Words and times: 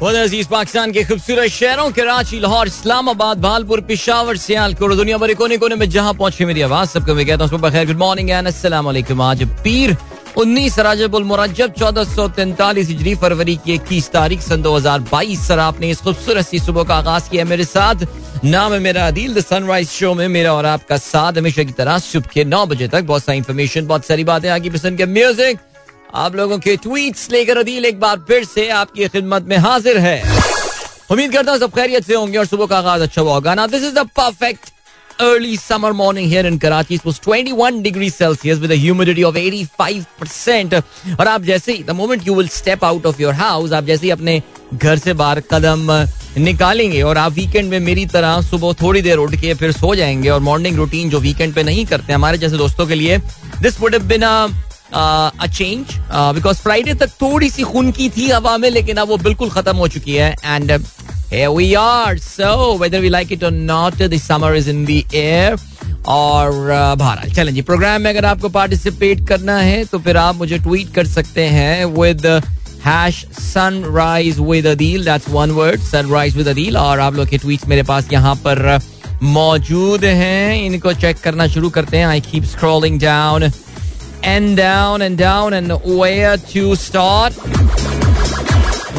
अज़ीज़ 0.00 0.46
पाकिस्तान 0.48 0.92
के 0.92 1.02
खूबसूरत 1.04 1.48
शहरों 1.50 1.90
कराची, 1.92 2.38
लाहौर, 2.40 2.66
इस्लामाबाद, 2.66 3.40
भालपुर, 3.40 3.80
पिशावर, 3.84 4.36
सियालकोट, 4.38 4.94
दुनिया 4.96 5.18
भर 5.18 5.34
कोने 5.34 5.56
कोने 5.58 5.74
में 5.76 5.88
जहाँ 5.90 6.14
पहुँचे 6.14 6.44
मेरी 6.44 6.62
आवाज़, 6.62 6.88
सबको 6.88 7.14
मैं 7.14 7.26
कहता 7.26 7.44
हूँ 7.44 7.60
बखैर 7.60 7.86
गुड 7.86 7.98
मॉर्निंग 7.98 8.30
अस्सलाम 8.30 8.86
वालेकुम 8.86 9.22
आज 9.22 9.44
पीर 9.64 9.96
उन्नीस 10.38 10.78
मुरजब 10.78 11.72
चौदह 11.78 12.04
सौ 12.06 12.28
तैंतालीस 12.30 12.88
हिजरी, 12.88 13.14
फरवरी 13.14 13.56
की 13.64 13.74
इक्कीस 13.74 14.10
तारीख, 14.12 14.40
सन 14.40 14.62
दो 14.62 14.74
हज़ार 14.76 15.00
बाईस, 15.12 15.46
सर, 15.48 15.58
आपने 15.60 15.90
इस 15.90 16.00
खूबसूरत 16.00 16.46
सी 16.46 16.58
सुबह 16.58 16.84
का 16.84 16.94
आगाज़ 16.96 17.30
किया 17.30 17.44
मेरे 17.44 17.64
साथ। 17.66 18.06
नाम 18.44 18.72
है 18.72 18.78
मेरा 18.80 19.06
अदील 19.06 19.34
द 19.34 19.40
सनराइज 19.44 19.88
शो 19.90 20.14
में 20.14 20.28
मेरा 20.28 20.52
और 20.54 20.66
आपका 20.66 20.96
साथ 20.96 21.38
हमेशा 21.38 21.62
की 21.62 21.72
तरह 21.76 21.98
सुबह 22.00 22.30
के 22.34 22.44
नौ 22.44 22.64
बजे 22.66 22.88
तक 22.88 23.02
बहुत 23.04 23.24
सारी 23.24 23.38
इन्फॉर्मेशन 23.38 23.86
बहुत 23.86 24.04
सारी 24.06 24.24
बातें 24.24 24.48
आगे 24.50 24.70
पसंद 24.70 24.98
के 24.98 25.06
म्यूज़िक 25.08 25.58
आप 26.14 26.34
लोगों 26.36 26.58
के 26.58 26.76
ट्वीट्स 26.76 27.30
लेकर 27.30 27.58
अदील 27.58 27.84
एक 27.84 28.00
बार 28.00 28.16
फिर 28.28 28.44
से 28.44 28.68
आपकी 28.80 29.08
खिदमत 29.08 29.42
में 29.48 29.56
हाजिर 29.58 29.98
है 29.98 30.18
उम्मीद 31.10 31.32
करता 31.32 31.52
हूँ 31.52 31.58
सब 31.60 31.74
खैरियत 31.74 32.04
से 32.04 32.14
होंगे 32.14 32.38
और 32.38 32.46
सुबह 32.46 32.66
का 32.66 32.78
आगाज़ 32.78 33.02
अच्छा 33.02 33.22
होगा 33.22 33.54
ना 33.54 33.66
this 33.66 33.84
is 33.84 33.94
the 33.94 34.08
perfect 34.16 34.70
early 35.22 35.56
summer 35.56 35.88
morning 35.92 36.28
here 36.28 36.42
in 36.46 36.58
Karachi. 36.58 36.94
It 36.94 37.04
was 37.04 37.18
21 37.18 37.82
degrees 37.82 38.14
Celsius 38.14 38.60
with 38.60 38.70
a 38.70 38.76
humidity 38.76 39.24
of 39.24 39.34
85%. 39.36 40.74
और 41.20 41.28
आप 41.28 41.42
जैसे 41.42 41.72
ही 41.72 41.84
the 41.84 41.94
moment 41.94 42.28
you 42.28 42.36
will 42.38 42.48
step 42.48 42.86
out 42.90 43.08
of 43.10 43.20
your 43.20 43.34
house, 43.34 43.72
आप 43.72 43.84
जैसे 43.84 44.06
ही 44.06 44.10
अपने 44.10 44.40
घर 44.74 44.98
से 44.98 45.12
बाहर 45.12 45.40
कदम 45.52 45.90
निकालेंगे 46.38 47.02
और 47.02 47.18
आप 47.18 47.32
वीकेंड 47.32 47.70
में 47.70 47.78
मेरी 47.80 48.06
तरह 48.06 48.40
सुबह 48.42 48.72
थोड़ी 48.82 49.02
देर 49.02 49.18
उठ 49.18 49.34
के 49.40 49.54
फिर 49.54 49.72
सो 49.72 49.94
जाएँगे 49.94 50.28
और 50.28 50.40
मॉर्निंग 50.40 50.76
रूटीन 50.76 51.10
जो 51.10 51.20
वीकेंड 51.20 51.54
पे 51.54 51.62
नहीं 51.62 51.84
करते 51.86 52.12
हमारे 52.12 52.38
जैसे 52.38 52.56
दोस्तों 52.56 52.86
के 52.86 52.94
लिए 52.94 53.18
this 53.62 53.80
would 53.80 53.96
been 54.04 54.24
a 54.94 55.46
change 55.46 55.94
because 56.34 56.58
Friday 56.58 56.94
तक 56.94 57.10
थोड़ी 57.22 57.50
सी 57.50 57.62
खून 57.62 57.90
की 57.92 58.08
थी 58.16 58.30
हवा 58.30 58.56
में 58.58 58.70
लेकिन 58.70 58.96
अब 58.96 59.08
वो 59.08 59.16
बिल्कुल 59.16 59.50
खत्म 59.50 59.76
हो 59.76 59.88
चुकी 59.88 60.14
है 60.14 60.34
and 60.44 60.78
here 61.32 61.50
we 61.56 61.66
are. 61.80 62.16
So 62.18 62.76
whether 62.78 63.00
we 63.02 63.10
like 63.14 63.32
it 63.34 63.42
or 63.48 63.50
not 63.56 64.00
the 64.12 64.18
summer 64.18 64.48
is 64.60 64.68
in 64.70 64.80
the 64.86 64.96
air 65.18 65.58
और 66.08 66.50
uh, 66.50 66.98
बहरहाल 66.98 67.30
चलें 67.34 67.52
जी 67.54 67.62
प्रोग्राम 67.62 68.02
में 68.02 68.10
अगर 68.10 68.24
आपको 68.24 68.48
पार्टिसिपेट 68.48 69.26
करना 69.28 69.58
है 69.58 69.84
तो 69.92 69.98
फिर 69.98 70.16
आप 70.16 70.36
मुझे 70.36 70.58
ट्वीट 70.58 70.92
कर 70.94 71.06
सकते 71.06 71.44
हैं 71.56 71.84
with 72.00 72.26
hash 72.86 73.24
sunrise 73.40 74.38
with 74.40 74.66
Adeel 74.66 75.04
that's 75.04 75.28
one 75.30 75.50
word 75.60 75.80
sunrise 75.80 76.36
with 76.36 76.48
Adeel 76.48 76.76
और 76.76 77.00
आप 77.00 77.14
लोग 77.14 77.28
के 77.28 77.38
ट्वीट्स 77.38 77.68
मेरे 77.68 77.82
पास 77.92 78.08
यहाँ 78.12 78.34
पर 78.46 78.78
मौजूद 79.22 80.04
हैं। 80.04 80.62
इनको 80.62 80.92
चेक 81.00 81.18
करना 81.24 81.46
शुरू 81.46 81.70
करते 81.70 81.96
हैं। 81.98 82.06
I 82.06 82.20
keep 82.20 82.44
scrolling 82.44 83.00
down 83.00 83.50
and 84.22 84.56
down 84.56 85.02
and 85.02 85.16
down 85.18 85.54
and 85.54 85.72
where 85.84 86.36
to 86.36 86.74
start? 86.76 87.34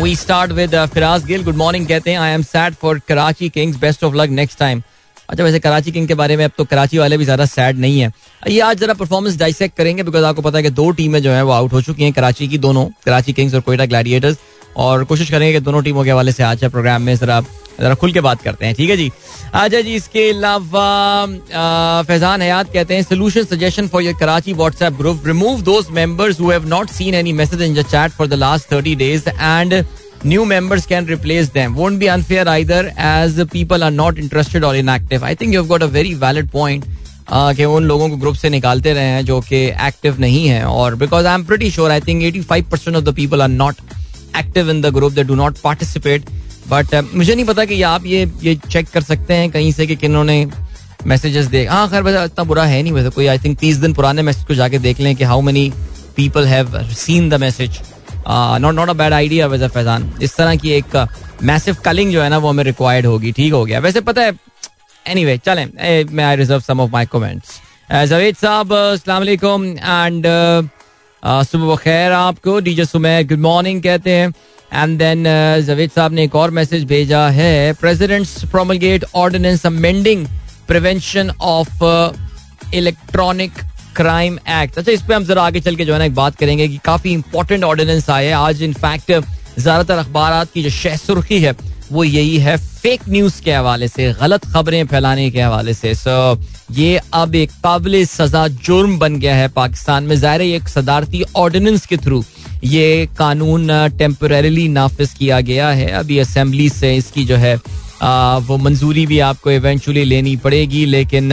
We 0.02 0.16
start 0.16 0.52
with 0.52 0.74
uh, 0.74 0.88
Firaz 0.88 1.26
Gill. 1.28 1.44
Good 1.44 1.58
morning 1.58 1.88
कहते 1.88 2.12
हैं 2.12 2.20
I 2.20 2.30
am 2.38 2.44
sad 2.44 2.78
for 2.78 3.00
Karachi 3.00 3.50
Kings. 3.50 3.78
Best 3.78 4.04
of 4.04 4.16
luck 4.22 4.30
next 4.30 4.60
time. 4.64 4.82
अच्छा 5.30 5.44
वैसे 5.44 5.60
Karachi 5.60 5.92
king 5.92 6.08
के 6.08 6.14
बारे 6.14 6.36
में 6.38 6.44
अब 6.46 6.52
तो 6.58 6.64
कराची 6.66 6.98
वाले 6.98 7.18
भी 7.18 7.24
ज़्यादा 7.26 7.46
सैड 7.46 7.78
नहीं 7.80 8.00
है। 8.00 8.12
ये 8.50 8.60
आज 8.62 8.78
जरा 8.80 8.94
परफॉर्मेंस 8.94 9.38
डाइसेक्ट 9.40 9.76
करेंगे 9.78 10.04
बिकॉज़ 10.04 10.24
आपको 10.26 10.42
पता 10.42 10.58
है 10.58 10.64
कि 10.64 10.70
दो 10.70 10.90
टीमें 10.98 11.22
जो 11.24 11.32
है 11.32 11.44
वो 11.44 11.52
आउट 11.52 11.74
हो 11.74 11.82
चुकी 11.82 12.04
हैं 12.04 12.14
कराची 12.14 12.48
की 12.48 12.58
दोनों 12.58 12.86
कराची 13.06 13.34
किंग्स 13.34 13.54
और 13.56 13.62
कोयटा 13.62 13.86
ग्लैडिएटर्स 13.86 14.38
और 14.78 15.04
कोशिश 15.04 15.32
करेंगे 15.32 15.54
कि 15.54 15.60
दोनों 15.60 15.82
टीमों 15.84 16.04
के 16.04 16.12
हवाले 16.12 16.32
से 16.32 16.44
आज 16.44 16.66
प्रोग्राम 16.66 17.02
में 17.02 17.16
जरा 17.16 17.42
जरा 17.80 17.94
खुल 17.96 18.12
के 18.14 18.22
बात 18.22 18.42
करते 18.42 18.66
हैं 18.66 18.76
ठीक 18.76 18.90
है 18.90 18.98
जी? 18.98 19.12
अच्छा 19.54 19.82
जी 19.82 19.96
इसके 19.96 20.30
अलावा 20.30 22.04
फैजान 22.08 22.42
हयात 22.42 22.74
कहते 22.74 22.96
हैं 22.96 23.04
solution 23.04 23.44
suggestion 23.46 23.88
for 23.88 24.04
your 24.04 24.14
Karachi 24.20 24.54
WhatsApp 24.54 24.94
group 24.98 25.28
remove 25.28 25.62
those 25.72 25.88
members 25.92 26.40
who 26.42 26.52
have 26.52 26.68
not 26.68 26.90
seen 26.90 27.16
any 27.16 27.34
message 27.34 27.62
in 27.62 27.74
the 27.74 27.86
chat 27.88 28.12
for 28.12 28.28
the 28.28 28.34
last 28.36 28.74
30 28.74 28.96
days 28.98 29.30
and 29.30 29.84
new 30.24 30.46
members 30.46 30.86
can 30.86 31.06
replace 31.06 31.50
them. 31.50 31.76
Won't 31.76 32.00
be 32.00 32.08
unfair 32.08 32.48
either 32.48 32.94
as 32.96 33.44
people 33.48 33.84
are 33.84 33.92
not 33.92 34.20
interested 34.20 34.64
or 34.64 34.76
inactive. 34.76 35.24
I 35.24 35.34
think 35.34 35.54
you've 35.54 35.70
got 35.70 35.82
a 35.82 35.88
very 35.88 36.14
valid 36.16 36.52
point 36.52 36.86
uh, 37.28 37.54
कि 37.56 37.66
उन 37.68 37.86
लोगों 37.86 38.10
को 38.10 38.18
group 38.18 38.36
से 38.36 38.50
निकालते 38.50 38.94
रहे 38.94 39.06
हैं 39.06 39.24
जो 39.26 39.40
कि 39.42 39.64
एक्टिव 39.88 40.20
नहीं 40.20 40.48
है 40.48 40.64
और 40.66 40.96
because 40.96 41.28
I 41.28 41.36
am 41.36 41.46
pretty 41.46 41.72
sure 41.72 41.92
I 41.92 42.02
think 42.02 42.24
85 42.26 42.70
percent 42.72 42.98
of 42.98 43.04
the 43.04 43.14
people 43.16 43.42
are 43.42 43.48
not 43.50 43.82
active 44.38 44.70
in 44.72 44.82
the 44.82 44.94
group 44.94 45.14
they 45.14 45.24
do 45.24 45.36
not 45.36 45.58
participate 45.64 46.30
but 46.70 46.96
मुझे 47.14 47.36
नहीं 47.36 47.46
पता 47.46 47.66
कि 47.66 47.82
आप 47.84 48.06
ये 48.06 48.32
ये 48.44 48.56
चेक 48.70 48.90
कर 48.90 49.02
सकते 49.04 49.34
हैं 49.34 49.50
कहीं 49.52 49.72
से 49.72 49.88
कि 49.88 49.96
किन्होंने 49.96 50.46
मैसेजेस 51.08 51.46
देख 51.48 51.70
हाँ 51.70 51.88
खैर, 51.90 52.02
वैसे 52.04 52.24
इतना 52.26 52.44
बुरा 52.44 52.64
है 52.66 52.82
नहीं, 52.84 52.94
वैसे 52.94 53.10
कोई 53.10 53.28
आई 53.28 53.40
थिंक 53.40 53.58
तीस 53.60 53.78
दिन 53.78 53.94
पुराने 53.94 54.22
मैसेज 54.22 54.46
को 54.48 54.56
जाके 54.56 54.80
देख 54.80 55.00
लें 55.00 55.16
कि 55.16 55.24
how 55.24 55.42
many 55.42 55.72
people 56.16 56.46
have 56.48 56.82
seen 56.86 57.30
the 57.30 57.40
message 57.42 57.80
not 58.28 58.76
not 58.76 58.90
a 58.90 58.94
bad 58.94 59.14
idea 59.14 59.48
वैसे 59.48 59.68
फैजान। 59.68 60.12
इस 60.22 60.36
तरह 60.36 60.56
की 60.56 60.72
एक 60.72 60.96
मैसिव 61.44 61.78
कलिंग 61.86 62.12
जो 62.12 62.22
है 62.22 62.30
ना, 62.30 62.38
वो 62.38 62.50
हमें 62.50 62.64
रिक्वायर्ड 62.64 63.06
होगी, 63.06 63.32
ठीक 63.32 63.54
हो 63.54 63.64
गया। 63.66 63.80
वैसे 63.80 64.02
पता 64.02 64.22
है 64.22 64.34
एनी 65.06 65.26
वे 65.26 65.38
चलें 65.46 65.66
मैं 66.12 66.24
I 66.24 66.36
reserve 66.36 66.62
some 66.62 66.80
of 66.82 66.92
my 66.92 67.06
comments 67.14 67.60
Javed 68.10 68.36
sahab 68.36 68.74
अस्सलाम 68.74 69.18
वालेकुम 69.18 69.66
एंड 69.66 70.26
सुबह 71.24 71.76
खैर 71.76 72.12
आपको 72.12 72.60
डीजे 72.60 72.86
सुमेर 72.86 73.26
गुड 73.28 73.40
मॉर्निंग 73.40 73.82
कहते 73.84 74.12
हैं 74.12 74.28
एंड 74.74 74.98
देन 75.00 75.24
जवेद 75.66 75.92
साहब 75.92 76.14
ने 76.14 76.24
एक 76.24 76.36
और 76.36 76.52
मैसेज 76.52 76.84
भेजा 76.88 77.28
है 77.30 77.74
president's 77.82 78.44
promulgate 78.52 79.06
ordinance 79.16 79.66
amending 79.66 80.26
prevention 80.68 81.30
of 81.42 81.84
electronic 82.76 83.52
crime 83.96 84.40
act 84.62 84.78
अच्छा 84.78 84.92
इस 84.92 85.02
पर 85.02 85.14
हम 85.14 85.24
जरा 85.26 85.44
आगे 85.44 85.60
चल 85.60 85.76
के 85.76 85.86
जो 85.86 85.94
है 85.94 86.00
ना 86.00 86.06
एक 86.06 86.16
बात 86.16 86.36
करेंगे 86.36 86.68
कि 86.68 86.78
काफ़ी 86.86 87.12
इंपॉर्टेंट 87.14 87.64
ऑर्डिनेंस 87.64 88.10
आए 88.10 88.26
हैं। 88.26 88.36
आज 88.36 88.64
इनफैक्ट 88.64 89.12
ज़्यादातर 89.60 89.98
अखबार 89.98 90.46
की 90.54 90.64
जो 90.64 90.70
शह 90.70 90.96
सुर्खी 90.98 91.40
है, 91.42 91.56
वो 91.92 92.04
यही 92.04 92.38
है 92.38 92.58
फेक 92.84 93.02
न्यूज़ 93.10 93.42
के 93.44 93.52
हवाले 93.54 93.88
से 93.88 94.12
गलत 94.22 94.46
खबरें 94.54 94.86
फैलाने 94.88 95.30
के 95.32 95.42
हवाले 95.42 95.74
से। 95.74 95.94
सो 95.96 96.14
ये 96.74 97.00
अब 97.14 97.36
एक 97.36 97.52
काबिल 97.64 98.06
सजा 98.06 98.48
जुर्म 98.48 98.98
बन 99.00 99.16
गया 99.20 99.36
है 99.36 99.48
पाकिस्तान 99.56 100.04
में। 100.04 100.16
ज़ाहिर 100.16 100.42
एक 100.42 100.68
सदारती 100.70 101.24
ऑर्डिनेंस 101.38 101.86
के 101.86 101.98
थ्रू 101.98 102.24
ये 102.64 103.06
कानून 103.18 103.68
टेम्पररीली 103.98 104.68
नाफिज 104.70 105.14
किया 105.14 105.40
गया 105.42 105.70
है। 105.72 105.88
अभी 105.92 106.18
असम्बली 106.20 106.68
से 106.70 106.96
इसकी 106.96 107.26
जो 107.26 107.36
है 107.38 107.56
आ, 108.02 108.38
वो 108.38 108.58
मंजूरी 108.58 109.06
भी 109.06 109.20
आपको 109.22 109.52
इवेंचुअली 109.52 110.04
लेनी 110.04 110.36
पड़ेगी 110.38 110.86
लेकिन 110.88 111.32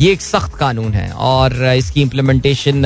ये 0.00 0.12
एक 0.12 0.20
सख्त 0.22 0.54
कानून 0.58 0.92
है 0.92 1.10
और 1.12 1.64
इसकी 1.66 2.02
इम्प्लीमेंटेशन 2.02 2.82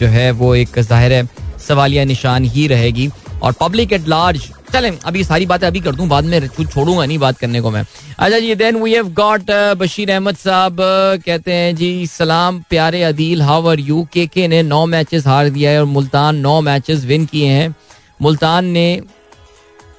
जो 0.00 0.06
है 0.08 0.30
वो 0.32 0.54
एक 0.56 0.78
ज़ाहिर 0.80 1.26
सवालिया 1.68 2.04
निशान 2.04 2.44
ही 2.46 2.66
रहेगी। 2.66 3.08
और 3.42 3.52
पब्लिक 3.60 3.92
एट 3.92 4.08
लार्ज 4.08 4.48
चलें, 4.72 4.98
अभी 5.04 5.22
सारी 5.24 5.46
बातें 5.46 5.66
अभी 5.66 5.80
कर 5.80 5.94
दूँ, 5.94 6.06
बाद 6.08 6.24
में 6.24 6.46
छोड़ूँगा 6.48 7.04
नहीं 7.04 7.18
बात 7.18 7.38
करने 7.38 7.60
को 7.60 7.70
मैं। 7.70 7.84
अच्छा 8.18 8.38
जी 8.38 8.54
then 8.54 8.76
we 8.76 8.94
have 8.94 9.08
got 9.14 9.50
Bashir 9.78 10.10
Ahmed 10.10 10.36
sahab 10.36 10.76
कहते 11.24 11.52
हैं, 11.52 11.74
जी, 11.76 12.06
सलाम, 12.06 12.60
प्यारे 12.70 13.02
अदील 13.02 13.42
हाउ 13.42 13.68
आर 13.68 13.80
यू 13.80 14.06
के 14.12 14.26
के 14.26 14.48
ने 14.48 14.62
नौ 14.62 14.84
मैचेस 14.86 15.26
हार 15.26 15.48
दिया 15.48 15.70
है 15.70 15.80
और 15.80 15.86
मुल्तान 15.86 16.36
नौ 16.36 16.60
मैचेस 16.60 17.04
विन 17.04 17.24
किए 17.26 17.48
हैं। 17.48 17.74
मुल्तान 18.22 18.64
ने 18.66 19.00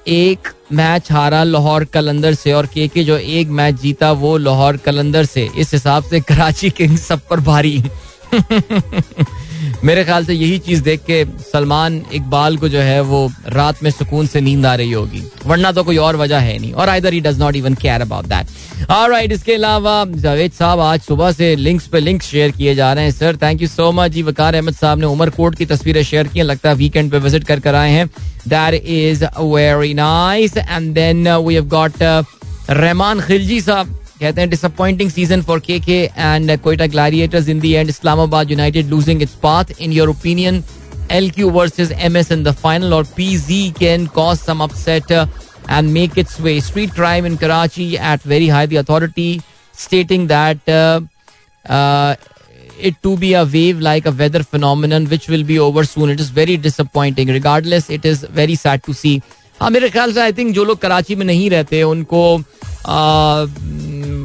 एक 0.08 0.48
मैच 0.72 1.10
हारा 1.12 1.42
लाहौर 1.44 1.84
कलंदर 1.84 2.34
से 2.34 2.52
और 2.52 2.66
के 2.66 2.86
के 2.88 3.04
जो 3.04 3.16
एक 3.16 3.48
मैच 3.48 3.80
जीता 3.80 4.12
वो 4.12 4.36
लाहौर 4.38 4.76
कलंदर 4.76 5.24
से। 5.24 5.48
इस 5.58 5.72
हिसाब 5.74 6.04
से 6.04 6.20
कराची 6.20 6.70
किंग्स 6.70 7.06
सब 7.06 7.20
पर 7.30 7.40
भारी। 7.40 7.82
मेरे 9.84 10.02
ख्याल 10.04 10.24
से 10.24 10.34
यही 10.34 10.58
चीज़ 10.58 10.82
देख 10.84 11.00
के 11.02 11.24
सलमान 11.42 11.94
इकबाल 12.14 12.56
को 12.56 12.68
जो 12.68 12.78
है 12.78 13.00
वो 13.02 13.20
रात 13.48 13.82
में 13.82 13.90
सुकून 13.90 14.26
से 14.26 14.40
नींद 14.40 14.66
आ 14.66 14.74
रही 14.74 14.92
होगी। 14.92 15.22
वरना 15.46 15.70
तो 15.72 15.84
कोई 15.84 15.96
और 15.98 16.16
वजह 16.16 16.38
है 16.38 16.58
नहीं, 16.58 16.72
और 16.72 16.88
either 16.88 17.12
he 17.12 17.20
does 17.20 17.38
not 17.40 17.56
even 17.56 17.74
care 17.74 18.00
about 18.00 18.26
that 18.26 18.90
alright 18.90 19.32
इसके 19.32 19.54
अलावा 19.54 20.04
जावेद 20.16 20.52
साहब 20.52 20.80
आज 20.80 21.00
सुबह 21.00 21.32
से 21.32 21.54
लिंक्स 21.56 21.86
पे 21.86 22.00
लिंक्स 22.00 22.26
शेयर 22.30 22.50
किए 22.50 22.74
जा 22.74 22.92
रहे 22.92 23.04
हैं। 23.04 23.12
Sir 23.12 23.36
thank 23.42 23.62
you 23.62 23.68
so 23.68 23.90
much 23.92 24.10
जी, 24.10 24.22
वकार 24.22 24.54
अहमद 24.54 24.74
साहब 24.74 24.98
ने 24.98 25.06
उमर 25.06 25.30
कोट 25.30 25.54
की 25.54 25.66
तस्वीरें 25.66 26.02
शेयर 26.02 26.28
की 26.28 26.42
लगता 26.42 26.68
है 26.68 26.74
वीकेंड 26.74 27.10
पे 27.10 27.18
विज़िट 27.18 27.44
कर 27.44 27.60
कर 27.60 27.74
आए 27.74 27.90
हैं। 27.90 28.06
That 28.48 28.74
is 28.74 29.24
very 29.38 29.94
nice 29.94 30.56
and 30.56 30.92
then 30.94 31.28
we 31.28 31.54
have 31.54 31.68
got 31.68 32.02
Rehman 32.70 33.20
Khilji 33.20 33.60
sahab. 33.60 33.96
कहते 34.20 34.40
हैं 34.40 34.48
disappointing 34.50 35.10
season 35.10 35.42
for 35.42 35.60
K 35.66 35.78
K 35.80 35.98
and 36.16 36.56
Quetta 36.62 36.86
Gladiators 36.94 37.48
in 37.48 37.60
the 37.60 37.72
end 37.72 37.88
Islamabad 37.88 38.50
United 38.50 38.88
losing 38.90 39.22
its 39.22 39.34
path 39.42 39.72
in 39.80 39.92
your 39.92 40.08
opinion 40.08 40.62
L 41.10 41.30
Q 41.30 41.50
versus 41.50 41.92
M 41.92 42.16
S 42.16 42.32
in 42.32 42.42
the 42.44 42.52
final 42.62 42.94
और 42.94 43.06
P 43.16 43.36
G 43.38 43.62
can 43.78 44.06
cause 44.14 44.38
some 44.38 44.60
upset 44.64 45.12
and 45.12 45.90
make 45.92 46.18
its 46.18 46.40
way 46.40 46.60
street 46.60 46.94
crime 46.94 47.26
in 47.26 47.36
Karachi 47.36 47.92
at 48.12 48.26
very 48.26 48.48
high 48.48 48.66
the 48.66 48.76
authority 48.84 49.40
stating 49.74 50.28
that 50.28 50.70
it 52.82 52.94
to 53.02 53.16
be 53.16 53.34
a 53.34 53.44
wave 53.44 53.80
like 53.80 54.06
a 54.06 54.10
weather 54.10 54.42
phenomenon 54.42 55.06
which 55.06 55.28
will 55.28 55.44
be 55.44 55.58
over 55.58 55.84
soon. 55.84 56.10
It 56.10 56.20
is 56.20 56.30
very 56.30 56.56
disappointing. 56.56 57.28
Regardless, 57.28 57.90
it 57.90 58.04
is 58.04 58.24
very 58.40 58.54
sad 58.54 58.84
to 58.84 58.94
see. 58.94 59.20
हाँ 59.60 59.70
मेरे 59.70 59.88
ख्याल 59.90 60.12
से 60.12 60.20
I 60.20 60.32
think 60.32 60.54
जो 60.54 60.64
लोग 60.64 60.78
कराची 60.80 61.14
में 61.16 61.24
नहीं 61.26 61.48
रहते 61.50 61.82
उनको 61.82 62.22
आ, 62.86 63.44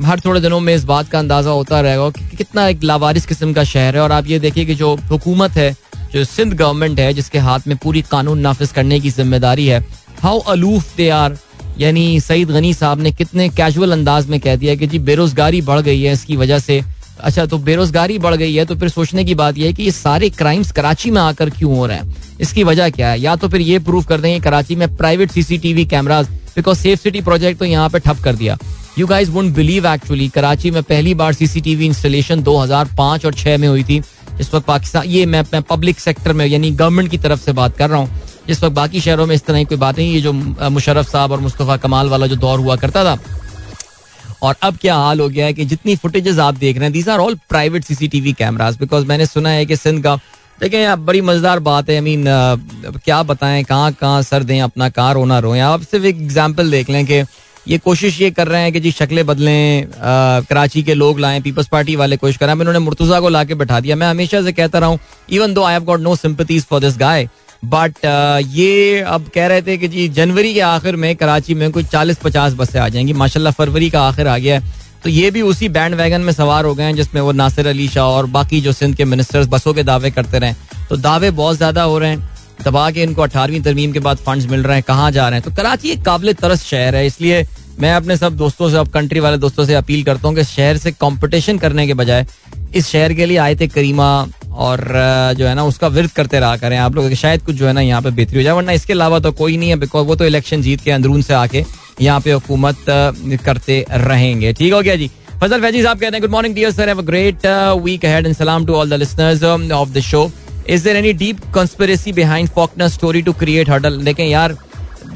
हर 0.06 0.20
थोड़े 0.20 0.40
दिनों 0.42 0.60
में 0.60 0.74
इस 0.76 0.84
बात 0.86 1.10
का 1.10 1.20
अंदाज़ा 1.20 1.52
होता 1.52 1.80
रहेगा 1.82 2.10
कि 2.12 2.36
कितना 2.38 2.68
एक 2.68 2.84
लावारिस 2.84 3.26
किस्म 3.26 3.54
का 3.54 3.64
शहर 3.66 3.96
है। 3.96 4.02
और 4.02 4.12
आप 4.12 4.28
ये 4.28 4.40
देखिए 4.40 4.66
कि 4.66 4.76
जो 4.76 4.94
हुकूमत 5.12 5.52
है, 5.52 5.76
जो 6.14 6.24
सिंध 6.26 6.54
गवर्नमेंट 6.54 7.00
है, 7.00 7.14
जिसके 7.14 7.40
हाथ 7.40 7.68
में 7.68 7.78
पूरी 7.78 8.02
कानून 8.12 8.40
नाफिज 8.40 8.72
करने 8.72 9.00
की 9.00 9.10
ज़िम्मेदारी 9.12 9.68
है 9.68 9.84
हाउ 10.22 10.40
अलूफ 10.50 10.96
दे 10.98 11.10
आर 11.12 11.38
यानी 11.80 12.20
सईद 12.22 12.52
गनी 12.52 12.74
साहब 12.74 13.00
ने 13.02 13.12
कितने 13.12 13.48
कैजुअल 13.52 13.92
अंदाज 13.92 14.28
में 14.30 14.40
कह 14.40 14.56
दिया 14.56 14.76
कि 14.76 14.88
जी 14.88 15.00
बेरोजगारी 15.02 15.62
बढ़ 15.62 15.80
गई 15.82 16.02
है 16.02 16.14
इसकी 16.14 16.36
वजह 16.36 16.60
से। 16.60 16.82
अच्छा 17.20 17.46
तो 17.46 17.58
बेरोजगारी 17.60 18.18
बढ़ 18.20 18.36
गई 18.36 18.54
है 18.54 18.66
तो 18.66 18.76
फिर 18.76 18.90
सोचने 18.90 19.24
की 19.26 19.36
बात 19.36 19.58
यह 19.58 19.66
है 19.66 19.74
कि 19.74 19.84
ये 19.84 19.92
सारे 19.92 20.30
क्राइम्स 20.32 20.72
कराची 20.72 21.12
में 21.12 21.22
आकर 21.22 21.50
क्यों 21.50 21.76
हो 21.78 21.86
रहे 21.86 21.98
हैं? 21.98 22.16
इसकी 22.42 22.64
वजह 22.64 22.90
क्या 22.90 23.10
है? 23.10 23.20
या 23.20 23.36
तो 23.36 23.48
फिर 23.50 23.62
ये 23.62 23.80
प्रूव 23.82 24.04
कर 24.04 24.22
देंगे 24.22 24.40
कराची 24.40 24.76
में 24.76 24.96
private 24.96 25.32
CCTV 25.32 25.86
cameras 25.86 26.28
because 26.56 26.78
safe 26.78 27.02
city 27.02 27.22
project 27.22 27.60
तो 27.60 27.66
यहाँ 27.66 27.90
पे 27.90 28.00
ठप 28.00 28.20
कर 28.24 28.36
दिया। 28.36 28.58
You 28.98 29.06
guys 29.08 29.30
won't 29.32 29.46
believe 29.54 29.86
actually 29.88 30.28
Karachi 30.30 30.70
में 30.72 30.82
पहली 30.84 31.14
बार 31.14 31.34
सीसीटीवी 31.34 31.86
इंस्टॉलेशन 31.86 32.44
2005 32.44 33.26
और 33.26 33.34
6 33.34 33.58
में 33.60 33.68
हुई 33.68 33.84
थी। 33.84 33.98
इस 34.40 34.54
वक्त 34.54 34.66
पाकिस्तान 34.68 35.06
ये 35.06 35.26
मैं, 35.26 35.42
मैं 35.54 35.62
पब्लिक 35.64 36.00
सेक्टर 36.00 36.34
में 36.34 36.46
यानी 36.46 36.70
गवर्नमेंट 36.72 37.10
की 37.12 37.18
तरफ़ 37.18 37.40
से 37.40 37.52
बात 37.54 37.76
कर 37.78 37.90
रहा 37.90 38.00
हूँ। 38.00 38.22
जिस 38.48 38.64
वक्त 38.64 38.76
बाकी 38.76 39.02
शहरों 39.02 39.26
में 39.26 39.36
इस 39.36 39.46
तरह 39.46 39.60
की 39.60 39.66
कोई 39.66 39.78
बात 39.78 39.98
नहीं 39.98 40.14
ये 40.14 40.22
जो 40.22 40.34
मुशरफ 40.70 41.10
साहब 41.12 41.32
और 41.32 41.40
मुस्तफ़ा 41.40 41.78
कमाल 41.78 42.10
वाला 42.10 42.28
जो 42.28 42.36
दौर 42.38 42.60
हुआ 42.60 42.76
करता 42.76 43.04
था। 43.06 43.18
और 44.44 44.56
अब 44.64 44.78
क्या 44.82 44.96
हाल 44.96 45.20
हो 45.20 45.30
गया 45.30 45.46
है 45.46 45.54
कि 45.54 45.66
जितनी 45.66 45.96
फुटेजेस 45.96 46.40
आप 46.40 46.56
देख 46.56 46.76
रहे 46.78 46.86
हैं 46.86 46.94
these 46.94 47.10
are 47.10 47.20
all 47.20 47.36
private 47.50 47.84
CCTV 47.86 48.34
cameras 48.34 48.78
because 48.80 49.06
मैंने 49.06 49.26
सुना 49.26 49.50
है 49.50 49.66
कि 49.66 49.76
सिंध 49.76 50.04
का 50.04 50.16
देखें 50.60 50.80
यार 50.80 50.96
बड़ी 50.98 51.22
मज़ेदार 51.22 51.60
बात 51.62 51.90
है। 51.90 51.96
आई 51.96 52.02
मीन 52.02 52.26
क्या 53.06 53.22
बताएँ 53.24 53.64
कहाँ 53.64 53.92
कहाँ 53.94 54.22
सर 54.24 54.44
दें 54.44 54.60
अपना 54.62 54.90
कहाँ 54.90 55.14
रोना 55.14 55.40
रोएँ। 55.40 55.60
आप 55.62 55.82
सिर्फ़ 55.84 56.06
एक 56.06 56.16
एग्ज़ाम्पल 56.16 56.72
देख 56.72 56.90
लें 56.90 57.06
कि 57.06 57.22
ये 57.68 57.78
कोशिश 57.78 58.20
ये 58.22 58.30
कर 58.32 58.48
रहे 58.48 58.62
हैं 58.62 58.72
कि 58.74 58.80
जी 58.80 58.92
शक्लें 58.92 59.26
बदलें 59.26 59.88
कराची 60.50 60.84
के 60.84 60.94
लोग 60.94 61.20
लाएँ, 61.20 61.42
पीपल्स 61.42 61.68
पार्टी 61.68 61.96
वाले 61.96 62.18
कोशिश 62.18 62.38
कर 62.38 62.46
रहे 62.46 62.54
हैं। 62.54 62.60
उन्होंने 62.60 62.80
मुर्तुजा 62.80 63.20
को 63.20 63.30
ला 63.30 63.44
के 63.44 63.56
बैठा 63.56 63.80
दिया। 63.80 63.96
मैं 63.96 64.08
हमेशा 64.08 64.42
से 64.42 64.52
कहता 64.54 64.80
रहा 64.80 64.90
हूँ 64.90 65.00
even 65.30 65.54
though 65.54 65.64
I 65.64 65.74
have 65.74 65.84
got 65.84 66.00
no 66.00 66.16
sympathies 66.16 66.66
for 66.66 66.80
this 66.82 66.98
guy 66.98 67.28
but 67.66 68.06
ये 68.54 69.00
अब 69.02 69.30
कह 69.36 69.48
रहे 69.48 69.62
थे 69.62 69.78
कि 69.78 69.88
जी 69.88 70.08
जनवरी 70.10 70.54
के 70.54 70.60
आखिर 70.62 70.96
में 70.96 71.16
कराची 71.16 71.54
में 71.54 71.72
कोई 71.72 71.84
चालीस 71.86 72.18
पचास 72.24 72.54
बसें 72.54 72.80
आ 72.80 72.88
जाएँगी। 72.90 73.14
माशाल्लाह 73.16 73.54
फरवरी 73.54 73.90
का 73.90 74.02
आखिर 74.04 74.28
आ 74.28 74.38
गया 74.38 74.60
है। 74.60 74.74
तो 75.04 75.10
ये 75.10 75.32
भी 75.32 75.42
उसी 75.44 75.70
बैंड 75.70 75.96
वैगन 75.96 76.22
में 76.22 76.32
सवार 76.34 76.66
हो 76.66 76.74
गए 76.76 76.84
हैं, 76.84 76.96
जिसमें 76.96 77.22
वो 77.22 77.32
नासिर 77.32 77.68
अली 77.68 77.88
शाह 77.88 78.06
और 78.06 78.26
बाकी 78.28 78.62
जो 78.62 78.72
सिंध 78.74 78.96
के 78.96 79.06
मिनिस्टर्स 79.06 79.48
बसों 79.48 79.74
के 79.74 79.84
दावे 79.84 80.12
करते 80.12 80.40
रहे। 80.40 80.54
तो 80.90 80.98
दावे 80.98 81.32
बहुत 81.34 81.58
ज़्यादा 81.58 81.84
हो 81.84 81.98
रहे 82.00 82.10
हैं। 82.10 82.35
दबा 82.62 82.90
के 82.92 83.04
इनको 83.04 83.22
अठारहवीं 83.22 83.62
तरमीम 83.62 83.92
के 83.92 84.00
बाद 84.00 84.18
फंड्स 84.18 84.46
मिल 84.48 84.64
रहे 84.64 84.76
हैं, 84.76 84.84
कहाँ 84.84 85.12
जा 85.12 85.28
रहे 85.30 85.40
हैं? 85.40 85.44
तो 85.44 85.56
कराची 85.56 85.90
एक 85.90 86.04
काबिल 86.06 86.34
तरस 86.36 86.64
शहर 86.66 86.96
है, 86.96 87.06
इसलिए 87.06 87.46
मैं 87.80 87.94
अपने 87.94 88.18
सब 88.18 88.36
दोस्तों 88.38 88.70
से 88.70 88.78
अब 88.78 88.88
कंट्री 88.90 89.20
वाले 89.20 89.38
दोस्तों 89.38 89.66
से 89.66 89.74
अपील 89.76 90.04
करता 90.04 90.28
हूँ 90.28 90.36
कि 90.36 90.44
शहर 90.46 90.78
से 90.78 90.92
कंपटीशन 90.94 91.58
करने 91.58 91.88
के 91.88 91.94
बजाय, 91.94 92.26
इस 92.76 92.88
शहर 92.88 93.14
के 93.14 93.26
लिए 93.26 93.56
थे 93.56 93.68
करीमा 93.68 94.08
और 94.58 94.80
जो 95.38 95.48
है 95.48 95.54
ना, 95.56 95.64
उसका 95.66 95.88
विरत 95.90 96.12
करते 96.14 96.40
रहा 96.40 96.58
करें। 96.58 96.78
आप 96.78 96.96
लोग 96.96 97.14
शायद 97.14 97.42
कुछ 97.46 97.56
जो 97.56 97.68
है 97.68 97.74
ना, 97.74 97.82
यहाँ 97.82 98.02
पे 98.02 98.12
बेहतरी 98.12 98.38
हो 98.38 98.44
जाए, 98.44 98.54
वरना 98.54 98.72
इसके 98.72 98.94
अलावा 98.94 99.20
तो 99.20 99.32
कोई 99.34 99.58
नहीं 99.58 99.70
है 99.70 99.76
बिकॉज़ 99.76 100.08
वो 100.08 100.16
तो 100.16 100.26
इलेक्शन 100.26 100.62
जीत 100.62 100.82
के 100.82 100.92
अंदरून 100.92 101.22
से 101.22 101.34
आके 101.34 101.64
यहाँ 102.02 102.20
पे 102.22 102.32
हुकूमत 102.32 102.86
करते 103.46 103.86
रहेंगे। 103.92 104.54
ठीक 104.54 104.74
हो 104.74 104.82
गया 104.82 104.96
जी? 104.96 105.10
फजल 105.42 105.62
फैजी 105.62 105.82
साहब 105.84 106.00
कहते 106.00 106.16
हैं 106.16 106.22
good 106.22 106.32
morning 106.32 106.56
dear 106.56 106.72
sir 106.72 106.90
have 106.90 107.00
a 107.00 107.06
great 107.06 107.46
week 107.84 108.06
ahead 108.06 108.26
and 108.26 108.36
सलाम 108.36 108.66
to 108.66 108.74
all 108.76 108.90
the 108.90 108.94
listeners 108.94 109.44
of 109.44 109.90
the 109.90 110.00
show 110.02 110.30
is 110.66 110.84
there 110.84 110.98
any 110.98 111.14
deep 111.16 111.40
conspiracy 111.56 112.12
behind 112.14 112.50
Faulkner 112.50 112.88
story 112.90 113.22
to 113.22 113.34
create 113.34 113.70
hurdle 113.70 113.98
देखें 114.04 114.26
यार 114.26 114.58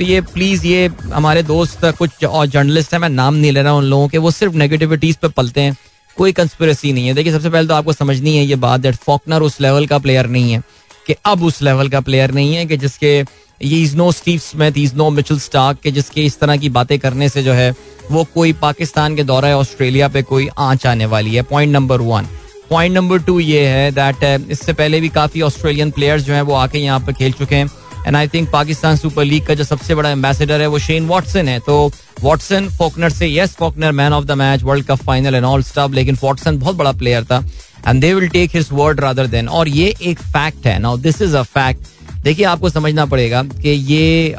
ये 0.02 0.20
प्लीज़ 0.24 0.66
ये 0.68 0.90
हमारे 1.14 1.44
दोस्त 1.44 1.86
कुछ 1.98 2.24
और 2.26 2.46
जर्नलिस्ट 2.48 2.94
हैं 2.94 3.00
मैं 3.00 3.10
नाम 3.10 3.36
नहीं 3.36 3.52
ले 3.52 3.62
रहा 3.62 3.72
हूँ 3.72 3.80
उन 3.80 3.86
लोगों 3.86 4.08
के 4.08 4.18
वो 4.18 4.32
सिर्फ़ 4.32 4.56
नेगेटिविटीज 4.56 5.16
पे 5.16 5.28
पलते 5.30 5.62
हैं 5.62 5.76
कोई 6.18 6.32
कंस्पिरेसी 6.32 6.94
नहीं 6.94 7.08
है 7.08 7.14
देखिए 7.14 7.34
सबसे 7.34 7.50
पहले 7.50 7.68
तो 7.68 7.74
आपको 7.74 7.94
समझनी 7.94 8.36
है 8.38 8.44
ये 8.46 8.56
बात 8.58 8.80
दैट 8.80 8.96
फॉकनर 8.98 9.42
उस 9.42 9.60
लेवल 9.62 9.86
का 9.88 9.98
प्लेयर 9.98 10.28
नहीं 10.28 10.52
है 10.52 10.62
कि 11.08 11.16
अब 11.26 11.44
उस 11.44 11.62
लेवल 11.62 11.90
का 11.90 12.00
प्लेयर 12.02 12.32
नहीं 12.32 12.56
है 12.56 12.66
कि 12.66 12.78
जिसके 12.78 13.14
ये 13.18 13.82
is 13.82 13.96
no 13.98 14.12
Steve 14.12 14.40
Smith 14.40 14.78
is 14.78 14.96
no 14.96 15.10
Mitchell 15.10 15.40
Starc 15.40 15.80
के 15.84 15.92
जिसके 15.92 16.26
इस 16.26 16.40
तरह 16.40 16.58
की 16.58 16.70
बातें 16.70 16.98
करने 17.00 17.30
से 17.30 17.44
जो 17.44 17.54
है 17.54 17.74
वो 18.12 18.24
कोई 18.34 18.54
पाकिस्तान 18.62 19.16
के 19.16 19.24
दौरा 19.24 19.56
ऑस्ट्रेलिया 19.58 20.08
पे 20.08 20.22
कोई 20.24 20.48
आँच 20.60 20.86
आने 20.88 21.06
वाली 21.06 21.36
है 21.36 21.42
point 21.46 21.72
number 21.74 22.02
one 22.02 22.28
point 22.70 22.96
number 22.96 23.20
two 23.24 23.40
ये 23.40 23.66
है 23.68 23.92
दैट 23.92 24.24
इससे 24.52 24.74
पहले 24.74 25.00
भी 25.02 25.10
काफ़ी 25.10 25.42
ऑस्ट्रेलियन 25.42 25.92
प्लेयर्स 25.92 26.24
जो 26.24 26.34
हैं 26.34 26.42
वो 26.42 26.54
आके 26.56 26.80
यहाँ 26.80 27.00
पर 27.00 27.14
खेल 27.14 27.32
चुके 27.32 27.56
हैं। 27.56 27.70
And 28.08 28.16
I 28.16 28.28
think 28.28 28.50
Pakistan 28.52 28.96
Super 28.98 29.26
League 29.26 29.46
का 29.46 29.54
जो 29.54 29.64
सबसे 29.64 29.96
बड़ा 29.96 30.10
एम्बेसडर 30.10 30.62
है 30.62 30.68
वो 30.68 30.80
शेन 30.80 31.08
वॉटसन 31.08 31.48
है। 31.48 31.60
तो 31.60 31.92
वॉटसन 32.22 32.70
फोकनर 32.78 33.10
से 33.10 33.28
yes 33.30 33.56
Faulkner 33.56 33.92
man 33.92 34.14
of 34.14 34.26
the 34.26 34.32
match 34.38 34.64
World 34.64 34.86
Cup 34.86 35.04
final 35.04 35.36
and 35.36 35.46
all 35.46 35.64
stop 35.64 35.94
लेकिन 35.94 36.18
वॉटसन 36.22 36.60
बहुत 36.60 36.76
बड़ा 36.76 36.92
प्लेयर 36.94 37.24
था। 37.24 37.44
And 37.88 38.02
they 38.02 38.14
will 38.14 38.28
take 38.30 38.56
his 38.56 38.70
word 38.72 39.00
rather 39.00 39.28
than 39.28 39.48
और 39.50 39.68
ये 39.70 39.94
एक 40.02 40.20
फैक्ट 40.20 40.68
है। 40.68 40.78
Now 40.80 40.98
this 40.98 41.22
is 41.22 41.36
a 41.38 41.42
fact 41.44 41.88
देखिए, 42.24 42.46
आपको 42.46 42.70
समझना 42.70 43.06
पड़ेगा 43.06 43.42
कि 43.44 43.70
ये 43.70 44.36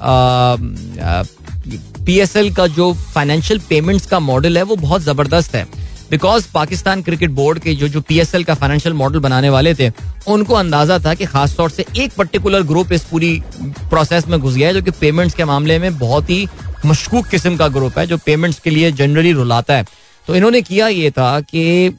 पीएसएल 2.06 2.52
का 2.54 2.66
जो 2.68 2.92
फाइनेंशियल 3.14 3.60
पेमेंट्स 3.68 4.06
का 4.06 4.18
मॉडल 4.20 4.56
है, 4.56 4.62
वो 4.62 4.76
बहुत 4.76 5.02
ज़बरदस्त 5.02 5.54
है। 5.54 5.66
बिकॉज़ 6.10 6.46
पाकिस्तान 6.54 7.02
क्रिकेट 7.02 7.30
बोर्ड 7.30 7.58
के 7.58 7.74
जो 7.74 7.88
जो 7.88 8.00
पीएसएल 8.00 8.44
का 8.44 8.54
फाइनेंशियल 8.54 8.94
मॉडल 8.94 9.18
बनाने 9.18 9.48
वाले 9.50 9.74
थे, 9.74 9.90
उनको 10.28 10.54
अंदाज़ा 10.54 10.98
था 10.98 11.14
कि 11.14 11.26
खासतौर 11.26 11.70
से 11.70 11.84
एक 11.96 12.12
पर्टिकुलर 12.12 12.62
ग्रुप 12.62 12.92
इस 12.92 13.04
पूरी 13.04 13.42
प्रोसेस 13.62 14.26
में 14.28 14.38
घुस 14.40 14.54
गया 14.54 14.68
है, 14.68 14.74
जो 14.74 14.82
कि 14.82 14.90
पेमेंट्स 14.90 15.34
के 15.34 15.44
मामले 15.44 15.78
में 15.78 15.98
बहुत 15.98 16.30
ही 16.30 16.46
मशकूक 16.86 17.26
किस्म 17.26 17.56
का 17.56 17.68
ग्रुप 17.68 17.98
है, 17.98 18.06
जो 18.06 18.16
पेमेंट्स 18.16 18.58
के 18.58 18.70
लिए 18.70 18.92
जनरली 18.92 19.32
रुलाता 19.32 19.74
है। 19.74 19.84
तो 20.28 20.34
इन्होंने 20.36 20.60
किया 20.62 20.88
ये 20.88 21.10
था 21.10 21.40
कि 21.40 21.90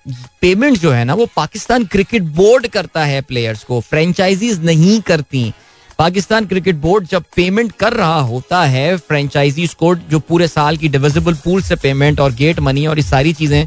पेमेंट 0.42 0.78
जो 0.78 0.92
है 0.92 1.04
ना, 1.06 1.14
वो 1.14 1.28
पाकिस्तान 1.36 1.86
क्रिकेट 1.86 2.24
बोर्ड 2.36 2.68
करता 2.68 3.04
है 3.06 3.22
प्लेयर्स 3.22 3.64
को 3.64 3.80
फ्रेंचाइजीज 3.82 4.64
नहीं 4.66 5.00
करती। 5.02 5.52
पाकिस्तान 6.00 6.46
क्रिकेट 6.46 6.76
बोर्ड 6.76 7.08
जब 7.08 7.24
पेमेंट 7.36 7.72
कर 7.72 7.94
रहा 7.94 8.20
होता 8.20 8.64
है 8.66 8.96
फ्रेंचाइजीज 8.98 9.74
को 9.74 9.94
जो 9.96 10.20
पूरे 10.20 10.48
साल 10.48 10.78
की 10.78 10.88
डिविजिबल 10.90 11.34
पूल 11.34 11.62
से 11.62 11.76
पेमेंट 11.76 12.20
और 12.20 12.32
गेट 12.34 12.60
मनी 12.60 12.86
और 12.88 13.00
ये 13.00 13.04
सारी 13.04 13.34
चीज़ें 13.34 13.66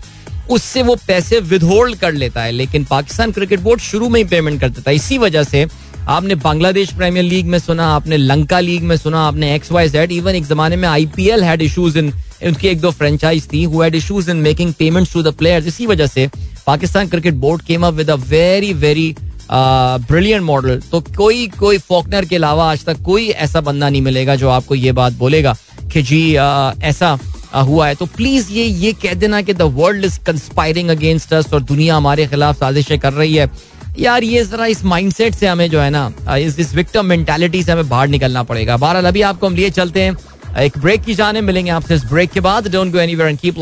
उससे 0.51 0.83
वो 0.83 0.97
पैसे 1.07 1.41
विदहोल्ड 1.41 1.97
कर 1.97 2.13
लेता 2.13 2.43
है 2.43 2.53
लेकिन 2.53 2.85
पाकिस्तान 2.85 3.33
क्रिकेट 3.33 3.61
बोर्ड 3.61 3.81
शुरू 3.81 4.09
में 4.09 4.21
ही 4.21 4.29
पेमेंट 4.29 4.61
कर 4.61 4.69
देता 4.69 4.91
है। 4.91 4.97
इसी 4.97 5.19
वजह 5.19 5.43
से 5.43 5.67
आपने 6.09 6.35
बांग्लादेश 6.35 6.93
प्रीमियर 6.93 7.25
लीग 7.25 7.47
में 7.47 7.59
सुना 7.59 7.87
आपने 7.89 8.17
लंका 8.17 8.61
लीग 8.61 8.83
में 8.83 8.97
सुना 8.97 9.27
आपने 9.27 9.55
एक्स 9.55 9.73
वाई 9.73 9.89
जेड 9.89 10.13
इवन 10.13 10.35
एक 10.35 10.47
जमाने 10.47 10.77
में 10.77 10.89
आईपीएल 10.89 11.45
हैड 11.45 11.63
इश्यूज़ 11.63 11.99
इन 11.99 12.13
उनकी 12.47 12.69
एक 12.69 12.81
दो 12.81 12.91
फ्रेंचाइज 12.91 13.53
थी 13.53 13.65
who 13.65 13.83
had 13.83 13.95
issues 13.95 14.31
in 14.31 14.37
making 14.37 14.73
payments 14.73 15.13
to 15.13 15.23
the 15.23 15.35
players 15.35 15.67
इसी 15.67 15.87
वजह 15.87 16.07
से 16.07 16.31
Pakistan 16.67 17.09
cricket 17.09 17.35
board 17.35 17.63
came 17.63 17.87
up 17.87 17.95
with 17.95 18.11
a 18.11 18.15
very 18.15 18.73
very 18.73 19.17
brilliant 19.53 20.43
model 20.43 20.83
तो 20.93 21.01
कोई 21.01 21.47
कोई 21.47 21.79
फॉकनर 21.79 22.25
के 22.25 22.37
अलावा 22.37 22.71
आज 22.73 22.85
तक 22.85 23.03
कोई 23.03 23.29
ऐसा 23.29 23.61
बंदा 23.61 23.89
नहीं 23.89 24.03
मिलेगा 24.03 24.37
जो 24.37 24.49
आपको 24.49 24.75
ये 24.75 24.93
बात 24.93 25.13
बोलेगा 25.13 25.57
कि 25.93 26.03
जी 26.03 26.33
uh, 26.33 26.83
ऐसा 26.83 27.19
हुआ 27.61 27.87
है। 27.89 27.95
तो 27.95 28.07
प्लीज़ 28.07 28.51
ये 28.53 28.65
ये 28.65 28.93
कह 28.93 29.15
देना 29.15 29.41
कि 29.43 29.55
the 29.55 29.63
world 29.63 30.05
is 30.05 30.19
conspiring 30.21 30.89
against 30.89 31.33
us 31.35 31.53
और 31.55 31.63
दुनिया 31.63 31.97
हमारे 31.97 32.27
खिलाफ 32.27 32.57
साजिशें 32.57 32.99
कर 32.99 33.13
रही 33.13 33.35
है। 33.35 33.51
यार, 33.99 34.25
ये 34.25 34.45
जरा 34.45 34.67
इस 34.67 34.85
माइंडसेट 34.85 35.35
से 35.35 35.47
हमें 35.47 35.69
जो 35.71 35.81
है 35.81 35.91
ना 35.91 36.13
इस 36.37 36.59
इस 36.59 36.75
विक्टम 36.75 37.07
मेंटेलिटी 37.07 37.63
से 37.63 37.73
हमें 37.73 37.89
बाहर 37.89 38.09
निकलना 38.09 38.43
पड़ेगा। 38.43 38.77
बहरहाल, 38.77 39.07
अभी 39.07 39.23
आपको 39.23 39.47
हम 39.47 39.55
लिए 39.55 39.71
चलते 39.71 40.03
हैं। 40.03 40.17
एक 40.61 40.79
ब्रेक 40.79 41.05
की 41.05 41.15
जाने 41.15 41.41
मिलेंगे 41.41 41.71
आपसे 41.71 41.95
इस 41.95 42.05
ब्रेक 42.05 42.31
के 42.31 42.41
बाद। 42.41 42.69
Don't 42.73 42.93
go 42.93 42.99
anywhere 42.99 43.31
and 43.31 43.39
keep 43.39 43.59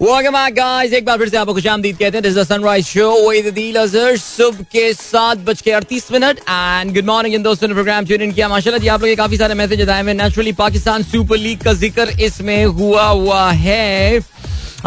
Guys. 0.00 0.92
एक 0.92 1.04
बार 1.04 1.18
फिर 1.18 1.28
से 1.28 1.36
आपको 1.36 1.54
खुश 1.54 1.66
आमदीद 1.66 1.96
कहते 1.96 2.16
हैं। 2.16 2.22
This 2.22 2.36
is 2.36 2.46
sunrise 2.48 2.84
show 2.86 3.30
with 3.30 3.52
Adeel 3.54 3.76
Azhar 3.76 4.16
सुबह 4.16 4.62
के 4.72 4.92
सात 4.94 5.38
बज 5.38 5.60
के 5.60 5.70
अड़तीस 5.70 6.06
मिनट। 6.12 6.38
एंड 6.40 6.94
गुड 6.94 7.04
मॉर्निंग 7.06 7.34
इन 7.34 7.42
दोस्तों 7.42 7.68
ने 7.68 7.74
प्रोग्राम 7.74 8.04
ट्यून 8.06 8.22
इन 8.22 8.32
किया। 8.32 8.48
माशाल्लाह 8.48 8.80
जी, 8.80 8.88
आप 8.88 9.04
लोग 9.04 9.16
काफ़ी 9.16 9.36
सारे 9.36 9.54
मैसेज 9.54 9.88
आए 9.88 10.02
हुए 10.02 10.12
नेचुरली 10.14 10.52
पाकिस्तान 10.54 11.02
सुपर 11.02 11.36
लीग 11.38 11.60
का 11.64 11.72
ज़िक्र 11.74 12.08
इसमें 12.22 12.64
हुआ 12.64 13.04
हुआ 13.04 13.50
है। 13.52 14.20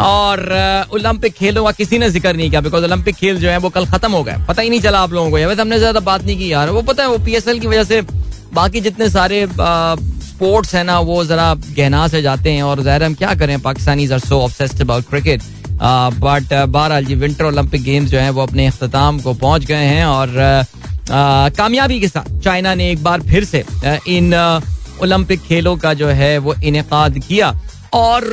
और 0.00 0.42
ओलंपिक 0.94 1.32
खेलों 1.34 1.64
का 1.64 1.72
किसी 1.72 1.98
ने 1.98 2.10
ज़िक्र 2.10 2.34
नहीं 2.34 2.50
किया 2.50 2.60
बिकॉज़ 2.60 2.84
ओलंपिक 2.84 3.14
खेल 3.16 3.38
जो 3.38 3.48
है, 3.48 3.58
वो 3.58 3.68
कल 3.70 3.86
खत्म 3.86 4.12
हो 4.12 4.22
गए। 4.24 4.36
पता 4.48 4.62
ही 4.62 4.70
नहीं 4.70 4.80
चला 4.80 5.00
आप 5.00 5.12
लोगों 5.12 5.30
को। 5.30 5.36
वैसे 5.36 5.60
हमने 5.60 5.78
ज़्यादा 5.78 6.00
बात 6.02 6.24
नहीं 6.24 6.38
की 6.38 6.52
यार। 6.52 6.70
वो 6.70 6.82
पता 6.82 7.02
है, 7.02 7.08
वो 7.08 7.18
पीएसएल 7.24 7.60
की 7.60 7.66
वजह 7.66 7.84
से 7.84 8.00
बाकी 8.54 8.80
जितने 8.80 9.08
सारे 9.10 9.46
स्पोर्ट्स 10.44 10.74
है 10.74 10.82
ना, 10.84 10.98
वो 11.00 11.24
जरा 11.24 11.52
गहना 11.76 12.06
से 12.08 12.20
जाते 12.22 12.50
हैं 12.52 12.62
और 12.62 12.80
ज़ाहिर 12.82 13.02
हम 13.02 13.14
क्या 13.14 13.34
करें, 13.34 13.60
Pakistani 13.60 14.06
are 14.12 14.18
so 14.20 14.40
obsessed 14.40 14.80
about 14.82 15.04
cricket 15.10 15.42
but 16.20 16.52
बहरहाल 16.52 17.04
जी 17.04 17.14
विंटर 17.14 17.44
ओलंपिक 17.44 17.82
गेम्स 17.82 18.10
जो 18.10 18.18
है, 18.18 18.30
वो 18.30 18.42
अपने 18.42 18.66
अख्ताम 18.66 19.20
को 19.20 19.34
पहुँच 19.34 19.64
गए 19.64 19.84
हैं 19.86 20.04
और 20.06 20.28
कामयाबी 21.56 22.00
के 22.00 22.08
साथ 22.08 22.40
चाइना 22.44 22.74
ने 22.74 22.90
एक 22.90 23.02
बार 23.04 23.20
फिर 23.30 23.44
से 23.44 23.64
इन 24.08 24.34
ओलंपिक 25.02 25.40
खेलों 25.42 25.76
का 25.76 25.94
जो 25.94 26.08
है, 26.08 26.36
वो 26.38 26.54
इनका 26.54 27.08
किया। 27.10 27.52
और 27.94 28.32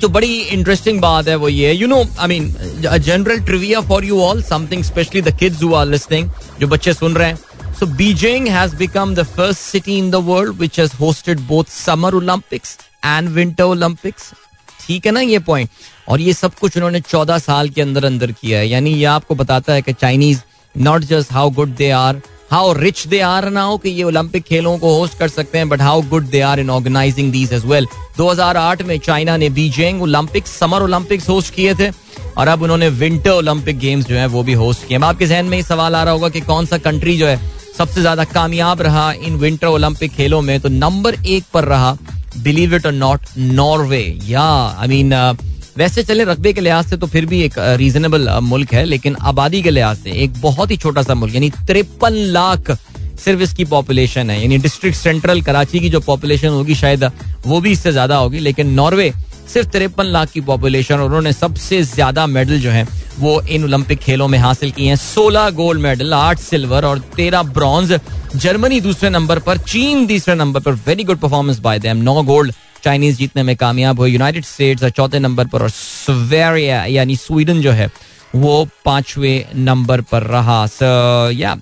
जो 0.00 0.08
बड़ी 0.10 0.36
इंटरेस्टिंग 0.40 1.00
बात 1.00 1.28
है 1.28 1.34
वो 1.36 1.48
ये 1.48 1.72
you 1.72 1.86
know 1.88 2.04
I 2.20 2.28
mean 2.28 2.54
general 2.82 3.40
trivia 3.46 3.80
for 3.88 4.04
you 4.04 4.20
all 4.22 4.42
something 4.44 4.82
specially 4.84 5.22
the 5.22 5.38
kids 5.38 5.62
who 5.62 5.74
are 5.74 5.86
listening 5.86 6.30
जो 6.60 6.66
बच्चे 6.68 6.92
सुन 6.94 7.14
रहे 7.14 7.28
हैं 7.28 7.38
So 7.78 7.86
Beijing 7.86 8.46
has 8.48 8.74
become 8.74 9.14
the 9.14 9.24
first 9.24 9.60
city 9.72 9.98
in 9.98 10.10
the 10.10 10.20
world 10.20 10.58
which 10.58 10.76
has 10.76 10.92
hosted 10.94 11.46
both 11.46 11.68
Summer 11.68 12.08
Olympics 12.08 12.78
and 13.04 13.34
Winter 13.38 13.64
Olympics. 13.72 14.32
ठीक 14.86 15.06
है 15.06 15.12
ना 15.12 15.20
ये 15.20 15.38
point 15.48 15.68
और 16.08 16.20
ये 16.20 16.32
सब 16.32 16.54
कुछ 16.54 16.76
उन्होंने 16.76 17.00
चौदह 17.00 17.38
साल 17.38 17.68
के 17.68 17.82
अंदर 17.82 18.04
अंदर 18.04 18.32
किया 18.32 18.58
है। 18.58 18.68
यानी 18.68 18.90
ये 18.90 19.04
आपको 19.12 19.34
बताता 19.34 19.72
है 19.72 19.82
कि 19.82 19.92
Chinese 19.92 20.40
not 20.74 21.04
just 21.10 21.32
how 21.32 21.50
good 21.50 21.74
they 21.76 21.90
are 21.90 22.20
how 22.50 22.72
rich 22.78 23.06
they 23.06 23.20
are 23.28 23.48
ना 23.50 23.62
हो 23.62 23.76
कि 23.78 23.90
ये 23.90 24.02
ओलंपिक 24.02 24.44
खेलों 24.44 24.76
को 24.78 24.94
होस्ट 24.98 25.18
कर 25.18 25.28
सकते 25.28 25.58
हैं 25.58 25.68
but 25.68 25.80
how 25.82 26.02
good 26.10 26.28
they 26.30 26.40
are 26.50 26.60
in 26.60 26.70
organizing 26.70 27.32
these 27.32 27.52
as 27.52 27.64
well 27.66 27.86
2008 28.20 28.82
में 28.82 28.98
चाइना 28.98 29.36
ने 29.36 29.48
Beijing 29.58 30.02
Olympic 30.02 30.46
summer 30.46 30.82
Olympics 30.82 31.28
host 31.28 31.54
किए 31.54 31.74
थे 31.74 31.90
और 32.38 32.48
अब 32.48 32.62
उन्होंने 32.62 32.88
विंटर 33.02 33.30
ओलंपिक 33.30 33.78
गेम्स 33.78 34.06
जो 34.06 34.16
है 34.16 34.26
वो 34.36 34.42
भी 34.42 34.52
होस्ट 34.62 34.86
किए 34.88 34.98
आपके 34.98 35.26
जहन 35.26 35.46
में 35.46 35.56
ये 35.58 35.62
सवाल 35.64 35.94
आ 35.94 36.02
रहा 36.02 36.12
होगा 36.14 36.28
कि 36.28 36.40
कौन 36.40 36.66
सा 36.66 36.78
कंट्री 36.88 37.16
जो 37.18 37.26
है 37.26 37.54
सबसे 37.78 38.00
ज़्यादा 38.00 38.24
कामयाब 38.24 38.82
रहा 38.82 39.10
इन 39.12 39.34
विंटर 39.36 39.66
ओलंपिक 39.66 40.12
खेलों 40.12 40.40
में 40.42 40.58
तो 40.60 40.68
नंबर 40.70 41.14
एक 41.26 41.44
पर 41.54 41.64
रहा 41.64 41.96
believe 42.38 42.74
it 42.74 42.86
or 42.86 42.92
not 42.94 43.20
Norway. 43.38 44.02
या 44.24 44.42
आई 44.42 44.88
मीन 44.88 45.12
वैसे 45.76 46.02
चले 46.02 46.24
रकबे 46.24 46.52
के 46.52 46.60
लिहाज 46.60 46.86
से 46.86 46.96
तो 46.96 47.06
फिर 47.06 47.26
भी 47.26 47.40
एक 47.42 47.54
रीजनेबल 47.78 48.28
मुल्क 48.42 48.72
है, 48.72 48.84
लेकिन 48.84 49.16
आबादी 49.22 49.62
के 49.62 49.70
लिहाज 49.70 49.96
से 49.98 50.10
एक 50.24 50.40
बहुत 50.42 50.70
ही 50.70 50.76
छोटा 50.76 51.02
सा 51.02 51.14
मुल्क, 51.14 51.34
यानी 51.34 51.50
तिरपन 51.66 52.14
लाख 52.32 52.70
सिर्फ़ 53.18 53.42
इसकी 53.42 53.64
पॉपुलेशन 53.66 54.30
है। 54.30 54.40
यानी 54.42 54.58
डिस्ट्रिक्ट 54.58 54.98
सेंट्रल 54.98 55.42
कराची 55.42 55.80
की 55.80 55.88
जो 55.90 56.00
पॉपुलेशन 56.02 56.48
होगी, 56.48 56.74
शायद 56.74 57.04
वो 57.46 57.60
भी 57.60 57.72
इससे 57.72 57.92
ज़्यादा 57.92 58.16
होगी, 58.16 58.38
लेकिन 58.40 58.70
नॉर्वे 58.72 59.12
सिर्फ़ 59.46 59.68
तिरपन 59.68 60.04
लाख 60.06 60.30
की 60.30 60.40
पॉपुलेशन 60.42 60.94
और 60.94 61.04
उन्होंने 61.04 61.32
सबसे 61.32 61.82
ज़्यादा 61.84 62.26
मेडल 62.28 62.60
जो 62.60 62.70
है, 62.70 62.86
वो 63.18 63.40
इन 63.42 63.64
ओलंपिक 63.64 63.98
खेलों 63.98 64.28
में 64.28 64.38
हासिल 64.38 64.70
किए 64.70 64.88
हैं। 64.88 64.96
सोलह 64.96 65.48
गोल्ड 65.52 65.80
मेडल 65.80 66.14
आठ 66.14 66.38
सिल्वर 66.40 66.84
और 66.84 66.98
तेरह 67.16 67.42
ब्रॉन्ज 67.54 67.98
जर्मनी 68.36 68.80
दूसरे 68.80 69.10
नंबर 69.10 69.38
पर, 69.38 69.58
चीन 69.58 70.06
तीसरे 70.06 70.34
नंबर 70.34 70.60
पर। 70.60 70.72
Very 70.86 71.04
good 71.04 71.18
performance 71.18 71.58
by 71.60 71.78
them 71.78 71.96
now 71.98 72.22
gold 72.22 72.52
Chinese 72.84 73.16
जीतने 73.18 73.42
में 73.42 73.54
कामयाब 73.56 74.00
हुए। 74.00 74.10
यूनाइटेड 74.10 74.44
स्टेट्स 74.44 74.84
चौथे 74.86 75.18
नंबर 75.18 75.46
पर 75.46 75.62
और 75.62 75.70
स्वेरिया 75.70 76.84
यानी 76.86 77.16
स्वीडन 77.16 77.60
जो 77.62 77.72
है, 77.72 77.90
वो 78.34 78.68
पांचवे 78.84 79.44
नंबर 79.56 80.00
पर 80.02 80.22
रहा। 80.24 80.66
So 80.68 81.30
yeah 81.32 81.56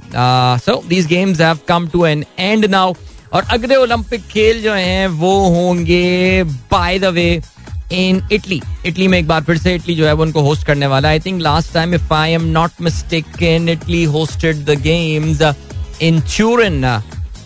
so 0.59 0.83
these 0.89 1.07
games 1.07 1.41
have 1.41 1.59
come 1.69 1.89
to 1.89 2.05
an 2.07 2.25
end 2.39 2.65
now 2.67 2.95
और 3.33 3.45
अगले 3.53 3.77
ओलंपिक 3.77 4.27
खेल 4.29 4.63
जो 4.63 4.73
हैं, 4.73 5.07
वो 5.09 5.49
होंगे 5.51 6.43
by 6.45 6.99
the 6.99 7.05
way 7.07 7.43
in 7.95 8.21
Italy 8.33 8.61
Italy 8.87 9.09
में 9.09 9.19
एक 9.19 9.27
बार 9.29 9.43
फिर 9.45 9.59
से 9.59 9.75
इटली 9.75 9.95
जो 9.95 10.07
है 10.07 10.13
वो 10.13 10.23
उनको 10.23 10.43
होस्ट 10.43 10.67
करने 10.67 10.87
वाला 10.87 11.09
I 11.09 11.21
think 11.21 11.41
last 11.43 11.73
time 11.75 11.95
if 11.95 12.13
I 12.15 12.33
am 12.33 12.45
not 12.53 12.81
mistake 12.83 13.43
in 13.43 13.69
Italy 13.69 14.05
hosted 14.15 14.65
the 14.65 14.79
games 14.83 15.43
in 16.03 16.21
Turin 16.37 17.03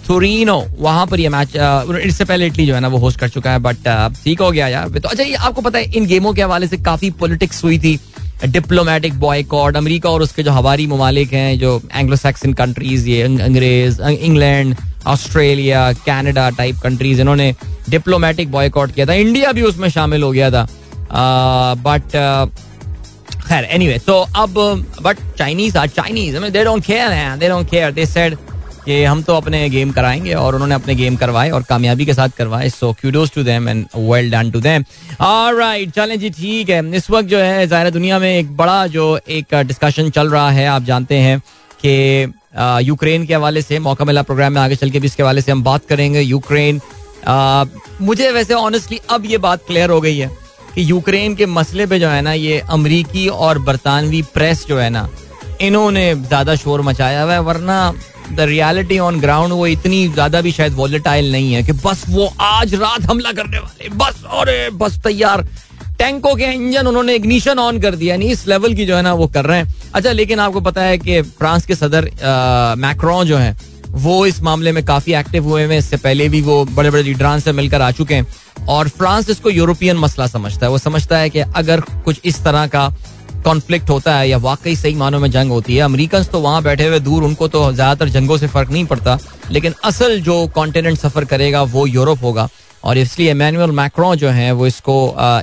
Torino 0.09 0.57
वहाँ 0.79 1.07
पर 1.07 1.21
ये 1.21 1.29
मैच 1.29 1.57
इससे 2.05 2.25
पहले 2.25 2.47
इटली 2.47 2.67
जो 2.67 2.75
है 2.75 2.81
ना 2.81 2.89
वो 2.89 2.99
होस्ट 2.99 3.19
कर 3.21 3.29
चुका 3.29 3.51
है 3.53 3.59
बट 3.59 3.89
ठीक 4.25 4.41
हो 4.41 4.51
गया 4.51 4.69
यार. 4.69 4.89
तो 4.89 5.09
अच्छा 5.09 5.23
ये 5.23 5.35
आपको 5.35 5.61
पता 5.63 5.79
है, 5.79 5.85
इन 5.93 6.07
गेमों 6.07 6.33
के 6.35 6.43
हवाले 6.43 6.67
से 6.67 6.77
काफ़ी 6.79 7.11
पॉलिटिक्स 7.21 7.63
हुई 7.65 7.79
थी. 7.79 7.99
डिप्लोमेटिक 8.47 9.15
बॉयकॉट 9.21 9.77
अमेरिका 9.77 10.11
और 10.11 10.23
उसके 10.23 10.43
जो 10.43 10.53
हवारी 10.53 10.87
ममालिक 10.87 11.33
हैं, 11.33 11.59
जो 11.59 11.81
एंग्लो 11.95 12.17
सैक्सन 12.17 12.53
कंट्रीज़ 12.55 13.09
ये 13.09 13.23
अंग्रेज़ 13.23 14.01
England 14.03 14.75
Australia 15.09 15.93
Canada 16.05 16.49
type 16.59 16.81
countries 16.83 17.21
इन्होंने 17.21 17.55
डिप्लोमेटिक 17.89 18.51
बॉयकॉट 18.53 18.93
किया 18.95 19.07
था। 19.07 19.13
इंडिया 19.15 19.53
भी 19.53 19.63
उसमें 19.63 19.89
शामिल 19.91 20.23
हो 20.23 20.31
गया 20.33 20.51
था। 20.51 20.67
बट 21.85 22.17
खैर 23.49 23.65
एनीवे 23.65 23.99
तो 24.07 24.19
अब 24.37 24.55
but 25.03 25.19
Chinese 25.39 25.79
are 25.79 25.89
Chinese 25.89 26.39
they 26.39 26.65
don't 26.65 26.85
care 26.85 27.37
they 27.39 27.49
don't 27.49 27.71
care 27.71 27.93
they 27.93 28.07
said 28.07 28.37
कि 28.85 29.03
हम 29.05 29.23
तो 29.23 29.35
अपने 29.35 29.69
गेम 29.71 29.91
कराएँगे 29.93 30.35
और 30.35 30.55
उन्होंने 30.55 30.75
अपने 30.75 30.95
गेम 30.95 31.17
करवाए 31.17 31.51
और 31.51 31.63
कामयाबी 31.63 32.05
के 32.07 32.15
साथ 32.15 32.29
करवाए। 32.37 32.69
So 32.71 32.93
kudos 33.01 33.31
to 33.31 33.43
them 33.45 33.69
and 33.69 33.85
well 33.97 34.31
done 34.31 34.51
to 34.51 34.61
them 34.61 34.85
alright 35.21 35.91
चलें 35.91 36.19
जी, 36.21 36.31
ठीक 36.31 36.71
है। 36.71 36.97
इस 36.97 37.11
वक्त 37.11 37.29
जो 37.29 37.39
है, 37.39 37.67
ज़ाहिर 37.67 37.91
दुनिया 37.91 38.19
में 38.19 38.31
एक 38.31 38.57
बड़ा 38.57 38.87
जो 38.89 39.19
एक 39.29 39.55
डिस्कशन 39.67 40.11
चल 40.11 40.31
रहा 40.31 40.51
है, 40.51 40.67
आप 40.67 40.85
जानते 40.85 41.17
हैं 41.17 41.39
कि 41.85 42.33
यूक्रेन 42.83 43.27
के 43.27 43.35
हवाले 43.35 43.63
से, 43.63 43.79
मौका 43.79 44.05
मिला 44.05 44.23
प्रोग्राम 44.23 44.53
में 44.53 44.61
आगे 44.61 44.77
चल 44.77 44.91
के 44.91 45.01
भी 45.01 45.07
इसके 45.07 45.23
हवाले 45.23 45.41
से 45.43 45.53
हम 45.53 45.63
बात 45.63 45.87
करेंगे 45.87 46.21
यूक्रेन। 46.21 46.81
मुझे 48.03 48.31
वैसे 48.33 48.55
ऑनेस्टली 48.55 49.01
अब 49.11 49.25
ये 49.27 49.39
बात 49.39 49.67
क्लियर 49.67 49.91
हो 49.91 50.01
गई 50.01 50.17
है 50.19 50.31
कि 50.75 50.91
यूक्रेन 50.91 51.35
के 51.35 51.47
मसले 51.49 51.87
पे 51.87 51.99
जो 51.99 52.09
है 52.09 52.21
ना, 52.23 52.33
ये 52.33 52.59
अमरीकी 52.71 53.27
और 53.29 53.59
बरतानवी 53.61 54.23
प्रेस 54.35 54.65
जो 54.69 54.79
है 54.79 54.91
ना, 54.91 55.09
इन्होंने 55.61 56.15
ज़्यादा 56.17 56.55
शोर 56.57 56.83
मचाया 56.83 57.23
हुआ 57.23 57.33
है, 57.33 57.41
वरना 57.43 57.93
द 58.31 58.41
रियलिटी 58.41 58.99
ऑन 58.99 59.21
ग्राउंड 59.21 59.53
वो 59.53 59.67
इतनी 59.67 60.07
ज़्यादा 60.09 60.41
भी 60.41 60.53
शायद 60.53 60.75
वॉलेटाइल 60.75 61.31
नहीं 61.33 61.53
है 61.53 61.63
कि 61.63 61.73
बस 61.75 62.05
वो 62.09 62.33
आज 62.41 62.75
रात 62.75 63.11
हमला 63.11 63.33
करने 63.33 63.59
वाले, 63.59 63.89
बस 63.91 64.25
और 64.27 64.51
बस 64.75 64.99
तैयार। 65.05 65.47
टैंकों 65.99 66.35
के 66.37 66.45
इंजन, 66.45 66.87
उन्होंने 66.87 67.15
इग्निशन 67.15 67.59
ऑन 67.59 67.81
कर 67.81 67.95
दिया। 67.95 68.17
नहीं 68.17 68.31
इस 68.31 68.47
लेवल 68.49 68.75
की 68.75 68.87
जो 68.87 68.97
है 68.97 69.03
ना 69.03 69.13
वो 69.15 69.27
कर 69.29 69.45
रहे 69.45 69.59
हैं। 69.59 69.75
अच्छा 69.95 70.13
लेकिन 70.13 70.41
आपको 70.41 70.61
पता 70.61 70.83
है 70.83 70.99
कि 70.99 71.21
फ्रांस 71.23 71.67
के 71.67 71.75
सदर 71.75 72.11
मैक्रो 72.79 73.25
जो 73.25 73.37
है, 73.37 73.57
वो 73.89 74.25
इस 74.27 74.41
मामले 74.43 74.73
में 74.73 74.85
काफ़ी 74.85 75.15
एक्टिव 75.15 75.45
हुए 75.45 75.63
हैं। 75.63 75.79
इससे 75.79 75.97
पहले 75.99 76.29
भी 76.29 76.41
वो 76.43 76.65
बड़े 76.67 76.91
बड़े 76.91 77.03
लीडरान 77.03 77.41
से 77.41 77.53
मिलकर 77.53 77.83
आ 77.83 77.91
चुके 77.91 78.15
हैं। 78.15 78.27
और 78.69 78.89
फ्रांस 78.89 79.31
इसको 79.31 79.51
यूरोपियन 79.51 79.97
मसला 79.97 80.27
समझता 80.27 80.67
है। 80.67 80.71
वो 80.73 80.79
समझता 80.79 81.19
है 81.19 81.31
कि 81.31 81.39
अगर 81.41 81.81
कुछ 82.05 82.21
इस 82.25 82.43
तरह 82.45 82.67
का 82.67 82.89
कॉन्फ्लिक्ट 83.45 83.91
होता 83.91 84.17
है, 84.17 84.29
या 84.29 84.39
वाकई 84.39 84.75
सही 84.77 84.95
मानों 84.95 85.19
में 85.21 85.31
जंग 85.31 85.51
होती 85.51 85.77
है 85.77 85.83
अमेरिकन 85.83 86.25
तो 86.25 86.41
वहाँ 86.41 86.63
बैठे 86.63 86.87
हुए 86.87 86.99
दूर, 87.01 87.23
उनको 87.25 87.49
तो 87.49 87.73
ज़्यादातर 87.73 88.09
जंगों 88.11 88.37
से 88.39 88.47
फ़र्क 88.47 88.71
नहीं 88.71 88.85
पड़ता। 88.87 89.19
लेकिन 89.51 89.75
असल 89.85 90.21
जो 90.21 90.47
कॉन्टिनेंट 90.55 90.99
सफ़र 90.99 91.25
करेगा, 91.25 91.63
वो 91.65 91.87
यूरोप 91.87 92.23
होगा। 92.23 92.49
और 92.85 92.99
इसलिए 92.99 93.35
मैनुअल 93.35 93.71
मैक्रो 93.71 94.15
जो 94.17 94.29
है, 94.29 94.51
वो 94.53 94.67
इसको 94.67 94.97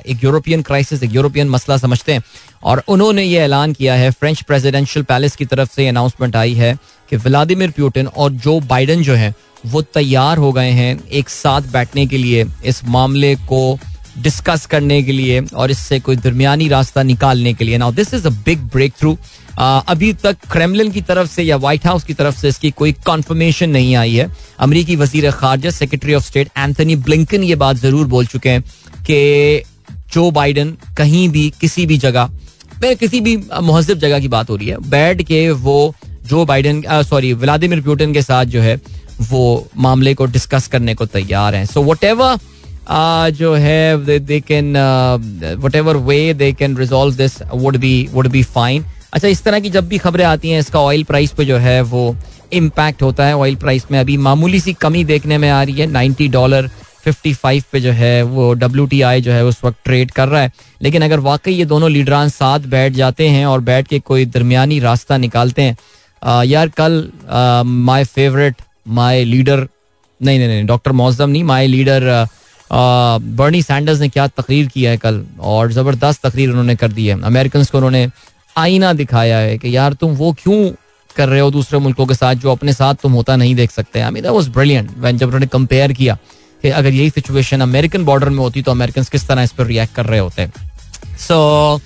एक 0.06 0.24
यूरोपियन 0.24 0.62
क्राइसिस 0.62 1.02
एक 1.02 1.14
यूरोपियन 1.14 1.48
मसला 1.48 1.76
समझते 1.76 2.12
हैं। 2.12 2.22
और 2.64 2.82
उन्होंने 2.88 3.22
ये 3.22 3.38
ऐलान 3.38 3.72
किया 3.72 3.94
है 3.94 4.10
फ्रेंच 4.10 4.42
प्रेसिडेंशियल 4.42 5.04
पैलेस 5.04 5.36
की 5.36 5.44
तरफ़ 5.44 5.74
से 5.74 5.88
अनाउंसमेंट 5.88 6.36
आई 6.36 6.54
है 6.54 6.76
कि 7.10 7.16
व्लादिमिर 7.16 7.70
पुतिन 7.70 8.06
और 8.06 8.32
जो 8.32 8.58
बाइडन 8.60 9.02
जो 9.02 9.14
है, 9.14 9.34
वो 9.66 9.82
तैयार 9.84 10.38
हो 10.38 10.52
गए 10.52 10.70
हैं 10.70 10.98
एक 11.08 11.28
साथ 11.28 11.62
बैठने 11.72 12.06
के 12.06 12.18
लिए, 12.18 12.44
इस 12.64 12.84
मामले 12.84 13.34
को 13.48 13.78
डिस्कस 14.18 14.64
करने 14.66 15.02
के 15.02 15.12
लिए 15.12 15.40
और 15.54 15.70
इससे 15.70 15.98
कोई 16.00 16.16
दरमियानी 16.16 16.68
रास्ता 16.68 17.02
निकालने 17.02 17.52
के 17.54 17.64
लिए। 17.64 17.78
Now 17.78 17.92
this 17.92 18.14
is 18.14 18.26
a 18.26 18.30
big 18.44 18.62
breakthrough 19.00 19.16
अभी 19.58 20.12
तक 20.14 20.36
क्रेमलिन 20.52 20.90
की 20.92 21.00
तरफ़ 21.02 21.28
से 21.30 21.42
या 21.42 21.56
व्हाइट 21.56 21.86
हाउस 21.86 22.04
की 22.04 22.14
तरफ़ 22.14 22.36
से 22.36 22.48
इसकी 22.48 22.70
कोई 22.72 22.92
कॉन्फर्मेशन 23.06 23.70
नहीं 23.70 23.94
आई 23.96 24.14
है। 24.14 24.30
अमरीकी 24.60 24.96
वज़ीर 24.96 25.30
खारजा 25.32 25.70
secretary 25.72 26.14
of 26.14 26.24
state 26.24 26.48
Anthony 26.58 26.96
Blinken 26.98 27.44
ये 27.44 27.54
बात 27.56 27.76
ज़रूर 27.76 28.06
बोल 28.06 28.26
चुके 28.26 28.48
हैं 28.48 28.62
कि 29.02 29.62
जो 30.12 30.30
बाइडन 30.30 30.76
कहीं 30.96 31.28
भी, 31.28 31.52
किसी 31.60 31.86
भी 31.86 31.98
जगह 31.98 32.30
किसी 32.82 33.20
भी 33.20 33.36
महजब 33.36 33.98
जगह 33.98 34.20
की 34.20 34.28
बात 34.28 34.50
हो 34.50 34.56
रही 34.56 34.68
है, 34.68 34.76
बैठ 34.80 35.22
के 35.22 35.50
वो 35.50 35.94
जो 36.24 36.44
बाइडन 36.46 36.82
सॉरी 37.02 37.32
व्लादिमिर 37.34 37.80
पुटिन 37.82 38.12
के 38.14 38.22
साथ 38.22 38.44
जो 38.46 38.60
है, 38.60 38.76
वो 39.22 39.68
मामले 39.78 40.12
को 40.14 40.26
डिस्कस 40.26 40.66
करने 40.68 40.94
को 40.94 41.06
तैयार 41.06 41.54
हैं। 41.54 41.64
सो 41.66 41.82
वट 41.84 42.04
एवर 42.04 42.36
जो 43.32 43.54
है 43.54 44.18
they 44.18 44.40
can 44.40 44.76
whatever 45.74 45.96
way 45.98 46.18
they 46.34 46.52
can 46.52 46.76
resolve 46.76 47.14
this 47.16 47.40
would 47.44 47.76
be 47.76 48.08
would 48.12 48.28
be 48.28 48.42
fine 48.44 48.84
अच्छा 49.16 49.28
इस 49.28 49.42
तरह 49.42 49.60
की 49.60 49.70
जब 49.70 49.86
भी 49.88 49.98
खबरें 49.98 50.24
आती 50.24 50.50
हैं 50.50 50.58
इसका 50.60 50.80
ऑयल 50.80 51.04
प्राइस 51.04 51.30
पे 51.32 51.44
जो 51.44 51.56
है 51.58 51.80
वो 51.82 52.00
इम्पैक्ट 52.54 53.02
होता 53.02 53.26
है। 53.26 53.36
ऑयल 53.36 53.54
प्राइस 53.56 53.84
में 53.90 53.98
अभी 53.98 54.16
मामूली 54.24 54.58
सी 54.60 54.72
कमी 54.74 55.04
देखने 55.04 55.38
में 55.38 55.48
आ 55.50 55.62
रही 55.62 55.74
है। 55.74 55.86
नाइन्टी 55.86 56.26
डॉलर 56.28 56.68
फिफ्टी 57.04 57.32
फाइव 57.34 57.62
पे 57.72 57.80
जो 57.80 57.92
है 57.92 58.22
वो 58.24 58.52
डब्ल्यू 58.54 58.86
टी 58.86 59.00
आई 59.02 59.20
जो 59.20 59.32
है 59.32 59.44
उस 59.44 59.64
वक्त 59.64 59.78
ट्रेड 59.84 60.10
कर 60.10 60.28
रहा 60.28 60.42
है। 60.42 60.52
लेकिन 60.80 61.02
अगर 61.02 61.20
वाकई 61.20 61.52
ये 61.52 61.64
दोनों 61.64 61.90
लीडरान 61.90 62.28
साथ 62.28 62.66
बैठ 62.68 62.92
जाते 62.92 63.28
हैं 63.28 63.46
और 63.46 63.60
बैठ 63.62 63.88
के 63.88 63.98
कोई 64.00 64.26
दरमियानी 64.26 64.78
रास्ता 64.80 65.16
निकालते 65.16 65.62
हैं 65.62 65.76
आ, 66.22 66.42
यार 66.44 66.68
कल 66.76 67.02
माई 67.64 68.04
फेवरेट 68.04 68.62
माई 68.90 69.24
लीडर 69.24 69.66
नहीं 70.20 70.38
नहीं 70.38 70.48
नहीं 70.48 70.66
डॉक्टर 70.66 70.92
मौजम 70.94 71.30
नहीं 71.30 71.44
माई 71.44 71.66
लीडर 71.66 72.26
बर्नी 72.70 73.62
सैंडर्स 73.62 74.00
ने 74.00 74.08
क्या 74.08 74.26
तकरीर 74.28 74.68
किया 74.68 74.90
है 74.90 74.96
कल? 74.98 75.24
और 75.40 75.72
ज़बरदस्त 75.72 76.26
तकरीर 76.26 76.50
उन्होंने 76.50 76.76
कर 76.76 76.92
दी 76.92 77.06
है। 77.06 77.20
अमेरिकन 77.24 77.64
को 77.64 77.78
उन्होंने 77.78 78.08
आईना 78.56 78.92
दिखाया 78.92 79.38
है 79.38 79.56
कि 79.58 79.76
यार 79.76 79.92
तुम 79.92 80.12
वो 80.14 80.32
क्यों 80.32 80.70
कर 81.16 81.28
रहे 81.28 81.40
हो 81.40 81.50
दूसरे 81.50 81.78
मुल्कों 81.78 82.06
के 82.06 82.14
साथ 82.14 82.34
जो 82.34 82.50
अपने 82.52 82.72
साथ 82.72 82.94
तुम 82.94 83.12
होता 83.12 83.36
नहीं 83.36 83.54
देख 83.54 83.70
सकते? 83.70 84.00
आई 84.00 84.10
मीन 84.10 84.26
वाज 84.26 84.48
ब्रिलियंट 84.48 84.90
जब 85.06 85.26
उन्होंने 85.26 85.46
कंपेयर 85.46 85.92
किया 85.92 86.18
कि 86.62 86.68
अगर 86.70 86.92
यही 86.92 87.10
सिचुएशन 87.10 87.60
अमेरिकन 87.60 88.04
बॉर्डर 88.04 88.28
में 88.28 88.38
होती 88.38 88.62
तो 88.62 88.70
अमेरिकन 88.70 89.02
किस 89.02 89.26
तरह 89.28 89.42
इस 89.42 89.52
पर 89.52 89.66
रिएक्ट 89.66 89.94
कर 89.94 90.06
रहे 90.06 90.18
होते? 90.20 90.48
सो 91.18 91.80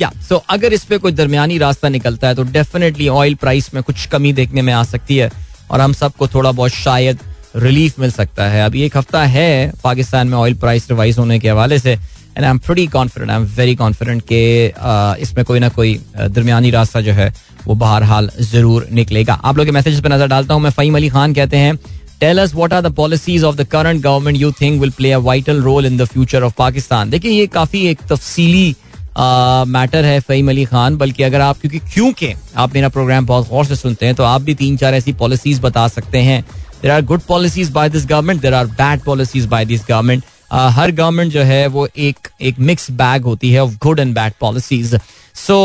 या 0.00 0.10
सो 0.28 0.36
अगर 0.50 0.72
इस 0.72 0.84
पर 0.84 0.98
कोई 0.98 1.12
दरमियानी 1.12 1.58
रास्ता 1.58 1.88
निकलता 1.88 2.28
है 2.28 2.34
तो 2.34 2.42
डेफिनेटली 2.42 3.08
ऑयल 3.08 3.34
प्राइस 3.34 3.72
में 3.74 3.82
कुछ 3.82 4.06
कमी 4.06 4.32
देखने 4.32 4.62
में 4.62 4.72
आ 4.72 4.82
सकती 4.84 5.16
है 5.16 5.30
और 5.70 5.80
हम 5.80 5.92
सबको 5.92 6.28
थोड़ा 6.28 6.52
बहुत 6.52 6.70
शायद 6.72 7.18
रिलीफ 7.56 7.98
मिल 8.00 8.10
सकता 8.10 8.44
है। 8.44 8.64
अभी 8.64 8.82
एक 8.82 8.96
हफ़्ता 8.96 9.24
है 9.24 9.72
पाकिस्तान 9.84 10.28
में 10.28 10.36
ऑयल 10.38 10.54
प्राइस 10.54 10.90
रिवाइज 10.90 11.18
होने 11.18 11.38
के 11.38 11.50
हवाले 11.50 11.78
से। 11.78 11.96
And 12.36 12.44
I 12.44 12.50
am 12.50 12.58
pretty 12.58 12.86
confident 12.88 13.30
I 13.30 13.36
am 13.36 13.44
very 13.56 13.74
confident 13.76 14.22
कि 14.32 15.22
इसमें 15.22 15.44
कोई 15.44 15.58
ना 15.60 15.68
कोई 15.70 15.98
दरमियानी 16.18 16.70
रास्ता 16.70 17.00
जो 17.00 17.12
है, 17.12 17.32
वो 17.66 17.74
बहरहाल 17.74 18.30
ज़रूर 18.42 18.86
निकलेगा। 18.92 19.34
आप 19.34 19.56
लोग 19.56 19.66
के 19.66 19.72
मैसेज 19.72 20.02
पर 20.02 20.12
नज़र 20.12 20.26
डालता 20.28 20.54
हूँ, 20.54 20.62
मैं 20.62 20.70
फ़हीम 20.70 20.96
अली 20.96 21.08
खान 21.08 21.34
कहते 21.34 21.56
हैं 21.56 21.76
tell 22.20 22.38
us 22.38 22.54
what 22.54 22.72
are 22.72 22.82
the 22.82 22.92
policies 22.94 23.44
of 23.44 23.56
the 23.56 23.64
current 23.68 24.02
government 24.02 24.36
you 24.38 24.50
think 24.60 24.80
will 24.80 24.90
play 24.96 25.12
a 25.12 25.18
vital 25.20 25.62
role 25.62 25.86
in 25.86 25.96
the 25.96 26.04
future 26.06 26.42
of 26.42 26.54
Pakistan 26.58 27.10
देखिए, 27.10 27.30
ये 27.30 27.46
काफ़ी 27.48 27.86
एक 27.88 28.00
तफसीली 28.10 28.74
मैटर 29.18 30.04
है 30.04 30.18
फ़हीम 30.20 30.48
अली 30.50 30.64
खान, 30.64 30.96
बल्कि 30.96 31.22
अगर 31.22 31.40
आप, 31.40 31.58
क्योंकि 31.60 31.78
क्योंकि 31.94 32.32
आप 32.56 32.74
मेरा 32.74 32.88
प्रोग्राम 32.88 33.26
बहुत 33.26 33.48
गौर 33.50 33.64
से 33.66 33.76
सुनते 33.76 34.06
हैं 34.06 34.14
तो 34.14 34.24
आप 34.24 34.42
भी 34.42 34.54
तीन 34.54 34.76
चार 34.76 34.94
ऐसी 34.94 35.12
पॉलिसीज़ 35.14 35.60
बता 35.60 35.86
सकते 35.88 36.18
हैं। 36.20 36.40
There 36.82 36.90
are 36.90 37.02
good 37.04 37.20
policies 37.28 37.72
by 37.72 37.88
this 37.90 38.06
government 38.06 38.40
there 38.40 38.54
are 38.54 38.66
bad 38.66 39.00
policies 39.02 39.48
by 39.48 39.64
this 39.64 39.84
government 39.88 40.24
her 40.52 40.90
government 40.90 41.32
जो 41.32 41.42
है 41.42 41.66
वो 41.66 41.88
एक 41.98 42.28
एक 42.40 42.58
मिक्स 42.58 42.90
बैग 42.90 43.22
होती 43.22 43.50
है 43.50 43.62
of 43.62 43.72
good 43.82 44.00
and 44.00 44.14
bad 44.14 44.32
policies 44.40 44.96
so 45.34 45.56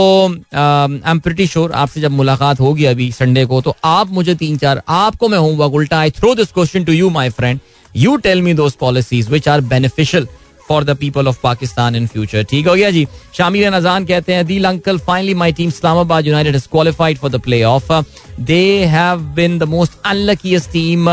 I 0.56 1.12
am 1.12 1.20
pretty 1.20 1.48
sure 1.48 1.72
आपसे 1.72 2.02
जब 2.02 2.12
मुलाकात 2.12 2.60
होगी 2.60 2.86
अभी 2.86 3.12
संडे 3.12 3.46
को 3.46 3.62
तो 3.62 3.76
आप 3.84 4.10
मुझे 4.10 4.36
तीन 4.36 4.58
चार, 4.58 4.82
आपको 4.88 5.30
मैं 5.30 5.38
होमवर्क 5.38 5.74
उल्टा 5.74 6.00
I 6.00 6.12
throw 6.12 6.36
this 6.36 6.52
question 6.52 6.84
to 6.84 6.92
you 6.92 7.10
my 7.10 7.30
friend 7.30 7.60
you 7.96 8.16
tell 8.18 8.42
me 8.42 8.54
those 8.54 8.74
policies 8.74 9.30
which 9.30 9.48
are 9.48 9.62
beneficial 9.62 10.28
for 10.68 10.84
the 10.84 10.96
people 10.98 11.28
of 11.28 11.40
Pakistan 11.44 11.96
in 11.96 12.08
future 12.08 12.44
ठीक 12.44 12.68
हो 12.68 12.76
गया 12.76 12.90
जी? 12.92 13.08
शामिर 13.38 13.74
नजान 13.74 14.06
कहते 14.06 14.34
हैं, 14.34 14.46
Adeel 14.46 14.66
uncle 14.66 14.98
finally 14.98 15.34
my 15.34 15.52
team 15.52 15.68
Islamabad 15.68 16.28
United 16.28 16.56
is 16.56 16.68
qualified 16.72 17.18
for 17.18 17.32
the 17.32 17.40
play 17.40 17.64
off 17.64 17.92
they 18.40 18.86
have 18.86 19.20
been 19.36 19.58
the 19.60 19.64
most 19.64 19.92
unluckiest 20.06 20.72
team 20.72 21.10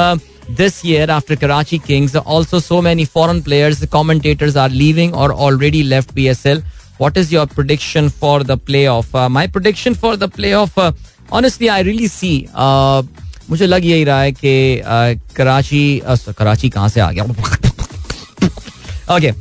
this 0.49 0.85
year 0.85 1.11
after 1.11 1.37
Karachi 1.37 1.79
Kings. 1.79 2.17
Also, 2.17 2.59
so 2.59 2.81
many 2.81 3.05
foreign 3.05 3.43
players, 3.43 3.85
commentators 3.87 4.57
are 4.57 4.69
leaving 4.69 5.15
or 5.15 5.33
already 5.33 5.83
left 5.83 6.15
PSL. 6.15 6.63
What 6.99 7.17
is 7.17 7.33
your 7.33 7.47
prediction 7.47 8.09
for 8.09 8.43
the 8.43 8.57
playoff? 8.57 9.15
Uh, 9.15 9.29
my 9.29 9.47
prediction 9.47 9.95
for 9.95 10.17
the 10.17 10.29
playoff, 10.29 10.77
uh, 10.77 10.93
honestly, 11.31 11.69
I 11.71 11.81
really 11.81 12.09
see. 12.09 12.49
Uh, 12.55 13.03
मुझे 13.51 13.67
लग 13.67 13.85
यही 13.85 14.05
रहा 14.05 14.21
है 14.23 14.33
कि 14.33 14.83
कराची 15.37 16.03
कराची 16.39 16.69
कहाँ 16.71 16.89
से 16.89 17.01
आ 17.01 17.11
गया 17.11 17.25
okay 19.15 19.33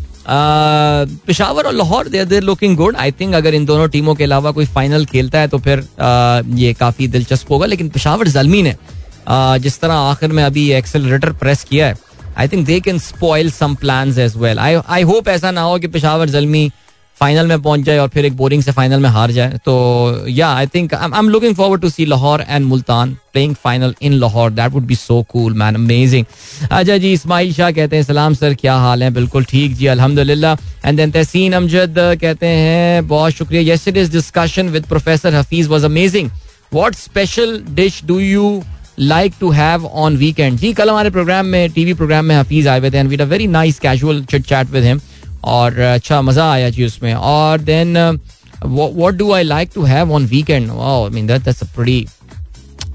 Peshawar 1.28 1.66
और 1.68 1.74
Lahore 1.74 2.08
they're 2.10 2.26
they're 2.26 2.44
looking 2.44 2.76
good 2.78 2.96
I 2.96 3.12
think 3.20 3.34
अगर 3.36 3.56
इन 3.56 3.66
दोनों 3.66 3.88
टीमों 3.90 4.16
के 4.16 4.24
अलावा 4.24 4.52
कोई 4.52 4.66
फाइनल 4.76 5.06
खेलता 5.06 5.40
है 5.40 5.48
तो 5.48 5.58
फिर 5.68 5.84
ये 6.60 6.74
काफ़ी 6.80 7.08
दिलचस्प 7.08 7.52
होगा 7.52 7.66
लेकिन 7.66 7.90
पिशावर 7.90 8.28
जलमी 8.38 8.62
ने 8.62 8.76
जिस 9.62 9.80
तरह 9.82 9.94
आखिर 9.94 10.32
में 10.32 10.44
अभी 10.44 10.70
एक्सेलरेटर 10.74 11.32
प्रेस 11.36 11.64
किया 11.70 11.88
है 11.88 11.96
I 12.38 12.48
think 12.48 12.66
they 12.66 12.80
can 12.80 13.00
spoil 13.00 13.52
some 13.52 13.76
plan 13.76 14.18
as 14.20 14.38
well 14.38 14.60
I 14.60 14.76
I 14.76 15.04
hope 15.04 15.28
ऐसा 15.30 15.52
ना 15.52 15.62
हो 15.62 15.78
कि 15.80 15.88
पिशावर 15.88 16.30
जलमी 16.30 16.70
फाइनल 17.18 17.48
में 17.48 17.62
पहुँच 17.62 17.82
जाए 17.82 17.98
और 17.98 18.08
फिर 18.14 18.26
एक 18.26 18.36
बोरिंग 18.38 18.62
से 18.64 18.72
फाइनल 18.72 19.00
में 19.00 19.10
हार 19.10 19.32
जाए। 19.32 19.58
तो 19.66 20.26
या 20.30 20.48
I 20.56 20.68
think 20.74 20.94
I 20.94 21.20
am 21.20 21.30
looking 21.30 21.56
forward 21.56 21.82
to 21.82 21.90
see 21.90 22.06
Lahore 22.06 22.42
and 22.42 22.66
Multan 22.66 23.14
playing 23.34 23.56
final 23.64 23.96
in 24.02 24.14
Lahore 24.14 24.52
that 24.52 24.72
would 24.72 24.84
be 24.88 24.96
so 24.96 25.22
cool 25.30 25.54
man 25.54 25.76
amazing 25.76 26.26
अच्छा 26.72 26.98
जी 26.98 27.14
इस्माइल 27.14 27.54
शाह 27.54 27.72
कहते 27.72 27.96
हैं, 27.96 28.04
सलाम 28.04 28.34
सर, 28.34 28.54
क्या 28.54 28.76
हाल 28.76 29.04
है? 29.04 29.10
बिल्कुल 29.12 29.44
ठीक 29.44 29.76
जी, 29.76 29.88
अल्हम्दुलिल्लाह। 29.88 30.56
एंड 30.86 30.98
देन 30.98 31.12
तहसीन 31.12 31.54
अमजद 31.54 31.96
कहते 32.22 32.48
हैं, 32.48 33.08
बहुत 33.08 33.34
शुक्रिया। 33.34 33.74
Yesterday's 33.74 34.12
discussion 34.12 34.70
with 34.70 34.86
professor 34.86 35.36
Hafeez 35.36 35.68
was 35.68 35.86
amazing 35.86 36.30
what 36.74 36.96
special 36.96 37.62
dish 37.72 38.02
do 38.06 38.20
you 38.20 38.64
like 39.00 39.34
to 39.40 39.50
have 39.52 39.86
on 39.86 40.16
weekend 40.18 40.58
जी, 40.60 40.74
कल 40.74 40.90
हमारे 40.90 41.10
प्रोग्राम 41.10 41.46
में 41.46 41.70
टीवी 41.72 41.94
प्रोग्राम 41.94 42.26
में 42.26 42.36
हफीज 42.36 42.68
आए 42.68 42.80
हुए 42.80 42.92
थे 42.92 42.98
and 42.98 43.10
we 43.10 43.18
very 43.18 43.48
nice 43.48 43.80
casual 43.80 44.24
chit 44.32 44.46
chat 44.46 44.70
with 44.72 44.84
him 44.84 45.00
और 45.46 45.80
अच्छा 45.80 46.22
मज़ा 46.22 46.52
आया 46.52 46.70
जी 46.70 46.86
उसमें। 46.86 47.14
और 47.14 47.60
then 47.62 47.98
what 48.64 49.16
do 49.16 49.32
I 49.32 49.44
like 49.44 49.70
to 49.76 49.84
have 49.86 50.12
on 50.14 50.26
weekend 50.28 50.72
mean 51.14 51.28
that's 51.28 51.64
pretty 51.76 52.08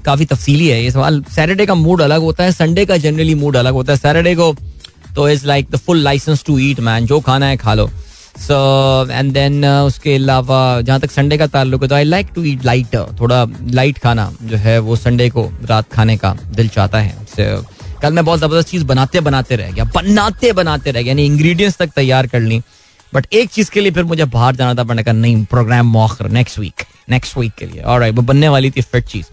काफ़ी 0.05 0.25
तफसीली 0.25 0.67
है 0.67 0.83
ये 0.83 0.91
सवाल। 0.91 1.23
सैटरडे 1.35 1.65
का 1.65 1.75
मूड 1.75 2.01
अलग 2.01 2.21
होता 2.21 2.43
है 2.43 2.51
संडे 2.51 2.85
का 2.85 2.97
जनरली 2.97 3.35
मूड 3.35 3.57
अलग 3.57 3.73
होता 3.73 3.93
है। 3.93 3.97
सैटरडे 3.97 4.35
को 4.35 4.55
तो 5.15 5.29
is 5.29 5.45
like 5.47 5.67
the 5.71 5.75
full 5.77 5.97
licence 6.03 6.43
to 6.45 6.57
eat 6.59 6.79
man 6.79 7.05
जो 7.05 7.19
खाना 7.21 7.45
है 7.45 7.57
खा 7.57 7.73
लो। 7.73 7.89
सो 8.37 9.07
एंड 9.11 9.33
देन 9.33 9.65
उसके 9.65 10.15
अलावा 10.15 10.81
जहाँ 10.81 10.99
तक 10.99 11.11
संडे 11.11 11.37
का 11.37 11.47
ताल्लुक 11.47 11.81
है 11.81 11.87
तो 11.87 11.95
I 11.95 12.03
like 12.03 12.27
to 12.35 12.43
eat 12.43 12.65
light 12.65 12.95
थोड़ा 13.19 13.45
लाइट 13.63 13.97
खाना 13.97 14.31
जो 14.43 14.57
है 14.57 14.79
वो 14.79 14.95
संडे 14.95 15.29
को 15.29 15.51
रात 15.65 15.93
खाने 15.93 16.17
का 16.17 16.37
दिल 16.45 16.67
चाहता 16.67 16.99
है। 16.99 17.27
So, 17.27 17.65
कल 18.01 18.13
मैं 18.13 18.25
बहुत 18.25 18.39
ज़बरदस्त 18.39 18.69
चीज़ 18.69 18.83
बनाते 18.83 19.19
बनाते 19.19 19.55
रह 19.55 19.71
गया। 19.71 19.83
बनाते 19.83 20.53
बनाते 20.53 20.91
रह 20.91 21.01
गया। 21.01 21.11
यानी 21.11 21.25
इंग्रेडिएंट्स 21.25 21.77
तक 21.77 21.87
तैयार 21.87 22.27
कर 22.27 22.39
ली। 22.39 22.61
बट 23.15 23.27
एक 23.33 23.49
चीज़ 23.49 23.71
के 23.71 23.81
लिए 23.81 23.91
फिर 23.91 24.03
मुझे 24.03 24.25
बाहर 24.25 24.55
जाना 24.55 24.73
था 24.75 24.83
पड़ने 24.83 25.03
का 25.03 25.11
नहीं 25.11 25.45
प्रोग्राम 25.45 25.87
मौखर 25.87 26.29
नेक्स्ट 26.29 26.59
वीक 26.59 26.83
नेक्स्ट 27.09 27.37
वीक 27.37 27.51
के 27.59 27.65
लिए। 27.65 27.81
और 27.81 28.09
वो 28.11 28.21
बनने 28.21 28.49
वाली 28.49 28.71
थी 28.71 28.81
फिट 28.81 29.05
चीज़ 29.05 29.25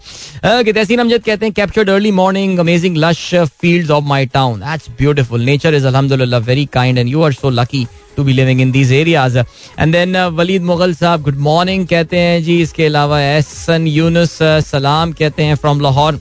ओके 0.47 0.73
तहसीन 0.73 0.99
अमजद 0.99 1.23
कहते 1.23 1.45
हैं 1.45 1.53
captured 1.53 1.89
early 1.89 2.11
morning 2.11 2.59
amazing 2.59 2.97
lush 2.97 3.33
fields 3.61 3.91
of 3.91 4.03
my 4.05 4.25
town 4.33 4.59
that's 4.59 4.89
beautiful 4.97 5.41
nature 5.45 5.75
is 5.75 5.87
अल्हम्दुलिल्लाह 5.87 6.39
very 6.49 6.65
kind 6.73 6.97
and 6.97 7.09
you 7.09 7.21
are 7.21 7.33
so 7.33 7.49
lucky 7.49 7.85
to 8.17 8.23
be 8.23 8.33
living 8.33 8.61
in 8.61 8.71
these 8.71 8.91
areas 8.93 9.37
and 9.37 9.93
then 9.93 10.17
Waleed 10.39 10.61
Mughal 10.71 10.93
साहब 10.95 11.21
good 11.23 11.37
morning 11.47 11.87
कहते 11.87 12.19
हैं 12.19 12.43
जी। 12.43 12.61
इसके 12.61 12.85
अलावा 12.85 13.21
एहसन 13.21 13.87
यूनुस 13.87 14.37
सलाम 14.71 15.11
कहते 15.13 15.43
हैं 15.43 15.55
from 15.55 15.81
Lahore 15.81 16.19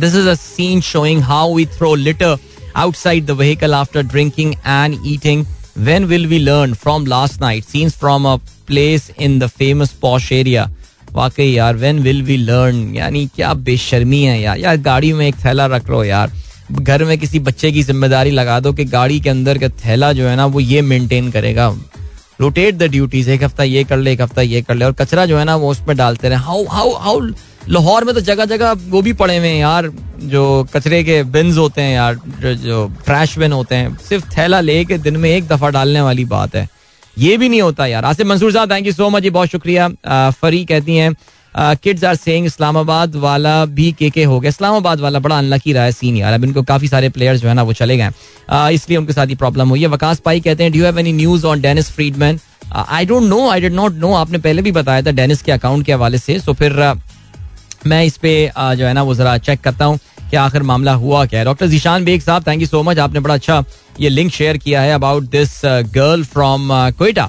this 0.00 0.14
is 0.14 0.28
a 0.28 0.34
scene 0.34 0.80
showing 0.92 1.22
how 1.22 1.54
we 1.54 1.66
throw 1.76 1.94
litter 2.06 2.38
outside 2.80 3.26
the 3.26 3.34
vehicle 3.38 3.74
after 3.74 4.02
drinking 4.02 4.52
and 4.64 4.94
eating. 5.06 5.40
When 5.76 6.08
will 6.08 6.28
we 6.28 6.38
learn 6.38 6.74
from 6.74 7.04
last 7.04 7.40
night? 7.40 7.64
Scenes 7.64 7.96
from 7.96 8.26
a 8.26 8.40
place 8.66 9.10
in 9.18 9.38
the 9.38 9.48
famous 9.48 9.92
posh 9.92 10.32
area. 10.32 10.68
वाकई 11.12 11.46
यार 11.52 11.76
when 11.76 11.98
will 11.98 12.22
we 12.22 12.36
learn 12.36 12.94
यानी 12.94 13.26
क्या 13.36 13.52
बेशर्मी 13.54 14.22
है 14.22 14.40
यार। 14.40 14.58
यार, 14.58 14.76
गाड़ी 14.76 15.12
में 15.12 15.26
एक 15.26 15.34
थैला 15.44 15.66
रख 15.66 15.90
लो 15.90 16.04
यार। 16.04 16.32
घर 16.72 17.04
में 17.04 17.18
किसी 17.18 17.38
बच्चे 17.38 17.72
की 17.72 17.82
ज़िम्मेदारी 17.82 18.30
लगा 18.30 18.60
दो 18.60 18.72
कि 18.72 18.84
गाड़ी 18.84 19.20
के 19.20 19.30
अंदर 19.30 19.58
का 19.58 19.68
थैला 19.68 20.12
जो 20.12 20.28
है 20.28 20.36
ना, 20.36 20.46
वो 20.46 20.60
ये 20.60 20.82
मेंटेन 20.82 21.30
करेगा। 21.30 21.68
रोटेट 22.40 22.74
द 22.74 22.82
ड्यूटीज़ 22.82 23.30
एक 23.30 23.42
हफ़्ता 23.44 23.62
ये 23.62 23.84
कर 23.84 23.96
ले, 23.96 24.12
एक 24.12 24.20
हफ़्ता 24.20 24.42
ये 24.42 24.62
कर 24.62 24.74
ले। 24.74 24.84
और 24.84 24.92
कचरा 24.92 25.26
जो 25.26 25.38
है 25.38 25.44
ना, 25.44 25.56
वो 25.56 25.70
उसमें 25.70 25.96
डालते 25.96 26.28
रहे। 26.28 26.38
हाउ 26.38 26.64
हाउ 26.64 26.92
हाउ 26.92 27.20
लाहौर 27.68 28.04
में 28.04 28.14
तो 28.14 28.20
जगह 28.20 28.44
जगह 28.44 28.72
वो 28.90 29.02
भी 29.02 29.12
पड़े 29.14 29.36
हुए 29.38 29.48
हैं 29.48 29.60
यार 29.60 29.90
जो 30.30 30.42
कचरे 30.74 31.02
के 31.04 31.22
बिन्स 31.24 31.56
होते 31.56 31.82
हैं 31.82 31.94
यार 31.94 32.14
जो, 32.14 32.54
जो 32.54 32.86
ट्रैश 33.04 33.38
बिन 33.38 33.52
होते 33.52 33.74
हैं 33.74 33.96
सिर्फ़ 34.08 34.30
थैला 34.36 34.60
ले 34.60 34.84
के 34.84 34.98
दिन 34.98 35.16
में 35.16 35.28
एक 35.30 35.46
दफ़ा 35.48 35.70
डालने 35.70 36.00
वाली 36.00 36.24
बात 36.26 36.54
है। 36.56 36.68
ये 37.16 37.36
भी 37.36 37.48
नहीं 37.48 37.60
होता 37.62 37.86
यार। 37.86 38.04
आसिफ 38.04 38.26
मंसूर 38.26 38.52
साहब 38.52 38.70
थैंक 38.70 38.86
यू 38.86 38.92
सो 38.92 39.08
मच 39.10 39.22
जी 39.22 39.30
बहुत 39.30 39.48
शुक्रिया। 39.48 39.88
फरी 40.32 40.64
कहती 40.64 40.96
हैं 40.96 41.14
किड्स 41.54 42.04
आर 42.04 42.14
सेइंग 42.14 42.46
इस्लामाबाद 42.46 43.16
वाला 43.16 43.64
भी 43.66 43.90
के 43.92 44.08
के 44.10 44.24
हो 44.24 44.38
गया। 44.40 44.48
इस्लामाबाद 44.48 45.00
वाला 45.00 45.18
बड़ा 45.18 45.38
अनलकी 45.38 45.72
रहा 45.72 45.84
है 45.84 45.92
सीन 45.92 46.16
यार। 46.16 46.32
अब 46.32 46.44
इनको 46.44 46.62
काफ़ी 46.62 46.88
सारे 46.88 47.08
प्लेयर्स 47.08 47.40
जो 47.40 47.48
है 47.48 47.54
ना 47.54 47.62
वो 47.62 47.72
चले 47.72 47.96
गए। 47.96 48.10
इसलिए 48.74 48.98
उनके 48.98 49.12
साथ 49.12 49.26
ही 49.26 49.34
प्रॉब्लम 49.34 49.68
हुई 49.68 49.80
है। 49.80 49.86
वकास 49.88 50.18
पाई 50.24 50.40
कहते 50.40 50.62
हैं 50.62 50.72
do 50.72 50.84
have 50.84 50.98
any 50.98 51.12
news 51.12 51.46
on 51.46 51.60
Dennis 51.60 51.90
Freedman 51.90 52.40
I 52.74 53.06
don't 53.06 53.22
know 53.22 53.48
I 53.50 53.60
did 53.60 53.74
not 53.74 53.94
know 53.94 54.12
आपने 54.14 54.38
पहले 54.38 54.62
भी 54.62 54.72
बताया 54.72 55.02
था 55.02 55.10
डेनिस 55.12 55.42
के 55.42 55.52
अकाउंट 55.52 55.86
के 55.86 55.92
हवाले 55.92 56.18
से। 56.18 56.38
सो 56.40 56.52
फिर 56.52 56.72
मैं 57.86 58.04
इस 58.04 58.16
पे 58.16 58.50
जो 58.56 58.86
है 58.86 58.92
ना, 58.92 59.02
वो 59.02 59.14
जरा 59.14 59.36
चेक 59.38 59.60
करता 59.60 59.84
हूँ 59.84 59.98
कि 60.30 60.36
आखिर 60.36 60.62
मामला 60.62 60.92
हुआ 60.94 61.24
क्या 61.26 61.38
है। 61.40 61.44
Doctor 61.44 61.66
Zeeshan 61.68 62.04
Baig 62.04 62.20
Sahab 62.22 62.46
thank 62.46 62.60
you 62.60 62.66
so 62.66 62.82
much 62.82 62.98
आपने 62.98 63.20
बड़ा 63.20 63.34
अच्छा 63.34 63.64
ये 64.00 64.08
लिंक 64.08 64.32
शेयर 64.32 64.56
किया 64.58 64.80
है 64.82 64.92
about 64.92 65.22
this 65.30 65.60
girl 65.94 66.24
from 66.24 66.68
Quetta 66.98 67.28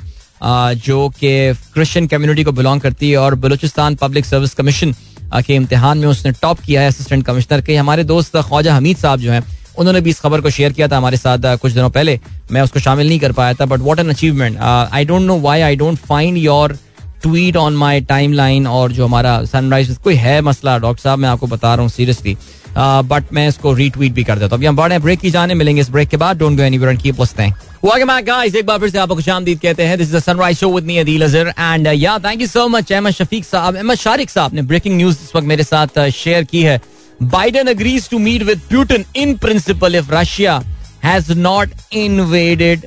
जो 0.78 1.08
कि 1.10 1.54
क्रिश्चियन 1.74 2.08
कम्युनिटी 2.08 2.44
को 2.44 2.52
बिलोंग 2.52 2.82
करती 2.82 3.10
है 3.12 3.18
और 3.18 3.36
बलूचिस्तान 3.36 3.96
पब्लिक 3.96 4.26
सर्विस 4.26 4.54
कमीशन 4.54 4.94
के 5.36 5.56
इम्तिहान 5.56 5.98
में 5.98 6.08
उसने 6.08 6.32
टॉप 6.42 6.60
किया 6.62 6.82
है 6.82 6.88
असिस्टेंट 6.88 7.26
कमिश्नर 7.26 7.62
के। 7.62 7.76
हमारे 7.76 8.04
दोस्त 8.04 8.38
ख्वाजा 8.38 8.76
हमीद 8.76 8.98
साहब 8.98 9.20
जो 9.20 9.32
हैं, 9.32 9.44
उन्होंने 9.78 10.02
भी 10.02 10.10
इस 10.10 10.20
खबर 10.20 10.42
को 10.42 10.50
शेयर 10.50 10.72
किया 10.74 10.88
था 10.88 10.98
हमारे 10.98 11.18
साथ 11.18 11.56
कुछ 11.58 11.72
दिनों 11.72 11.90
पहले। 11.90 12.20
मैं 12.52 12.62
उसको 12.62 12.80
शामिल 12.80 13.08
नहीं 13.08 13.20
कर 13.20 13.32
पाया 13.32 13.54
था 13.54 13.66
but 13.66 13.80
what 13.82 14.00
an 14.00 14.10
achievement 14.10 14.58
I 14.60 15.06
don't 15.06 15.22
know 15.22 15.40
why 15.40 15.62
I 15.62 15.76
don't 15.76 15.98
find 16.00 16.38
your 16.38 16.78
tweet 17.24 17.58
on 17.58 17.76
my 17.76 18.02
timeline 18.34 18.68
और 18.68 18.92
जो 18.92 19.06
हमारा 19.06 19.44
सनराइज 19.46 19.98
कोई 20.04 20.16
है 20.16 20.40
मसला 20.42 20.78
डॉक्टर 20.78 21.02
साहब 21.02 21.20
मैं 21.20 21.30
आपको 21.30 21.48
बता 21.48 21.74
रहा 21.76 21.82
हूँ 21.82 21.92
सीरियसली 21.92 22.38
बट 22.78 23.34
मैं 23.34 23.48
इसको 23.48 23.74
रीट्वीट 23.74 24.14
भी 24.14 24.24
कर 24.24 24.36
देता 24.36 24.46
हूँ। 24.46 24.58
अभी 24.58 24.66
हम 24.66 24.76
बड़े 24.76 24.98
ब्रेक 25.00 25.20
की 25.20 25.30
जाने 25.32 25.54
मिलेंगे 25.54 25.82
इस 25.82 25.90
ब्रेक 25.90 26.10
के 26.10 26.18
बाद। 26.18 26.38
Don't 26.38 26.60
go 26.60 26.98
keep 27.04 27.20
listening 27.20 27.54
Welcome 27.84 28.10
back, 28.10 28.26
guys. 28.28 28.56
एक 28.56 28.66
बार 28.66 28.78
फिर 28.80 28.90
से 28.90 28.98
आपको 28.98 29.16
खुशामदीद 29.16 29.60
कहते 29.60 29.84
हैं 29.84 29.98
this 29.98 30.10
is 30.10 30.24
Sunrise 30.24 30.58
Show 30.58 30.70
with 30.74 30.86
me 30.86 30.98
Adeel 30.98 31.24
Azhar 31.24 31.48
and 31.50 31.88
yeah 31.88 32.18
thank 32.20 32.42
you 32.42 32.48
so 32.48 32.68
much 32.68 32.92
Ahmad 32.94 33.14
Shafiq 33.14 33.46
साहब 33.46 33.76
अहमद 33.76 33.98
शारिक 33.98 34.30
साहब 34.30 34.54
ने 34.54 34.62
ब्रेकिंग 34.62 34.96
न्यूज़ 34.98 35.18
इस 35.24 35.36
वक्त 35.36 35.48
मेरे 35.48 35.64
साथ 35.64 36.00
शेयर 36.14 36.44
की 36.44 36.62
है। 36.64 36.80
Biden 37.24 37.68
agrees 37.70 38.10
to 38.10 38.20
meet 38.20 38.44
with 38.44 38.62
Putin 38.70 39.06
in 39.16 39.36
principle 39.38 39.96
if 39.96 40.14
Russia 40.14 40.62
has 41.04 41.32
not 41.34 41.70
invaded 41.94 42.86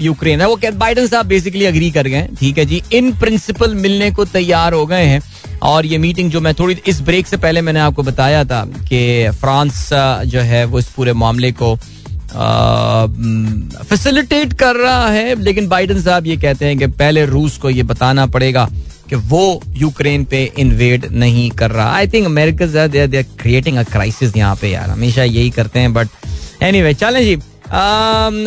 Ukraine 0.00 0.42
वो 0.44 0.58
बाइडन 0.74 1.06
साहब 1.06 1.26
बेसिकली 1.26 1.64
अग्री 1.64 1.90
कर 1.90 2.06
गए 2.08 2.28
ठीक 2.40 2.58
है 2.58 2.64
जी? 2.66 2.82
इन 2.92 3.12
प्रिंसिपल 3.18 3.74
मिलने 3.76 4.10
को 4.10 4.24
तैयार 4.26 4.72
हो 4.72 4.86
गए 4.86 5.04
हैं। 5.04 5.20
और 5.64 5.86
ये 5.86 5.98
मीटिंग 5.98 6.30
जो 6.30 6.40
मैं 6.40 6.52
थोड़ी, 6.54 6.76
इस 6.86 7.00
ब्रेक 7.00 7.26
से 7.26 7.36
पहले 7.36 7.60
मैंने 7.60 7.80
आपको 7.80 8.02
बताया 8.02 8.44
था 8.44 8.64
कि 8.88 9.30
फ्रांस 9.34 9.88
जो 10.26 10.40
है, 10.40 10.64
वो 10.64 10.78
इस 10.78 10.86
पूरे 10.86 11.12
मामले 11.14 11.52
को 11.52 11.74
फैसिलिटेट 13.84 14.52
कर 14.52 14.76
रहा 14.76 15.08
है। 15.08 15.40
लेकिन 15.42 15.68
बाइडन 15.68 16.00
साहब 16.02 16.26
ये 16.26 16.36
कहते 16.36 16.66
हैं 16.66 16.78
कि 16.78 16.86
पहले 16.86 17.24
रूस 17.26 17.56
को 17.58 17.70
ये 17.70 17.82
बताना 17.84 18.26
पड़ेगा 18.26 18.68
कि 19.08 19.16
वो 19.16 19.62
यूक्रेन 19.76 20.24
पे 20.24 20.42
इन्वेड 20.58 21.06
नहीं 21.12 21.50
कर 21.52 21.70
रहा। 21.70 21.90
I 21.96 22.08
think 22.08 22.26
America 22.26 22.86
creating 23.36 23.76
a 23.76 23.82
crisis 23.84 24.36
यहाँ 24.36 24.56
पे 24.60 24.70
यार। 24.70 24.90
हमेशा 24.90 25.24
यही 25.24 25.50
करते 25.50 25.80
हैं 25.80 25.92
बट 25.94 26.08
एनी 26.62 26.80
वे 26.82 26.92
चलें 26.94 27.22
जी। 27.24 27.34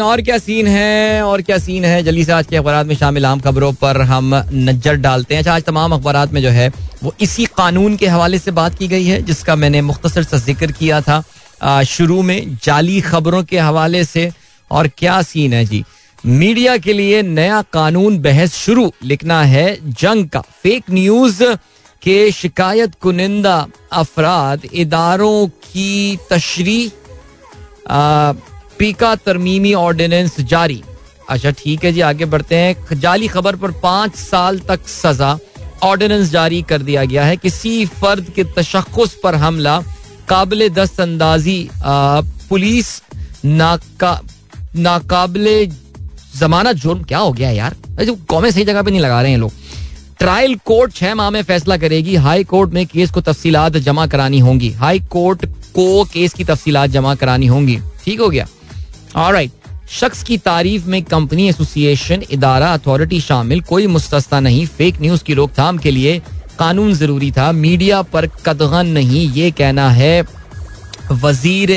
और 0.02 0.22
क्या 0.22 0.38
सीन 0.38 0.68
है? 0.68 1.24
और 1.24 1.42
क्या 1.42 1.58
सीन 1.58 1.86
है? 1.86 2.02
जल्दी 2.04 2.24
से 2.26 2.32
आज 2.32 2.48
के 2.48 2.56
अखबार 2.58 2.86
में 2.86 2.96
शामिल 2.96 3.26
आम 3.26 3.40
खबरों 3.40 3.72
पर 3.74 4.02
हम 4.02 4.36
नज़र 4.54 4.96
डालते 4.96 5.36
हैं। 5.36 5.42
अच्छा, 5.42 5.54
आज 5.56 5.64
तमाम 5.64 5.94
अखबार 5.94 6.28
में 6.34 6.42
जो 6.42 6.50
है 6.50 6.72
वो 7.04 7.14
इसी 7.22 7.46
कानून 7.58 7.96
के 7.98 8.08
हवाले 8.08 8.40
से 8.40 8.52
बात 8.52 8.78
की 8.78 8.88
गई 8.88 9.06
है 9.06 9.22
जिसका 9.22 9.56
मैंने 9.56 9.82
मुख्तसर 9.82 10.24
सा 10.24 10.38
ज़िक्र 10.38 10.72
किया 10.72 11.02
था। 11.02 11.84
शुरू 11.86 12.22
में 12.22 12.58
जाली 12.64 13.00
खबरों 13.02 13.44
के 13.44 13.60
हवाले 13.60 14.04
से। 14.06 14.32
और 14.72 14.88
क्या 14.98 15.22
सीन 15.22 15.54
है 15.54 15.66
जी? 15.66 15.84
मीडिया 16.24 16.78
के 16.78 16.94
लिए 16.94 17.22
नया 17.24 17.62
कानून 17.74 18.18
बहस 18.20 18.56
शुरू 18.56 18.92
लिखना 19.04 19.44
है 19.46 19.78
जंग 19.92 20.28
का। 20.30 20.42
फेक 20.64 20.92
न्यूज़ 20.92 21.44
के 22.02 22.32
शिकायत 22.32 22.96
कुनिंदा 23.02 23.66
अफराद 23.94 24.66
इदारों 24.74 25.48
की 25.48 26.18
तशरी 26.32 26.92
पीका 27.88 29.16
तरमीमी 29.16 29.74
ऑर्डिनेंस 29.74 30.40
जारी। 30.42 30.82
अच्छा 31.30 31.52
ठीक 31.52 31.84
है 31.86 31.92
जी, 31.94 32.02
आगे 32.02 32.26
बढ़ते 32.26 32.56
हैं। 32.56 33.00
जाली 33.00 33.28
खबर 33.28 33.56
पर 33.56 33.72
पाँच 33.82 34.16
साल 34.16 34.60
तक 34.60 34.88
सजा। 34.88 35.38
ऑर्डिनेंस 35.84 36.30
जारी 36.30 36.62
कर 36.62 36.82
दिया 36.82 37.04
गया 37.06 37.26
है। 37.26 37.38
किसी 37.38 37.86
फर्द 37.86 38.30
के 38.36 38.44
तशखस 38.58 39.18
पर 39.24 39.36
हमला। 39.36 39.80
काबिल 40.30 40.68
दस्त 40.70 41.00
अंदाजी 41.02 41.70
पुलिस 42.50 43.02
नाका, 43.46 44.20
नाकाबले 44.76 45.66
जमानत 46.36 46.76
जुर्म 46.76 47.04
क्या 47.04 47.20
हो 47.20 47.32
गया 47.34 47.50
यार? 47.50 47.76
कौमे 48.30 48.52
सही 48.52 48.64
जगह 48.66 48.82
पे 48.82 48.92
नहीं 48.92 49.02
लगा 49.02 49.22
रहे 49.22 49.32
हैं 49.32 49.38
लोग। 49.38 49.52
ट्रायल 50.20 50.56
कोर्ट 50.66 50.94
छह 50.94 51.14
माह 51.16 51.30
में 51.30 51.42
फैसला 51.44 51.76
करेगी। 51.78 52.16
हाई 52.16 52.44
कोर्ट 52.44 52.74
में 52.74 52.86
केस 52.88 53.12
को 53.12 53.22
तफसीलात 53.22 53.78
जमा 53.78 54.06
करानी 54.08 54.40
होंगी। 54.40 54.70
हाई 54.72 55.00
कोर्ट 55.12 55.46
को 55.76 56.04
केस 56.04 56.34
की 56.34 56.44
तफसीलात 56.44 56.90
जमा 56.90 57.14
करानी 57.16 57.48
होंगी। 57.48 57.80
ठीक 58.04 58.20
हो 58.20 58.30
गया? 58.30 58.48
राइट 59.18 59.52
शख्स 59.92 60.24
की 60.24 60.38
तारीफ़ 60.38 60.88
में 60.88 61.02
कंपनी 61.04 61.48
एसोसिएशन, 61.50 62.24
इदारा, 62.32 62.74
अथॉरिटी 62.74 63.20
शामिल। 63.22 63.62
कोई 63.62 63.88
मुस्तना 63.88 64.40
नहीं। 64.40 64.66
फेक 64.68 65.02
न्यूज़ 65.02 65.24
की 65.24 65.34
रोकथाम 65.34 65.78
के 65.78 65.92
लिए 65.92 66.22
कानून 66.60 66.94
ज़रूरी 66.94 67.32
था। 67.32 67.52
मीडिया 67.54 68.02
पर 68.04 68.28
कदगन 68.46 68.88
नहीं। 68.90 69.30
ये 69.32 69.52
कहना 69.52 69.90
है 69.92 70.22
वज़ीर 71.14 71.72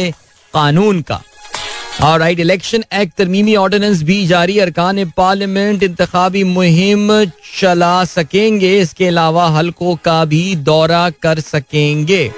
कानून 0.54 1.00
का। 1.02 1.20
और 2.00 2.18
राइट 2.20 2.40
इलेक्शन 2.40 2.84
एक्ट 2.94 3.14
तरमीमी 3.14 3.54
ऑर्डिनेंस 3.56 4.02
भी 4.02 4.26
जारी। 4.26 4.58
अरकान 4.58 5.04
पार्लियामेंट 5.16 5.82
इंतबी 5.82 6.44
मुहिम 6.44 7.08
चला 7.60 8.04
सकेंगे। 8.04 8.78
इसके 8.80 9.06
अलावा 9.06 9.48
हल्कों 9.48 9.96
का 9.96 10.24
भी 10.24 10.54
दौरा 10.56 11.10
कर 11.22 11.40
सकेंगे। 11.40 12.30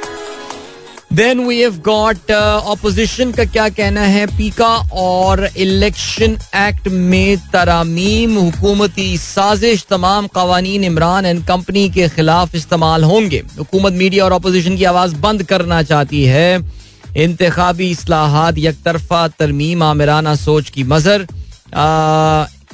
Then 1.12 1.40
we 1.40 1.60
have 1.60 1.76
got 1.84 2.32
opposition 2.32 3.32
का 3.32 3.44
क्या 3.44 3.68
कहना 3.68 4.00
है? 4.00 4.26
पीका 4.26 4.74
और 4.92 5.48
इलेक्शन 5.56 6.36
एक्ट 6.56 6.88
में 6.88 7.36
तरामीम, 7.52 8.36
हुकूमती 8.36 9.16
साजिश, 9.18 9.84
तमाम 9.90 10.26
कवानीन 10.26 10.84
इमरान 10.84 11.26
एंड 11.26 11.46
कंपनी 11.46 11.88
के 11.90 12.08
खिलाफ 12.08 12.54
इस्तेमाल 12.54 13.04
होंगे। 13.04 13.42
हुकूमत 13.58 13.92
मीडिया 13.92 14.24
और 14.24 14.32
अपोजिशन 14.32 14.76
की 14.76 14.84
आवाज़ 14.84 15.14
बंद 15.16 15.42
करना 15.42 15.82
चाहती 15.82 16.24
है। 16.24 16.83
इंतबी 17.16 17.92
असलाहत 17.92 18.58
एक 18.58 18.82
तरफा 18.84 19.28
तरमीम 19.28 19.82
आमिराना 19.82 20.34
सोच 20.34 20.70
की 20.70 20.84
मजर। 20.84 21.26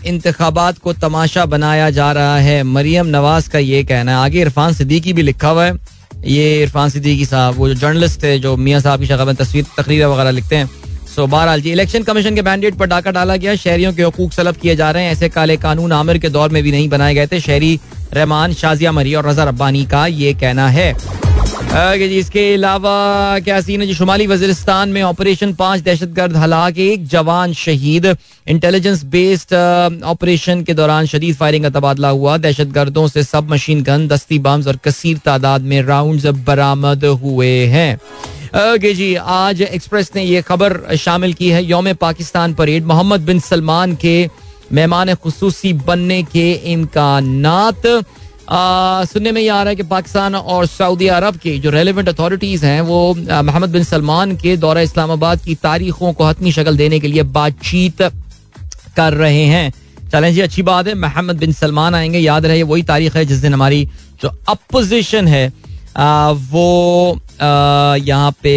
इंतबात 0.07 0.79
को 0.79 0.93
तमाशा 0.93 1.45
बनाया 1.47 1.91
जा 1.91 2.13
रहा 2.13 2.37
है। 2.39 2.63
मरियम 2.63 3.07
नवाज़ 3.07 3.51
का 3.51 3.59
ये 3.59 3.83
कहना 3.85 4.13
है। 4.13 4.19
आगे 4.19 4.41
इरफान 4.41 4.73
सिद्दीकी 4.75 5.13
भी 5.13 5.23
लिखा 5.23 5.49
हुआ 5.49 5.65
है। 5.65 5.79
ये 6.27 6.63
इरफान 6.63 6.89
सिद्दीकी 6.89 7.25
साहब, 7.25 7.55
वो 7.57 7.69
जो 7.69 7.75
जर्नलिस्ट 7.75 8.23
थे, 8.23 8.39
जो 8.39 8.57
मियाँ 8.57 8.81
साहब 8.81 9.01
की 9.01 9.07
शक्ल 9.07 9.25
में 9.25 9.35
तस्वीर, 9.35 9.67
तकरीर 9.79 10.05
वगैरह 10.07 10.31
लिखते 10.31 10.57
हैं। 10.57 10.71
सो 11.17 11.27
बहरहाल 11.27 11.61
जी, 11.63 11.71
इलेक्शन 11.73 12.03
कमीशन 12.03 12.35
के 12.35 12.43
बैंडेट 12.43 12.75
पर 12.75 12.87
डाका 12.87 13.11
डाला 13.11 13.37
गया। 13.37 13.55
शहरियों 13.57 13.93
के 13.93 14.03
हकूक 14.03 14.33
सलब 14.33 14.57
किए 14.57 14.77
जा 14.77 14.91
रहे 14.91 15.05
हैं। 15.05 15.13
ऐसे 15.13 15.29
काले 15.29 15.57
कानून 15.57 15.93
आमिर 15.93 16.19
के 16.19 16.29
दौर 16.29 16.49
में 16.49 16.63
भी 16.63 16.71
नहीं 16.71 16.89
बनाए 16.89 17.15
गए 17.15 17.27
थे। 17.27 17.41
शहरी 17.41 17.81
रहमान, 18.13 18.55
शाजिया 18.55 18.93
मरी 18.93 19.15
और 19.15 19.29
रजा 19.29 19.45
रब्बानी 19.45 19.85
का 19.85 20.07
ये 20.07 20.33
कहना 20.35 20.69
है। 20.69 20.95
जी, 21.63 22.19
इसके 22.19 22.55
अलावा 22.55 23.39
क्या 23.39 23.61
सीन 23.61 23.81
है 23.81 23.87
जी? 23.87 23.95
शुमाली 23.95 24.27
वजीरिस्तान 24.27 24.89
में 24.89 25.03
ऑपरेशन 25.03 25.53
पाँच 25.55 25.81
दहशत 25.81 26.09
गर्द 26.09 26.37
हलाक, 26.37 26.79
एक 26.79 27.07
जवान 27.07 27.53
शहीद। 27.53 28.07
इंटेलिजेंस 28.49 29.05
बेस्ड 29.05 29.55
ऑपरेशन 30.05 30.63
के 30.63 30.75
दौरान 30.75 31.07
शदीद 31.07 31.37
फायरिंग 31.37 31.65
का 31.65 31.71
तबादला 31.71 32.09
हुआ। 32.09 32.37
दहशत 32.37 32.69
गर्दों 32.69 33.09
से 33.09 33.23
सब 33.23 33.51
मशीन 33.51 33.83
गन, 33.83 34.09
दस्ती 34.09 34.39
बम्स 34.39 34.67
और 34.67 34.77
कसीर 34.77 35.19
तादाद 35.19 35.63
में 35.63 35.83
राउंड 35.83 36.27
बरामद 36.27 37.05
हुए 37.05 37.67
हैं। 37.67 37.95
ओके 38.75 38.95
जी, 38.95 39.15
आज 39.15 39.63
एक्सप्रेस 39.63 40.11
ने 40.17 40.23
यह 40.23 40.41
खबर 40.41 40.97
शामिल 40.97 41.33
की 41.33 41.51
है। 41.51 41.65
योम 41.65 41.93
Pakistan 41.93 42.55
parade, 42.55 42.85
Mohammed 42.85 43.21
bin 43.21 43.41
Salman 43.41 43.95
के 43.97 44.29
मेहमान 44.73 45.15
खसूसी 45.15 45.73
बनने 45.73 46.23
के 46.23 46.53
सुनने 48.53 49.33
में 49.33 49.41
ये 49.41 49.49
आ 49.49 49.63
रहा 49.63 49.71
है 49.71 49.77
कि 49.77 49.83
पाकिस्तान 49.85 50.35
और 50.35 50.67
सऊदी 50.67 51.07
अरब 51.09 51.37
की 51.37 51.59
जो 51.59 51.71
रेलिवेंट 51.71 52.09
अथॉरिटीज 52.09 52.65
हैं, 52.65 52.81
वो 52.81 53.15
मोहम्मद 53.15 53.71
बिन 53.71 53.85
सलमान 53.85 54.37
के 54.37 54.57
दौरा 54.57 54.81
इस्लामाबाद 54.81 55.41
की 55.41 55.55
तारीखों 55.63 56.13
को 56.13 56.25
हतमी 56.25 56.53
शक्ल 56.53 56.77
देने 56.77 57.01
के 57.01 57.09
लिए 57.09 57.23
बातचीत 57.31 58.03
कर 58.97 59.13
रहे 59.15 59.45
हैं। 59.45 59.73
चलें 60.13 60.33
जी, 60.35 60.41
अच्छी 60.41 60.63
बात 60.63 60.87
है, 60.87 60.95
मोहम्मद 60.97 61.37
बिन 61.39 61.53
सलमान 61.53 61.95
आएँगे, 61.95 62.19
याद 62.19 62.47
रहे, 62.47 62.63
वही 62.65 62.83
तारीख 62.85 63.17
है 63.17 63.25
जिस 63.25 63.39
दिन 63.39 63.55
हमारी 63.55 63.89
जो 64.23 64.29
अपोजिशन 64.49 65.29
है 65.29 65.47
वो 66.51 67.19
यहाँ 67.99 68.35
पे 68.43 68.53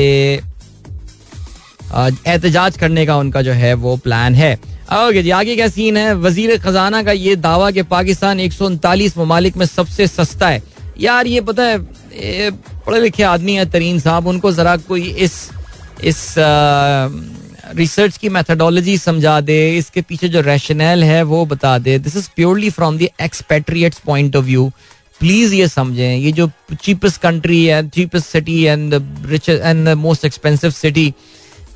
एहतजाज 1.93 2.77
करने 2.77 3.05
का 3.05 3.17
उनका 3.17 3.41
जो 3.41 3.51
है 3.53 3.73
वो 3.75 3.95
प्लान 3.97 4.35
है। 4.35 4.57
ओके 4.93 5.21
जी 5.23 5.29
आगे 5.31 5.55
क्या 5.55 5.67
सीन 5.67 5.97
है 5.97 6.13
वज़ीर 6.15 6.57
खजाना 6.61 7.01
का 7.03 7.11
ये 7.11 7.35
दावा 7.35 7.69
कि 7.71 7.83
पाकिस्तान 7.89 8.39
एक 8.39 8.53
सौ 8.53 8.65
उनतालीस 8.65 9.17
ममालिक 9.17 9.55
में 9.57 9.65
सबसे 9.65 10.07
सस्ता 10.07 10.47
है। 10.49 10.61
यार 10.99 11.27
ये 11.27 11.41
पता 11.41 11.63
है 11.63 12.51
पढ़े 12.85 12.99
लिखे 12.99 13.23
आदमी 13.23 13.53
है 13.55 13.65
तरीन 13.71 13.99
साहब 13.99 14.27
उनको 14.27 14.51
जरा 14.51 14.75
कोई 14.77 15.01
इस 15.01 15.49
इस 16.03 16.37
आ, 16.39 17.09
रिसर्च 17.75 18.17
की 18.17 18.29
मेथडोलॉजी 18.29 18.97
समझा 18.97 19.39
दे 19.41 19.57
इसके 19.77 20.01
पीछे 20.01 20.27
जो 20.29 20.41
रैशनल 20.41 21.03
है 21.03 21.21
वो 21.23 21.45
बता 21.45 21.77
दे। 21.79 21.97
This 21.99 22.17
is 22.17 22.29
purely 22.35 22.69
from 22.69 22.97
the 22.97 23.07
expatriates 23.21 23.99
point 24.05 24.35
of 24.35 24.45
view 24.45 24.71
please 25.19 25.53
ये 25.55 25.67
समझें 25.67 26.15
ये 26.17 26.31
जो 26.31 26.49
चीपेस्ट 26.81 27.21
कंट्री 27.21 27.63
है 27.65 27.87
cheapest 27.89 28.25
city 28.27 28.61
and 28.63 28.93
rich 29.25 29.49
and 29.49 29.89
most 29.97 30.25
expensive 30.25 30.71
city 30.71 31.13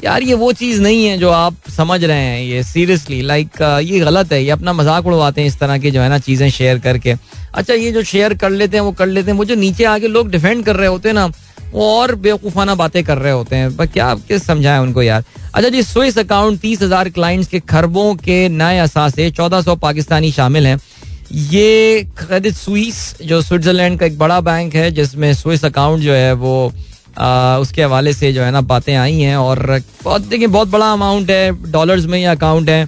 यार 0.04 0.24
ये 0.24 0.34
वो 0.36 0.52
चीज़ 0.54 0.82
नहीं 0.82 1.06
है 1.06 1.18
जो 1.18 1.30
आप 1.32 1.70
समझ 1.78 2.04
रहे 2.04 2.18
हैं 2.18 2.42
ये 2.42 2.64
सीरियसली 2.64 3.22
लाइक 3.22 3.50
like, 3.50 3.84
ये 3.84 4.00
गलत 4.00 4.32
है 4.34 4.44
ये 4.44 4.50
अपना 4.52 4.74
मज़ाक 4.74 5.06
उड़वाते 5.06 5.42
हैं 5.42 5.48
इस 5.48 5.60
तरह 5.60 5.78
की 5.78 5.92
जो 5.92 6.02
है 6.02 6.10
ना 6.10 6.20
चीज़ें 6.20 6.50
शेयर 6.50 6.80
करके। 6.80 7.16
अच्छा 7.54 7.74
ये 7.74 7.92
जो 7.92 8.04
शेयर 8.04 8.34
कर 8.34 8.50
लेते 8.52 8.78
हैं 8.78 8.84
वो 8.84 8.92
कर 8.92 9.08
लेते 9.08 9.32
हैं 9.32 9.38
वो 9.38 9.46
जो 9.46 9.56
नीचे 9.56 9.84
आके 9.86 10.08
लोग 10.08 10.30
डिफेंड 10.32 10.64
कर 10.66 10.76
रहे 10.76 10.88
होते 10.88 11.10
हैं 11.10 11.16
ना 11.16 11.26
वो 11.72 11.86
और 11.92 12.14
बेवकूफाना 12.18 12.76
बातें 12.76 13.04
कर 13.04 13.18
रहे 13.18 13.32
होते 13.32 13.56
हैं। 13.56 13.76
पर 13.78 13.86
क्या 13.88 14.14
किस 14.28 14.46
समझाएँ 14.46 14.80
उनको 14.80 15.02
यार? 15.02 15.24
अच्छा 15.54 15.70
जी 15.70 15.84
स्विस 15.84 16.18
अकाउंट 16.20 16.60
तीस 16.60 16.82
हज़ार 16.82 17.10
क्लाइंट्स 17.10 17.48
के 17.48 17.60
खरबों 17.62 18.14
के 18.18 18.48
नए 18.50 18.78
असासे 18.80 19.30
चौदह 19.32 19.62
सौ 19.62 19.76
पाकिस्तानी 19.78 20.32
शामिल 20.32 20.68
हैं। 20.68 20.80
ये 21.32 22.04
क्रेडिट 22.18 22.54
स्विस 22.56 23.00
जो 23.22 23.42
स्विट्जरलैंड 23.42 24.00
का 24.00 24.06
एक 24.06 24.18
बड़ा 24.18 24.40
बैंक 24.42 24.76
है 24.76 24.90
जिसमें 24.92 25.34
स्विस 25.34 25.66
अकाउंट 25.66 26.02
जो 26.02 26.14
है 26.14 26.34
वो 26.36 26.72
उसके 27.18 27.84
हवाले 27.84 28.14
से 28.14 28.32
जो 28.34 28.44
है 28.44 28.52
ना 28.52 28.62
बातें 28.64 28.96
आई 28.96 29.20
हैं 29.20 29.36
और 29.38 29.82
बहुत, 30.04 30.22
देखिए, 30.24 30.48
बहुत 30.48 30.68
बड़ा 30.68 30.92
अमाउंट 30.94 31.32
है 31.32 31.72
डॉलर्स 31.72 32.06
में 32.06 32.18
ये 32.20 32.26
अकाउंट 32.28 32.70
है। 32.70 32.88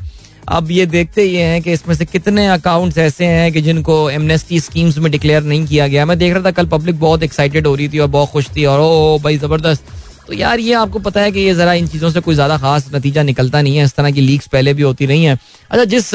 अब 0.50 0.70
ये 0.72 0.86
देखते 0.86 1.24
ये 1.24 1.44
हैं 1.44 1.62
कि 1.62 1.72
इसमें 1.74 1.94
से 1.96 2.06
कितने 2.06 2.48
अकाउंट्स 2.48 2.98
ऐसे 2.98 3.26
हैं 3.26 3.52
कि 3.54 3.62
जिनको 3.62 4.10
एमनेस्टी 4.10 4.60
स्कीम्स 4.60 4.98
में 4.98 5.12
डिक्लेयर 5.12 5.44
नहीं 5.44 5.66
किया 5.66 5.88
गया। 5.88 6.06
मैं 6.06 6.18
देख 6.20 6.34
रहा 6.34 6.44
था, 6.44 6.52
कल 6.52 6.66
पब्लिक 6.68 7.00
बहुत 7.00 7.24
एक्साइटेड 7.24 7.68
हो 7.68 7.74
रही 7.76 7.90
थी 7.90 8.00
और 8.00 8.08
बहुत 8.10 8.30
खुश 8.30 8.50
थी 8.56 8.66
और 8.66 8.80
ओ, 8.80 9.18
भाई, 9.24 9.38
ज़बरदस्त। 9.38 9.84
तो 10.28 10.34
यार, 10.34 10.60
ये 10.60 10.74
आपको 10.74 11.00
पता 11.00 11.22
है 11.22 11.32
कि 11.32 11.40
ये 11.40 11.54
ज़रा 11.54 11.74
इन 11.74 11.88
चीज़ों 11.88 12.10
से 12.12 12.20
कोई 12.20 12.36
ज़्यादा 12.36 12.58
खास 12.58 12.90
नतीजा 12.96 13.24
निकलता 13.24 13.62
नहीं 13.62 13.78
है। 13.78 13.86
इस 13.86 13.96
तरह 13.96 14.12
की 14.12 14.22
लीक्स 14.22 14.48
पहले 14.48 14.74
भी 14.74 14.84
होती 14.84 15.06
रही 15.06 15.24
हैं। 15.24 15.38
अच्छा 15.72 15.86
जिस 15.86 16.14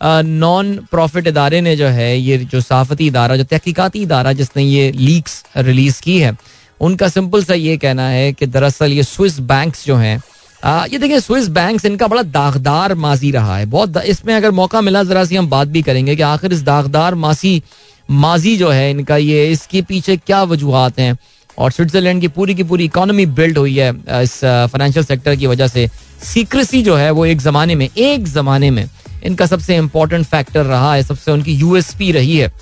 नॉन 0.00 0.74
प्रॉफिट 0.90 1.26
इदारे 1.26 1.60
ने 1.60 1.76
जो 1.76 1.86
है, 1.88 2.18
ये 2.18 2.38
जो 2.40 2.60
सहाफती 2.60 3.06
इदारा, 3.06 3.36
जो 3.36 3.44
तहकीकती 3.44 4.02
इदारा 4.02 4.32
जिसने 4.32 4.62
ये 4.62 4.90
लीक्स 4.92 5.42
रिलीज़ 5.56 6.00
की 6.02 6.18
है 6.18 6.36
उनका 6.80 7.08
सिंपल 7.08 7.44
सा 7.44 7.54
ये 7.54 7.76
कहना 7.76 8.08
है 8.08 8.32
कि 8.32 8.46
दरअसल 8.46 8.92
ये 8.92 9.02
स्विस 9.02 9.38
बैंक्स 9.40 9.84
जो 9.86 9.96
हैं 9.96 10.20
ये 10.60 10.98
देखिए, 10.98 11.20
स्विस 11.20 11.48
बैंक्स 11.48 11.84
इनका 11.84 12.06
बड़ा 12.06 12.22
दागदार 12.24 12.94
माजी 12.96 13.30
रहा 13.30 13.56
है। 13.56 13.66
बहुत 13.66 13.96
इसमें 14.06 14.34
अगर 14.34 14.50
मौका 14.50 14.80
मिला, 14.80 15.02
जरा 15.02 15.24
सी 15.24 15.36
हम 15.36 15.48
बात 15.50 15.68
भी 15.68 15.82
करेंगे 15.82 16.16
कि 16.16 16.22
आखिर 16.22 16.52
इस 16.52 16.62
दागदार 16.62 17.14
मासी, 17.14 17.62
माजी 18.08 18.56
जो 18.56 18.70
है 18.70 18.90
इनका 18.90 19.16
ये, 19.16 19.50
इसके 19.52 19.82
पीछे 19.82 20.16
क्या 20.16 20.42
वजूहत 20.44 20.98
हैं? 20.98 21.16
और 21.58 21.70
स्विट्जरलैंड 21.70 22.20
की 22.20 22.28
पूरी 22.28 22.54
की 22.54 22.62
पूरी 22.62 22.84
इकोनॉमी 22.84 23.26
बिल्ड 23.28 23.58
हुई 23.58 23.76
है 23.76 23.90
इस 24.22 24.38
फाइनेंशियल 24.44 25.04
सेक्टर 25.04 25.36
की 25.36 25.46
वजह 25.46 25.68
से। 25.68 25.88
सीक्रेसी 26.24 26.82
जो 26.82 26.96
है 26.96 27.10
वो 27.10 27.26
एक 27.26 27.40
जमाने 27.40 27.74
में, 27.74 27.88
एक 27.88 28.28
जमाने 28.28 28.70
में 28.70 28.88
इनका 29.24 29.46
सबसे 29.46 29.76
इंपॉर्टेंट 29.76 30.26
फैक्टर 30.26 30.64
रहा 30.64 30.94
है, 30.94 31.02
सबसे 31.02 31.32
उनकी 31.32 31.54
यूएसपी 31.54 32.10
रही 32.12 32.36
है। 32.36 32.52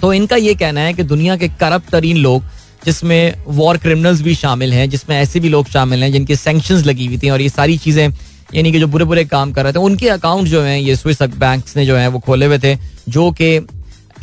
तो 0.00 0.12
इनका 0.12 0.36
ये 0.36 0.54
कहना 0.54 0.80
है 0.80 0.94
कि 0.94 1.02
दुनिया 1.04 1.36
के 1.36 1.48
करप 1.50 1.82
तरीन 1.92 2.16
लोग 2.16 2.42
जिसमें 2.86 3.34
वॉर 3.48 3.78
क्रिमिनल्स 3.78 4.20
भी 4.22 4.34
शामिल 4.34 4.72
हैं, 4.72 4.88
जिसमें 4.90 5.16
ऐसे 5.16 5.40
भी 5.40 5.48
लोग 5.48 5.68
शामिल 5.68 6.02
हैं 6.02 6.12
जिनके 6.12 6.36
सेंक्शन 6.36 6.74
लगी 6.84 7.06
हुई 7.06 7.18
थी 7.18 7.30
और 7.30 7.40
ये 7.40 7.48
सारी 7.48 7.76
चीज़ें, 7.78 8.08
यानी 8.54 8.72
कि 8.72 8.80
जो 8.80 8.86
बुरे 8.86 9.04
बुरे 9.04 9.24
काम 9.24 9.52
कर 9.52 9.64
रहे 9.64 9.72
थे, 9.72 9.78
उनके 9.78 10.08
अकाउंट 10.08 10.48
जो 10.48 10.62
हैं, 10.62 10.78
ये 10.78 10.96
स्विस 10.96 11.22
बैंक्स 11.22 11.76
ने 11.76 11.86
जो 11.86 11.96
है, 11.96 12.08
वो 12.08 12.18
खोले 12.18 12.46
हुए 12.46 12.58
थे, 12.58 12.76
जो 13.08 13.30
कि 13.30 13.56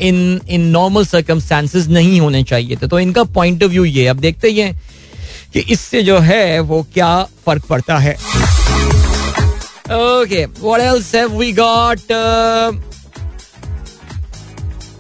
इन 0.02 0.40
इन 0.50 0.62
नॉर्मल 0.70 1.06
सर्कमस्टांसिस 1.06 1.88
नहीं 1.88 2.20
होने 2.20 2.44
चाहिए 2.44 2.76
थे। 2.76 2.88
तो 2.88 3.00
इनका 3.00 3.24
पॉइंट 3.34 3.64
ऑफ़ 3.64 3.72
व्यू 3.72 3.86
ये 3.86 4.08
अब 4.08 4.20
देखते 4.20 4.52
हैं 4.52 4.74
कि 5.54 5.60
इससे 5.60 6.04
जो 6.04 6.18
है, 6.20 6.60
वो 6.60 6.82
क्या 6.94 7.12
फ़र्क 7.46 7.66
पड़ता 7.66 7.98
है। 7.98 8.14
Okay 9.92 10.46
what 10.46 10.82
else 10.82 11.14
have 11.16 11.38
we 11.40 11.52
got 11.54 12.00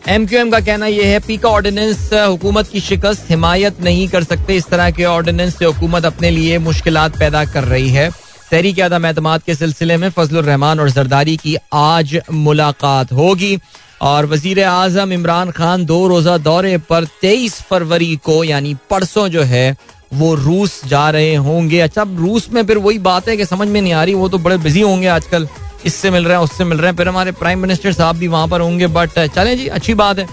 M 0.10 0.26
Q 0.28 0.39
M 0.39 0.50
का 0.52 0.60
कहना 0.60 0.88
यह 0.88 1.08
है 1.08 1.20
पीका 1.20 1.50
ऑर्डिनेंस 1.50 2.10
हुकूमत 2.13 2.68
की 2.68 2.80
शिकस्त 2.80 3.30
हिमायत 3.30 3.80
नहीं 3.82 4.08
कर 4.08 4.24
सकते। 4.24 4.56
इस 4.56 4.66
तरह 4.68 4.89
के 4.92 5.06
ऑर्डिनेंस 5.06 5.56
से 5.58 5.66
हुकूमत 5.66 6.06
अपने 6.06 6.30
लिए 6.30 6.58
मुश्किल 6.58 6.98
पैदा 7.10 7.44
कर 7.46 7.63
रही 7.63 7.89
है। 7.89 8.10
तहरीक 8.52 8.80
आदम 8.80 9.06
एतमाद 9.06 9.44
के 9.44 9.56
सिलसिले 9.56 9.98
में 9.98 10.10
फजल 10.10 10.38
रहमान 10.38 10.80
और 10.80 10.89
जरदारी 10.89 11.38
की 11.38 11.56
आज 11.74 12.20
मुलाकात 12.32 13.12
होगी। 13.12 13.58
और 14.02 14.26
वज़ीर 14.26 14.63
आज़म 14.63 15.13
इमरान 15.13 15.52
खान 15.52 15.86
दो 15.86 16.08
रोजा 16.08 16.38
दौरे 16.38 16.78
पर 16.78 17.06
तेईस 17.22 17.60
फरवरी 17.62 18.16
को, 18.16 18.44
यानी 18.44 18.76
परसों 18.89 19.28
जो 19.28 19.42
है, 19.42 19.76
वो 20.13 20.36
रूस 20.36 20.82
जा 20.86 21.10
रहे 21.10 21.36
होंगे। 21.36 21.80
अच्छा 21.80 22.04
रूस 22.10 22.50
में 22.52 22.66
फिर 22.66 22.78
वही 22.78 23.00
बात 23.00 23.30
है 23.30 23.38
कि 23.38 23.46
समझ 23.46 23.68
में 23.68 23.82
नहीं 23.82 23.94
आ 23.94 24.04
रही, 24.04 24.13
वो 24.13 24.30
तो 24.30 24.38
बड़े 24.38 24.58
बिज़ी 24.58 24.82
होंगे 24.82 25.08
आजकल। 25.08 25.48
इससे 25.86 26.12
मिल 26.12 26.26
रहे 26.26 26.38
हैं 26.38 26.43
उससे 26.43 26.63
मिल 26.63 26.78
रहे 26.78 26.89
हैं 26.89 26.98
फिर 26.98 27.08
हमारे 27.08 27.32
प्राइम 27.41 27.60
मिनिस्टर 27.60 27.93
साहब 27.93 28.17
भी 28.17 28.28
वहाँ 28.28 28.48
पर 28.48 28.62
होंगे 28.62 28.88
बट 28.98 29.19
चलें 29.36 29.56
जी 29.58 29.67
अच्छी 29.80 29.93
बात 30.04 30.19
है 30.19 30.28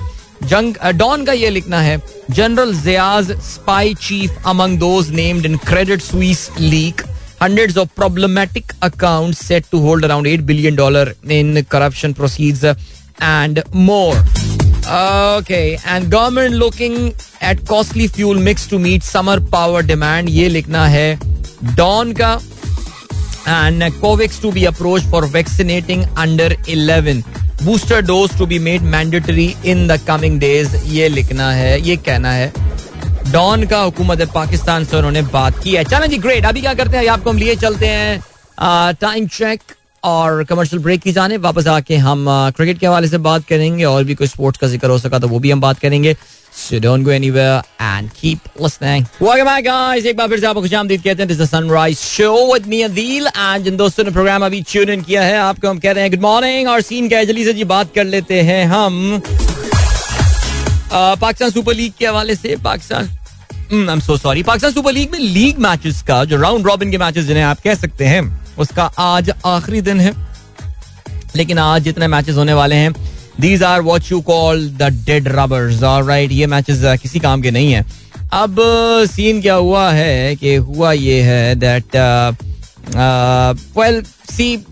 जंग 0.49 0.75
डॉन 0.97 1.25
का 1.25 1.33
ये 1.33 1.51
लिखना 1.51 1.81
है 1.81 2.01
general 2.31 2.75
Zia's 2.75 3.33
spy 3.45 3.95
chief 4.03 4.47
among 4.49 4.79
those 4.79 5.11
named 5.15 5.47
in 5.47 5.57
Credit 5.67 6.03
Suisse 6.03 6.51
leak 6.59 7.03
hundreds 7.43 7.77
of 7.79 7.93
problematic 7.99 8.73
accounts 8.83 9.39
set 9.41 9.69
to 9.71 9.79
hold 9.81 10.05
around 10.05 10.27
8 10.27 10.43
billion 10.45 10.75
dollar 10.77 11.05
in 11.37 11.65
corruption 11.65 12.13
proceeds 12.13 12.65
and 13.29 13.63
more 13.87 14.17
okay 14.89 15.79
and 15.87 16.11
government 16.11 16.55
looking 16.55 16.99
at 17.43 17.65
costly 17.67 18.09
fuel 18.09 18.43
mix 18.49 18.67
to 18.67 18.79
meet 18.79 19.03
summer 19.05 19.39
power 19.55 19.83
demand 19.85 20.31
ये 20.31 20.49
लिखना 20.49 20.87
है 20.89 21.09
Dawn 21.77 22.13
का 22.13 22.35
and 23.51 23.93
COVAX 24.01 24.41
to 24.43 24.51
be 24.53 24.65
approach 24.65 25.03
for 25.11 25.25
vaccinating 25.29 26.05
under 26.19 26.57
eleven 26.69 27.23
booster 27.63 28.01
dose 28.03 28.37
to 28.39 28.47
be 28.47 28.59
made 28.59 28.83
mandatory 28.93 29.55
in 29.65 29.87
the 29.89 30.01
coming 30.07 30.39
days 30.41 30.77
ये 30.89 31.09
लिखना 31.09 31.51
है, 31.53 31.81
ये 31.81 31.97
कहना 31.99 32.33
है। 32.33 32.53
डॉन 33.33 33.65
का 33.67 33.79
हुकूमत 33.81 34.23
पाकिस्तान 34.35 34.85
से 34.85 34.97
उन्होंने 34.97 35.23
बात 35.33 35.63
की 35.65 35.75
है। 35.75 35.85
चलें 35.85 36.09
जी 36.11 36.19
ग्रेट 36.19 36.45
अभी 36.47 36.61
क्या 36.61 36.75
करते 36.75 36.97
हैं? 36.97 37.07
आपको 37.09 37.31
हम 37.31 37.39
लिए 37.39 37.57
चलते 37.57 37.87
हैं 37.87 38.23
टाइम 39.01 39.27
चेक 39.29 39.61
और 40.05 40.43
कमर्शियल 40.45 40.83
ब्रेक 40.83 41.01
की 41.01 41.13
जाने, 41.13 41.37
वापस 41.39 41.67
आके 41.69 41.97
हम 41.99 42.27
क्रिकेट 42.57 42.79
के 42.79 42.87
हवाले 42.87 43.09
से 43.09 43.19
बात 43.21 43.45
करेंगे 43.49 43.85
और 43.85 44.05
भी 44.05 44.15
कोई 44.15 44.27
स्पोर्ट्स 44.27 44.61
का 44.61 44.67
ज़िक्र 44.69 44.91
हो 44.91 44.99
सका 44.99 45.19
तो 45.19 45.29
वो 45.29 45.39
भी 45.39 45.51
हम 45.51 45.61
बात 45.61 45.79
करेंगे। 45.79 46.17
So 46.53 46.79
don't 46.85 47.07
go 47.07 47.13
anywhere 47.15 47.63
and 47.81 48.09
keep 48.15 48.47
listening. 48.63 49.05
Welcome 49.21 49.49
back, 49.49 49.65
guys. 49.65 50.07
एक 50.07 50.17
बार 50.17 50.29
फिर 50.29 50.41
से 50.41 50.47
आपको 50.47 50.61
खुशामदीद 50.63 51.03
कहते 51.03 51.23
हैं। 51.23 51.29
This 51.29 51.51
Sunrise 51.51 51.99
Show 51.99 52.53
with 52.53 52.67
me 52.69 52.81
Adeel 52.83 53.27
and 53.27 53.65
जिन 53.65 53.77
दोस्तों 53.77 54.05
ने 54.05 54.11
प्रोग्राम 54.11 54.45
अभी 54.47 54.63
ट्यून 54.71 54.91
इन 54.91 55.03
किया 55.03 55.23
है, 55.23 55.37
आपको 55.39 55.69
हम 55.69 55.79
कह 55.79 55.93
रहे 55.93 56.05
हैं 56.05 56.11
गुड 56.13 56.21
मॉर्निंग 56.23 56.69
और 56.69 56.81
सीन 56.81 57.09
कैजुअली 57.09 57.45
से 57.45 57.53
जी 57.53 57.65
बात 57.65 57.95
कर 57.95 58.05
लेते 58.05 58.41
हैं 58.43 58.65
हम 58.67 59.21
पाकिस्तान 60.93 61.51
सुपर 61.51 61.75
लीग 61.75 61.93
के 61.99 62.07
हवाले 62.07 62.35
से। 62.35 62.57
Pakistan 62.65 63.09
I 63.73 63.93
am 63.93 64.01
so 64.01 64.17
sorry 64.17 64.43
Pakistan 64.43 64.73
Super 64.73 64.93
League 64.93 65.11
में 65.13 65.19
लीग 65.19 65.59
मैचेस 65.59 66.01
का 66.03 66.25
जो 66.25 66.37
राउंड 66.37 66.67
रॉबिन 66.67 66.91
के 66.91 66.99
मैचेस 66.99 67.25
जिन्हें 67.25 67.45
आप 67.45 67.61
कह 67.65 67.75
सकते 67.75 68.05
हैं 68.05 68.23
उसका 68.59 68.85
आज 68.99 69.31
आखिरी 69.47 69.81
दिन 69.81 70.01
है। 70.01 70.13
लेकिन 71.37 71.59
आज 71.59 71.83
जितने 71.83 72.09
मैचेस 72.09 72.37
होने 72.37 72.55
वाले 72.55 72.77
हैं 72.77 72.93
these 73.41 73.63
are 73.63 73.81
what 73.81 74.11
you 74.11 74.21
call 74.21 74.69
the 74.79 74.89
dead 75.07 75.29
rubbers 75.29 75.83
right 75.83 76.33
ये 76.33 76.47
मैचेस 76.47 76.83
uh, 76.85 77.01
किसी 77.03 77.19
काम 77.21 77.43
के 77.43 77.51
नहीं 77.51 77.73
है। 77.73 77.85
अब 78.33 78.57
सीन 79.11 79.37
uh, 79.37 79.43
क्या 79.43 79.55
हुआ 79.55 79.91
है 79.91 80.37
कि 80.37 80.55
हुआ 80.57 80.93
ये 80.93 81.23
है 81.23 81.55
दैट 81.55 81.97
वेल 83.79 84.03
सी 84.31 84.65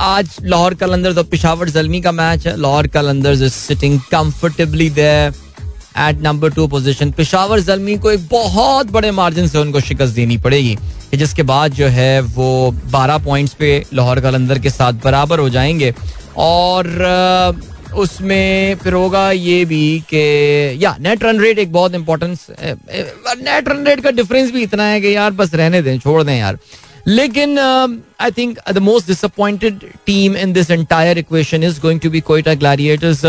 आज 0.00 0.36
लाहौर 0.42 0.74
कलंदर्स 0.74 1.16
और 1.18 1.24
पिशावर 1.30 1.68
जलमी 1.70 2.00
का 2.00 2.12
मैच 2.12 2.46
है। 2.46 2.56
Lahore 2.60 2.86
Qalandars 2.86 3.42
is 3.42 3.52
sitting 3.52 4.00
comfortably 4.10 4.90
there 4.90 5.34
at 5.98 6.22
number 6.22 6.50
two 6.50 6.66
position 6.68 7.10
Peshawar 7.10 7.60
Zalmi 7.60 7.96
को 7.96 8.10
एक 8.10 8.26
बहुत 8.30 8.90
बड़े 8.90 9.10
मार्जिन 9.10 9.48
से 9.48 9.58
उनको 9.58 9.80
शिकस्त 9.80 10.14
देनी 10.14 10.36
पड़ेगी 10.38 10.76
कि 11.10 11.16
जिसके 11.16 11.42
बाद 11.42 11.72
जो 11.72 11.86
है 11.86 12.20
वो 12.20 12.48
12 12.94 13.24
पॉइंट्स 13.24 13.54
पे 13.54 13.84
लाहौर 13.94 14.20
कलंदर 14.20 14.58
के 14.58 14.70
साथ 14.70 14.92
बराबर 15.04 15.38
हो 15.38 15.48
जाएँगे। 15.50 15.94
और 16.38 16.88
उसमें 17.98 18.74
फिर 18.82 18.92
होगा 18.92 19.30
ये 19.32 19.64
भी 19.64 20.02
कि, 20.10 20.84
या 20.84 20.96
नेट 21.00 21.24
रन 21.24 21.40
रेट 21.40 21.58
एक 21.58 21.72
बहुत 21.72 21.94
इंपॉर्टेंस 21.94 22.46
नेट 22.60 23.68
रन 23.68 23.84
रेट 23.86 24.00
का 24.00 24.10
डिफरेंस 24.10 24.50
भी 24.52 24.62
इतना 24.62 24.84
है 24.84 25.00
कि 25.00 25.14
यार 25.16 25.30
बस 25.30 25.54
रहने 25.54 25.82
दें, 25.82 25.98
छोड़ 25.98 26.22
दें 26.22 26.38
यार। 26.38 26.58
लेकिन 27.06 27.58
I 27.58 28.30
think 28.30 28.58
the 28.72 28.78
most 28.78 29.06
disappointed 29.06 29.80
team 30.06 30.36
in 30.36 30.52
this 30.52 30.70
entire 30.70 31.18
equation 31.18 31.64
is 31.64 31.80
going 31.80 32.00
to 32.00 32.10
be 32.10 32.20
Quetta 32.20 32.54
Gladiators 32.54 33.24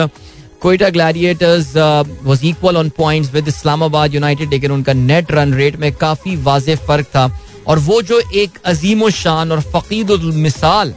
Quetta 0.61 0.89
Gladiators 0.89 1.75
was 2.23 2.45
equal 2.45 2.77
on 2.77 2.89
points 2.97 3.33
with 3.33 3.47
Islamabad 3.47 4.13
United 4.13 4.49
लेकिन 4.49 4.71
उनका 4.71 4.93
नेट 4.93 5.31
रन 5.31 5.53
रेट 5.53 5.79
में 5.79 5.91
काफ़ी 5.95 6.35
वाज 6.43 6.69
फ़र्क 6.87 7.05
था। 7.05 7.29
और 7.67 7.79
वो 7.79 8.01
जो 8.01 8.21
एक 8.35 8.57
अजीम 8.65 9.09
शान 9.11 9.51
और 9.51 9.61
फ़कीद 9.73 10.11
मिसाल 10.35 10.93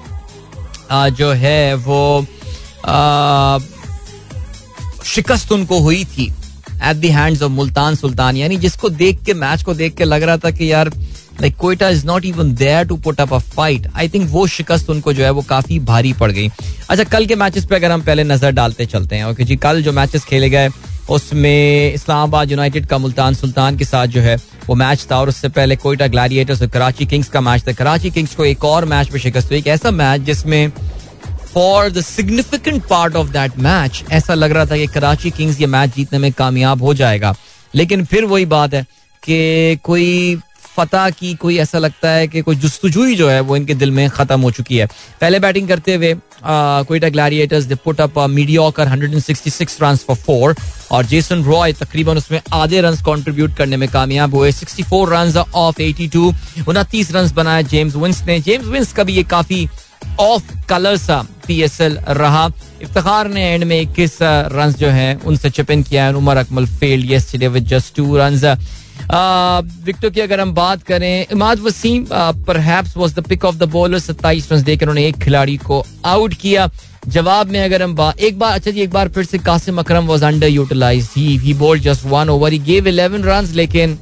जो 0.92 1.30
है, 1.32 1.74
वो 1.74 2.26
शिकस्त 5.06 5.52
उनको 5.52 5.78
हुई 5.80 6.04
थी। 6.06 6.26
At 6.84 6.96
the 6.96 7.08
hands 7.08 7.42
of 7.42 7.52
Multan 7.52 7.94
Sultan, 7.94 8.36
यानी 8.36 8.56
जिसको 8.56 8.88
देख 8.90 9.22
के 9.24 9.34
मैच 9.34 9.62
को 9.62 9.74
देख 9.74 9.94
के 9.96 10.04
लग 10.04 10.22
रहा 10.22 10.36
था 10.36 10.50
कि 10.50 10.70
यार 10.72 10.90
like 11.40 11.56
Quetta 11.56 11.88
is 11.88 12.06
not 12.06 12.24
even 12.24 12.54
there 12.54 12.86
to 12.86 12.96
put 12.96 13.20
up 13.20 13.32
a 13.34 13.38
fight 13.38 13.86
I 13.96 14.08
think 14.08 14.28
वो 14.30 14.46
शिकस्त 14.46 14.90
उनको 14.90 15.12
जो 15.12 15.24
है 15.24 15.30
वो 15.30 15.42
काफ़ी 15.42 15.78
भारी 15.82 16.12
पड़ 16.12 16.30
गई। 16.32 16.48
अच्छा 16.90 17.04
कल 17.04 17.26
के 17.26 17.34
मैचेस 17.36 17.64
पे 17.66 17.76
अगर 17.76 17.90
हम 17.90 18.02
पहले 18.02 18.24
नज़र 18.24 18.50
डालते 18.52 18.86
चलते 18.86 19.16
हैं 19.16 19.24
ओके 19.24 19.44
जी, 19.44 19.56
कल 19.56 19.82
जो 19.82 19.92
मैचेस 19.92 20.24
खेले 20.24 20.50
गए, 20.50 20.68
उसमें 21.10 21.92
इस्लामाबाद 21.94 22.50
यूनाइटेड 22.50 22.86
का 22.86 22.98
मुल्तान 22.98 23.34
सुल्तान 23.34 23.76
के 23.76 23.84
साथ 23.84 24.06
जो 24.06 24.20
है 24.20 24.36
वो 24.66 24.74
मैच 24.74 25.06
था, 25.10 25.18
और 25.20 25.28
उससे 25.28 25.48
पहले 25.50 25.76
कोयटा 25.76 26.06
ग्लैडिएटर्स 26.06 26.62
और 26.62 26.68
कराची 26.68 27.06
किंग्स 27.06 27.28
का 27.28 27.40
मैच 27.40 27.66
था। 27.66 27.72
कराची 27.74 28.10
किंग्स 28.10 28.34
को 28.34 28.44
एक 28.44 28.64
और 28.64 28.84
मैच 28.84 29.10
में 29.12 29.20
शिकस्त 29.20 29.50
हुई, 29.50 29.58
एक 29.58 29.66
ऐसा 29.66 29.90
मैच 29.92 30.20
जिसमें 30.22 30.70
for 31.54 31.90
the 31.90 32.00
significant 32.02 32.82
part 32.86 33.16
of 33.16 33.28
that 33.32 33.58
match 33.58 34.02
ऐसा 34.12 34.34
लग 34.34 34.52
रहा 34.52 34.66
था 34.66 34.76
कि 34.76 34.86
कराची 34.86 35.30
किंग्स 35.30 35.60
ये 35.60 35.66
मैच 35.66 35.94
जीतने 35.96 36.18
में 36.18 36.32
कामयाब 36.32 36.82
हो 36.82 36.94
जाएगा। 36.94 37.34
लेकिन 37.74 38.04
फिर 38.04 38.24
वही 38.24 38.46
बात 38.46 38.74
है 38.74 38.82
कि 39.22 39.76
कोई 39.84 40.38
फतह 40.76 41.08
की 41.10 41.34
कोई 41.34 41.58
ऐसा 41.58 41.78
लगता 41.78 42.10
है 42.10 42.26
कि 42.28 42.40
कोई 42.42 42.56
जुस्तुजुई 42.56 43.14
जो 43.16 43.28
है, 43.28 43.40
वो 43.40 43.56
इनके 43.56 43.74
दिल 43.74 43.90
में 43.90 44.08
खत्म 44.10 44.40
हो 44.40 44.50
चुकी 44.50 44.76
है। 44.76 44.86
पहले 45.20 45.38
बैटिंग 45.40 45.68
करते 45.68 45.94
हुए 45.94 46.14
Quetta 46.44 47.08
Gladiators 47.08 47.64
they 47.64 47.74
put 47.74 48.00
up 48.00 48.18
mediocre 48.30 48.88
166 48.88 49.78
runs 49.82 50.04
for 50.04 50.16
four 50.16 50.54
और 50.92 51.06
जेसन 51.06 51.44
रॉय 51.44 51.72
तकरीबन 51.72 52.16
उसमें 52.16 52.40
आधे 52.52 52.80
रन 52.80 52.96
कंट्रीब्यूट 53.06 53.54
करने 53.56 53.76
में 53.76 53.88
कामयाब 53.88 54.34
हुए। 54.34 54.52
64 54.52 55.08
रन्स 55.10 55.36
ऑफ़ 55.36 55.80
82 55.82 56.32
उनतीस 56.68 57.12
रन 57.12 57.30
बनाए 57.34 57.62
जेम्स 57.64 57.96
विंस 57.96 58.22
ने। 58.26 58.40
जेम्स 58.40 58.66
विंस 58.66 58.92
का 58.92 59.04
भी 59.04 59.16
ये 59.16 59.22
काफ़ी 59.30 59.66
ऑफ़ 60.20 60.52
कलर 60.68 60.96
सा 60.96 61.24
पीएसएल 61.46 61.98
रहा। 62.10 62.46
इफ्तार 62.82 63.28
ने 63.28 63.44
एंड 63.44 63.64
में 63.64 63.80
इक्कीस 63.80 64.18
रन 64.22 64.72
जो 64.78 64.88
है, 64.88 65.14
उनसे 65.16 65.50
चिपिन 65.50 65.82
किया 65.82 66.10
Umar 66.12 66.36
Akmal 66.36 66.66
failed 66.78 67.10
yesterday 67.10 67.48
with 67.48 67.66
just 67.68 67.94
two 67.96 68.16
run 68.16 68.36
विकेटों 69.02 70.10
की 70.10 70.20
अगर 70.20 70.40
हम 70.40 70.52
बात 70.54 70.82
करें, 70.82 71.26
Imad 71.32 71.60
Wasim 71.60 72.06
the 72.06 73.24
pick 73.28 73.44
of 73.44 73.56
the 73.56 73.68
bowler 73.70 73.98
सत्ताईस 73.98 74.48
रन 74.52 74.62
देकर 74.62 74.86
उन्होंने 74.86 75.06
एक 75.08 75.16
खिलाड़ी 75.22 75.56
को 75.56 75.84
आउट 76.06 76.34
किया। 76.34 76.70
जवाब 77.08 77.50
में 77.50 77.60
अगर 77.62 77.82
हम 77.82 77.94
बात 77.94 78.18
एक 78.18 78.38
बार 78.38 78.52
अच्छा 78.52 78.70
जी, 78.70 78.80
एक 78.80 78.90
बार 78.90 79.08
फिर 79.08 79.24
से 79.24 79.38
Qasim 79.40 79.78
Akram 79.78 80.06
was 80.06 80.22
under 80.24 80.48
utilise 80.48 81.08
he 81.16 81.36
he 81.38 81.54
bowled 81.54 81.82
just 81.82 82.04
one 82.06 82.28
over 82.30 82.52
he 82.52 82.58
gave 82.60 82.84
11 82.84 83.24
runs 83.26 83.50
लेकिन 83.52 83.98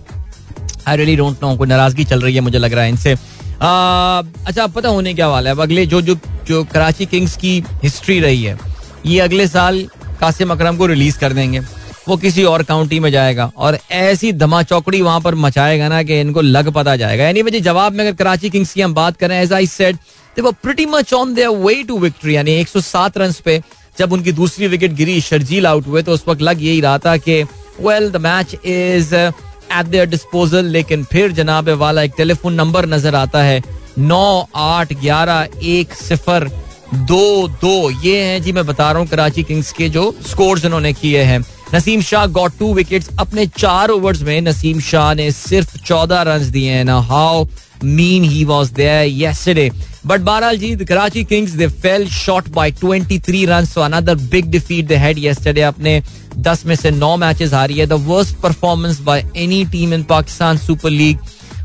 आई 0.89 0.97
रियली 0.97 1.17
डोंट 1.17 1.43
नो 1.43 1.57
कोई 1.57 1.69
नाराज़गी 1.69 2.05
चल 2.05 2.21
रही 2.21 2.35
है 2.35 2.41
मुझे 2.41 2.59
लग 2.59 2.73
रहा 2.73 2.85
है 2.85 2.91
इनसे। 2.91 3.13
अच्छा 3.13 4.67
पता 4.67 4.89
होने 4.89 5.15
क्या 5.15 5.29
वाला 5.29 5.51
है? 5.51 5.57
अगले 5.59 5.87
जो 5.87 6.01
जो 6.03 6.17
जो 6.47 6.63
कराची 6.73 7.07
किंग्स 7.07 7.37
की 7.37 7.63
हिस्ट्री 7.83 8.21
रही 8.21 8.43
है, 8.43 8.59
ये 9.07 9.21
अगले 9.21 9.47
साल 9.49 9.83
कासिम 10.21 10.51
अकरम 10.51 10.77
को 10.77 10.87
रिलीज़ 10.87 11.19
कर 11.19 11.33
देंगे। 11.33 11.61
वो 12.09 12.17
किसी 12.17 12.45
और 12.45 12.63
काउंटी 12.63 12.99
में 13.01 13.11
जाएगा 13.11 13.51
और 13.57 13.79
ऐसी 13.93 14.33
धमा 14.35 14.63
चौकड़ी 14.63 15.01
वहाँ 15.03 15.21
पर 15.21 15.35
मचाएगा 15.37 15.89
ना 15.89 16.03
कि 16.03 16.21
इनको 16.21 16.41
लग 16.41 16.71
पता 16.75 16.97
जाएगा। 16.97 17.25
यानी 17.25 17.43
मुझे 17.43 17.61
जवाब 17.61 17.93
में 17.93 18.05
अगर 18.05 18.17
कराची 18.17 18.51
किंग्स 18.51 18.73
की 18.73 18.81
हम 18.81 18.95
बात 18.95 19.17
करें 19.17 19.41
as 19.41 19.53
I 19.53 19.67
said 19.67 19.97
they 20.37 20.43
were 20.43 20.53
pretty 20.63 20.87
much 20.87 21.13
on 21.15 21.35
their 21.35 21.49
way 21.59 21.83
to 21.85 21.99
victory 21.99 22.37
यानी 22.37 22.65
107 22.65 23.19
रन 23.19 23.33
पे 23.45 23.61
जब 23.99 24.13
उनकी 24.13 24.33
दूसरी 24.33 24.67
विकेट 24.69 24.93
गिरी 24.95 25.21
शर्जील 25.21 25.67
आउट 25.67 25.87
हुए 25.87 26.03
तो 26.03 26.13
उस 26.13 26.25
वक्त 26.29 26.43
लग 26.43 26.63
यही 26.63 26.81
रहा 26.81 26.99
था 26.99 27.17
कि 27.19 27.43
well 27.81 28.11
the 28.11 28.17
match 28.23 28.55
is 28.55 29.15
at 29.15 29.87
their 29.87 30.07
disposal 30.09 30.65
लेकिन 30.69 31.05
फिर 31.13 31.33
जनाब 31.33 31.69
वाला 31.81 32.03
एक 32.03 32.13
टेलीफोन 32.17 32.55
नंबर 32.55 32.87
नज़र 32.87 33.15
आता 33.15 33.43
है, 33.43 33.63
नौ 33.99 34.49
आठ 34.57 34.93
ग्यारह 35.01 35.49
एक 35.65 35.95
सिफर, 35.95 36.49
दो 36.95 37.49
दो। 37.61 37.91
ये 38.03 38.23
हैं 38.23 38.43
जी, 38.43 38.53
मैं 38.53 38.67
बता 38.67 38.91
रहा 38.91 39.01
हूँ 39.01 39.09
कराची 39.09 39.43
किंग्स 39.43 39.73
के 39.73 39.89
जो 39.89 40.15
स्कोर्स 40.27 40.65
इन्होंने 40.65 40.93
किए 40.93 41.23
हैं। 41.23 41.45
Naseem 41.75 42.01
Shah 42.01 42.27
got 42.29 42.53
two 42.59 42.73
wickets 42.75 43.09
अपने 43.21 43.47
चार 43.59 43.91
ओवर्स 43.91 44.23
में 44.23 44.41
नसीम 44.41 44.81
शाह 44.81 45.13
ने 45.15 45.31
सिर्फ़ 45.33 45.77
चौदह 45.79 46.23
रन 46.23 46.51
दिए 46.51 46.71
हैं। 46.71 46.85
ना 46.85 46.99
how 47.01 47.45
mean 47.85 48.25
he 48.25 48.45
was 48.45 48.73
there 48.75 49.71
but 50.07 50.21
बहरहाल 50.21 50.59
जी 50.59 50.75
Karachi 50.77 51.25
Kings 51.25 51.51
they 51.51 51.67
fell 51.67 52.07
short 52.09 52.49
by 52.49 52.73
23 52.75 53.45
run 53.49 53.65
so 53.65 53.81
another 53.81 54.15
big 54.31 54.51
defeat 54.51 54.87
they 54.87 54.97
had 54.97 55.19
yesterday 55.19 55.61
अपने 55.63 56.01
10 56.47 56.65
में 56.67 56.75
से 56.77 56.91
9 56.91 57.17
मैचेस 57.17 57.53
हारी 57.55 57.79
है। 57.79 57.87
The 57.87 57.93
worst 58.07 58.37
performance 58.37 59.01
by 59.01 59.25
any 59.37 59.65
team 59.73 59.95
in 59.95 60.03
Pakistan 60.03 60.59
Super 60.59 60.91
League 60.91 61.19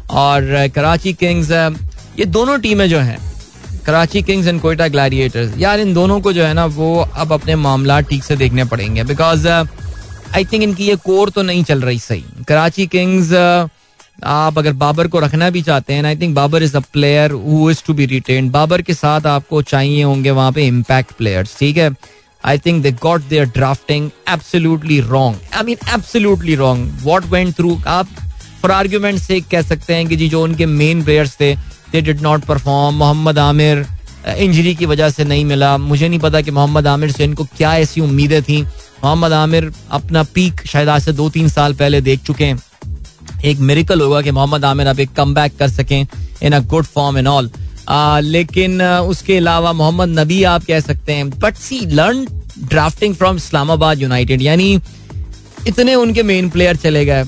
और 0.10 0.68
Karachi 0.76 1.14
uh, 1.14 1.20
Kings 1.20 1.48
uh, 1.48 1.74
ये 2.20 2.26
दोनों 2.28 2.60
टीमें 2.60 2.88
जो 2.90 3.00
हैं। 3.00 3.18
Karachi 3.86 4.22
Kings 4.22 4.48
and 4.48 4.62
Quetta 4.62 4.88
Gladiators 4.88 5.58
यार 5.58 5.80
इन 5.80 5.94
दोनों 5.94 6.20
को 6.22 6.34
जो 6.34 6.44
है 6.44 6.54
ना 6.54 6.66
वो 6.78 6.96
अब 7.16 7.34
अपने 7.34 7.56
मामला 7.56 8.00
ठीक 8.02 8.24
से 8.24 8.36
देखने 8.36 8.66
पड़ेंगे। 8.66 9.04
बिकॉज़ 9.04 9.48
आई 10.36 10.46
थिंक 10.46 10.64
इनकी 10.64 10.88
ये 10.88 10.96
कोर 11.06 11.30
तो 11.30 11.42
नहीं 11.42 11.64
चल 11.64 11.82
रही 11.82 12.00
सही। 12.00 12.24
कराची 12.48 12.88
किंग्स 12.88 13.32
uh, 13.32 13.70
आप 14.24 14.58
अगर 14.58 14.74
बाबर 14.74 15.08
को 15.08 15.20
रखना 15.20 15.50
भी 15.50 15.62
चाहते 15.62 15.94
हैं 15.94 16.04
I 16.06 16.16
think 16.16 16.36
Babar 16.36 16.64
is 16.64 16.76
a 16.78 16.80
player 16.94 17.32
who 17.32 17.70
is 17.72 17.84
to 17.88 17.94
be 17.94 18.06
retain 18.06 18.50
Babar 18.50 18.82
के 18.82 18.94
साथ 18.94 19.26
आपको 19.28 19.62
चाहिए 19.62 20.04
होंगे 20.04 20.32
वहाँ 20.32 20.52
पे 20.52 20.66
इम्पैक्ट 20.68 21.12
प्लेयर्स 21.18 21.58
ठीक 21.60 21.78
है? 21.78 21.92
I 22.44 22.58
think 22.58 22.82
they 22.84 22.92
got 23.02 23.22
their 23.30 23.46
drafting 23.56 24.10
absolutely 24.30 25.00
wrong 25.02 25.56
I 25.56 25.64
mean 25.64 25.78
absolutely 25.94 26.56
wrong 26.56 26.92
what 27.04 27.26
went 27.26 27.56
through 27.58 27.78
आप 27.88 28.08
फॉर 28.62 28.72
आर्ग्यूमेंट 28.72 29.20
से 29.20 29.40
कह 29.52 29.62
सकते 29.62 29.96
हैं 29.96 30.08
कि 30.08 30.16
जी 30.16 30.30
जो 30.30 30.44
उनके 30.44 30.66
मेन 30.66 31.04
प्लेयर्स 31.04 31.36
थे 31.40 31.54
they 31.92 32.02
did 32.02 32.22
not 32.22 32.46
perform 32.46 32.96
Mohammad 32.96 33.40
Amir 33.40 33.86
injury 34.28 34.74
की 34.76 34.86
वजह 34.86 35.10
से 35.10 35.24
नहीं 35.24 35.46
मिला। 35.46 35.78
मुझे 35.78 36.08
नहीं 36.08 36.20
पता 36.20 36.42
कि 36.42 36.52
मोहम्मद 36.52 36.88
आमिर 36.88 37.12
से 37.12 37.24
इनको 37.24 37.44
क्या 37.58 37.76
ऐसी 37.78 38.02
उम्मीदें 38.02 38.42
थी। 38.44 38.64
मोहम्मद 39.04 39.34
आमिर 39.34 39.72
अपना 39.92 40.24
पीक 40.34 40.66
शायद 40.68 40.90
आज 40.90 41.04
से 41.04 41.12
दो 41.14 41.30
तीन 41.30 41.48
साल 41.50 41.74
पहले 41.74 42.02
देख 42.02 42.24
चुके 42.24 42.46
हैं। 42.46 42.62
एक 43.46 43.60
मेरिकल 43.60 44.02
होगा 44.02 44.22
कि 44.22 44.32
मोहम्मद 44.32 44.66
आमिर 44.66 44.88
अब 44.88 45.00
एक 45.00 45.14
कम 45.18 45.34
कर 45.34 45.70
सकें 45.70 46.06
in 46.44 46.54
a 46.54 46.60
good 46.66 46.86
form 46.86 47.18
in 47.18 47.28
all 47.28 47.50
लेकिन 48.24 48.82
उसके 48.82 49.38
अलावा 49.38 49.74
मोहम्मद 49.74 50.20
नबी 50.20 50.42
आप 50.46 50.64
कह 50.66 50.80
सकते 50.80 51.14
हैं 51.14 51.30
but 51.30 51.56
see 51.58 51.80
learn 51.86 52.26
drafting 52.60 53.16
from 53.16 53.36
Islamabad 53.38 54.02
United 54.02 54.42
यानी 54.42 54.80
इतने 55.68 55.96
उनके 55.96 56.24
मेन 56.24 56.50
प्लेयर 56.50 56.76
चले 56.76 57.06
गए, 57.06 57.24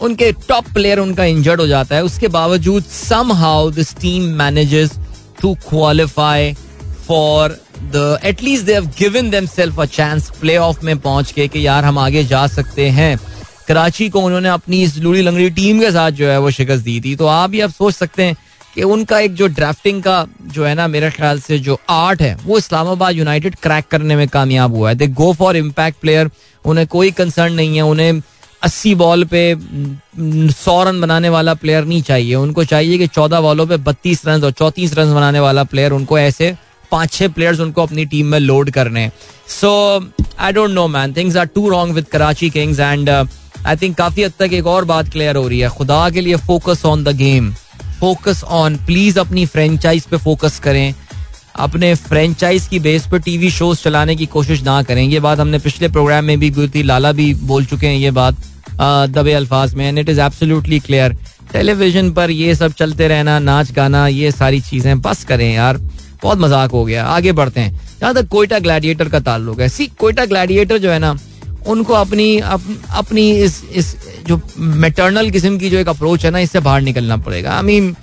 उनके 0.00 0.30
टॉप 0.48 0.68
प्लेयर 0.74 0.98
उनका 0.98 1.24
इंजर्ड 1.24 1.60
हो 1.60 1.66
जाता 1.66 1.96
है, 1.96 2.04
उसके 2.04 2.28
बावजूद 2.28 2.84
somehow 3.32 3.70
this 3.70 3.94
team 3.96 4.22
manages 4.38 4.98
to 5.40 5.54
qualify 5.68 6.52
for 7.06 7.56
at least 8.24 8.64
they 8.66 8.72
have 8.72 8.86
given 8.98 9.30
themselves 9.30 9.80
a 9.80 9.84
chance 9.86 10.30
playoff 10.56 10.84
में 10.84 10.98
पहुँच 10.98 11.32
के, 11.32 11.48
कि 11.48 11.66
यार 11.66 11.84
हम 11.84 11.98
आगे 11.98 12.24
जा 12.24 12.46
सकते 12.46 12.88
हैं। 12.90 13.18
कराची 13.68 14.08
को 14.08 14.20
उन्होंने 14.20 14.48
अपनी 14.48 14.82
इस 14.82 14.96
लूड़ी 14.98 15.22
लंगड़ी 15.22 15.50
टीम 15.50 15.80
के 15.80 15.90
साथ 15.90 16.10
जो 16.10 16.28
है 16.28 16.38
वो 16.40 16.50
शिकस्त 16.50 16.84
दी 16.84 17.00
थी। 17.00 17.14
तो 17.16 17.26
आप 17.26 17.50
भी 17.50 17.60
अब 17.60 17.70
सोच 17.72 17.94
सकते 17.94 18.22
हैं 18.22 18.36
कि 18.74 18.82
उनका 18.82 19.18
एक 19.20 19.34
जो 19.34 19.46
ड्राफ्टिंग 19.48 20.02
का 20.02 20.26
जो 20.44 20.64
है 20.64 20.74
ना, 20.74 20.86
मेरे 20.88 21.10
ख्याल 21.10 21.40
से 21.40 21.58
जो 21.58 21.78
आर्ट 21.90 22.22
है, 22.22 22.34
वो 22.36 22.58
इस्लामाबाद 22.58 23.16
यूनाइटेड 23.16 23.56
क्रैक 23.62 23.86
करने 23.90 24.16
में 24.16 24.26
कामयाब 24.28 24.74
हुआ 24.74 24.88
है। 24.88 24.94
They 24.94 25.06
go 25.08 25.32
for 25.32 25.56
impact 25.56 26.00
player 26.00 26.30
उन्हें 26.64 26.86
कोई 26.86 27.10
कंसर्न 27.10 27.52
नहीं 27.52 27.76
है, 27.76 27.82
उन्हें 27.82 28.20
अस्सी 28.62 28.94
बॉल 28.94 29.24
पे 29.24 29.54
सौ 30.54 30.82
रन 30.84 31.00
बनाने 31.00 31.28
वाला 31.28 31.54
प्लेयर 31.54 31.84
नहीं 31.84 32.02
चाहिए। 32.02 32.34
उनको 32.34 32.64
चाहिए 32.64 32.98
कि 32.98 33.06
चौदह 33.06 33.40
बॉलों 33.40 33.66
पे 33.66 33.76
बत्तीस 33.78 34.26
रन 34.26 34.44
और 34.44 34.50
चौतीस 34.52 34.94
रन 34.94 35.14
बनाने 35.14 35.40
वाला 35.40 35.64
प्लेयर 35.64 35.92
उनको 35.92 36.18
ऐसे 36.18 36.54
पाँच 36.92 37.12
छह 37.12 37.28
प्लेयर्स 37.28 37.60
उनको 37.60 37.82
अपनी 37.82 38.04
टीम 38.06 38.26
में 38.26 38.38
लोड 38.40 38.70
करने। 38.70 39.10
So 39.50 39.70
I 40.38 40.52
don't 40.52 40.70
know 40.70 40.86
man 40.88 41.12
things 41.14 41.36
are 41.36 41.46
too 41.46 41.68
wrong 41.70 41.94
with 41.94 42.06
Karachi 42.12 42.50
Kings 42.50 42.80
and 42.80 43.08
I 43.08 43.76
think 43.76 43.96
काफ़ी 43.96 44.22
हद 44.22 44.32
तक 44.38 44.52
एक 44.52 44.66
और 44.66 44.84
बात 44.84 45.08
क्लियर 45.12 45.36
हो 45.36 45.46
रही 45.48 45.60
है। 45.60 45.68
खुदा 45.70 46.08
के 46.10 46.20
लिए 46.20 46.36
focus 46.46 46.84
on 46.86 47.04
the 47.04 47.16
game 47.16 47.52
focus 48.00 48.42
on 48.44 48.76
please 48.86 49.18
अपनी 49.20 49.46
फ्रेंचाइज 49.46 50.04
पे 50.04 50.16
फोकस 50.18 50.58
करें। 50.60 50.94
अपने 51.56 51.94
फ्रेंचाइज 51.94 52.66
की 52.66 52.78
बेस 52.80 53.06
पर 53.06 53.18
टीवी 53.20 53.50
शोज़ 53.50 53.82
चलाने 53.82 54.16
की 54.16 54.26
कोशिश 54.28 54.62
ना 54.62 54.82
करें। 54.82 55.02
ये 55.02 55.20
बात 55.20 55.40
हमने 55.40 55.58
पिछले 55.58 55.88
प्रोग्राम 55.88 56.24
में 56.24 56.38
भी 56.40 56.50
थी। 56.68 56.82
लाला 56.82 57.12
भी 57.12 57.32
बोल 57.36 57.64
चुके 57.64 57.86
हैं 57.86 57.96
ये 57.96 58.10
बात 58.12 58.36
दबे 59.10 59.32
अल्फाज 59.32 59.74
में। 59.74 59.86
And 59.88 59.98
it 59.98 60.08
is 60.08 60.20
absolutely 60.20 60.78
clear 60.80 61.16
television 61.52 62.10
पर 62.12 62.30
ये 62.30 62.54
सब 62.54 62.72
चलते 62.72 63.08
रहना, 63.08 63.38
नाच 63.38 63.70
गाना, 63.72 64.06
ये 64.08 64.30
सारी 64.32 64.60
चीज़ें, 64.60 65.00
बस 65.02 65.24
करें 65.24 65.52
यार। 65.54 65.80
बहुत 66.22 66.38
मज़ाक 66.38 66.70
हो 66.70 66.84
गया 66.84 67.04
आगे 67.06 67.32
बढ़ते 67.32 67.60
हैं। 67.60 67.80
जहाँ 68.00 68.14
तक 68.14 68.28
कोयटा 68.28 68.58
ग्लैडिएटर 68.60 69.08
का 69.08 69.20
ताल्लुक 69.20 69.60
है। 69.60 69.68
सी 69.68 69.86
कोयटा 69.98 70.24
ग्लैडिएटर 70.26 70.78
जो 70.78 70.90
है 70.90 70.98
ना 70.98 71.16
उनको 71.66 71.94
अपनी 71.94 72.38
अप, 72.38 72.62
अपनी 72.92 73.30
इस 73.32 73.62
इस 73.72 73.94
जो 74.26 74.40
मेटर्नल 74.58 75.30
किस्म 75.30 75.58
की 75.58 75.70
जो 75.70 75.78
एक 75.78 75.88
अप्रोच 75.88 76.24
है 76.24 76.30
ना 76.30 76.38
इससे 76.40 76.60
बाहर 76.60 76.80
निकलना 76.82 77.16
पड़ेगा। 77.18 77.50
आई 77.52 77.62
मीन 77.62 77.94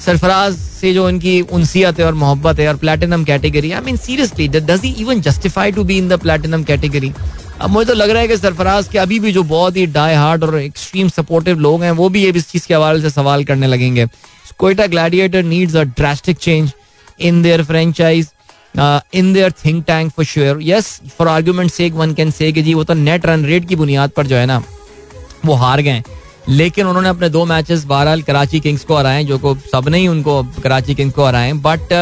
सरफराज 0.00 0.54
से 0.54 0.92
जो 0.94 1.06
उनकी 1.06 1.40
उनसियत 1.42 1.98
है 2.00 2.06
और 2.06 2.14
मोहब्बत 2.16 2.58
है 2.60 2.68
और 2.68 2.76
platinum 2.76 3.24
category 3.24 3.72
I 3.72 3.80
mean 3.82 3.96
seriously 3.98 4.48
does 4.48 4.80
he 4.84 4.90
even 5.00 5.20
justify 5.20 5.72
to 5.72 5.84
be 5.84 5.98
in 5.98 6.08
the 6.08 6.18
platinum 6.20 6.64
category 6.64 7.12
अब 7.60 7.70
मुझे 7.70 7.86
तो 7.86 7.94
लग 7.94 8.10
रहा 8.10 8.22
है 8.22 8.28
कि 8.28 8.36
सरफराज 8.36 8.88
के 8.88 8.98
अभी 8.98 9.18
भी 9.20 9.32
जो 9.32 9.42
बहुत 9.44 9.76
ही 9.76 9.86
डाई 9.88 10.14
हार्ड 10.14 10.44
और 10.44 10.58
एक्सट्रीम 10.58 11.08
सपोर्टिव 11.08 11.58
लोग 11.60 11.82
हैं 11.82 11.90
वो 11.92 12.08
भी 12.08 12.22
ये 12.24 12.30
इस 12.30 12.50
चीज़ 12.50 12.66
के 12.66 12.74
हवाले 12.74 13.00
से 13.00 13.10
सवाल 13.10 13.44
करने 13.44 13.66
लगेंगे। 13.66 14.06
Quetta 14.58 14.86
Gladiator 14.86 15.42
needs 15.44 15.76
a 15.76 15.82
drastic 15.82 16.36
change 16.38 16.70
in 17.20 17.42
their 17.42 17.64
franchise 17.64 18.28
in 19.14 19.32
their 19.32 19.52
think 19.64 19.84
tank 19.86 20.12
for 20.12 20.24
sure 20.24 20.58
yes 20.62 21.00
for 21.18 21.28
argument 21.28 21.70
sake 21.70 21.92
one 21.94 22.14
can 22.14 22.30
say 22.30 22.52
जी, 22.52 22.74
वो 22.74 22.84
तो 22.84 22.94
नेट 22.94 23.26
रन 23.26 23.44
रेट 23.44 23.68
की 23.68 23.76
बुनियाद 23.76 24.10
पर 24.16 24.26
जो 24.26 24.36
है 24.36 24.46
ना, 24.46 24.62
वो 25.46 25.54
हार 25.54 25.80
गए 25.80 26.02
लेकिन 26.48 26.86
उन्होंने 26.86 27.08
अपने 27.08 27.28
दो 27.28 27.44
मैचेस 27.44 27.84
बहरहाल 27.84 28.22
कराची 28.22 28.60
किंग्स 28.60 28.84
को 28.84 28.96
हराए 28.96 29.24
जो 29.24 29.38
को 29.38 29.54
सब 29.72 29.88
ही 29.94 30.06
उनको 30.08 30.42
कराची 30.62 30.94
किंग्स 30.94 31.14
को 31.14 31.24
हराए 31.24 31.52
but 31.64 31.92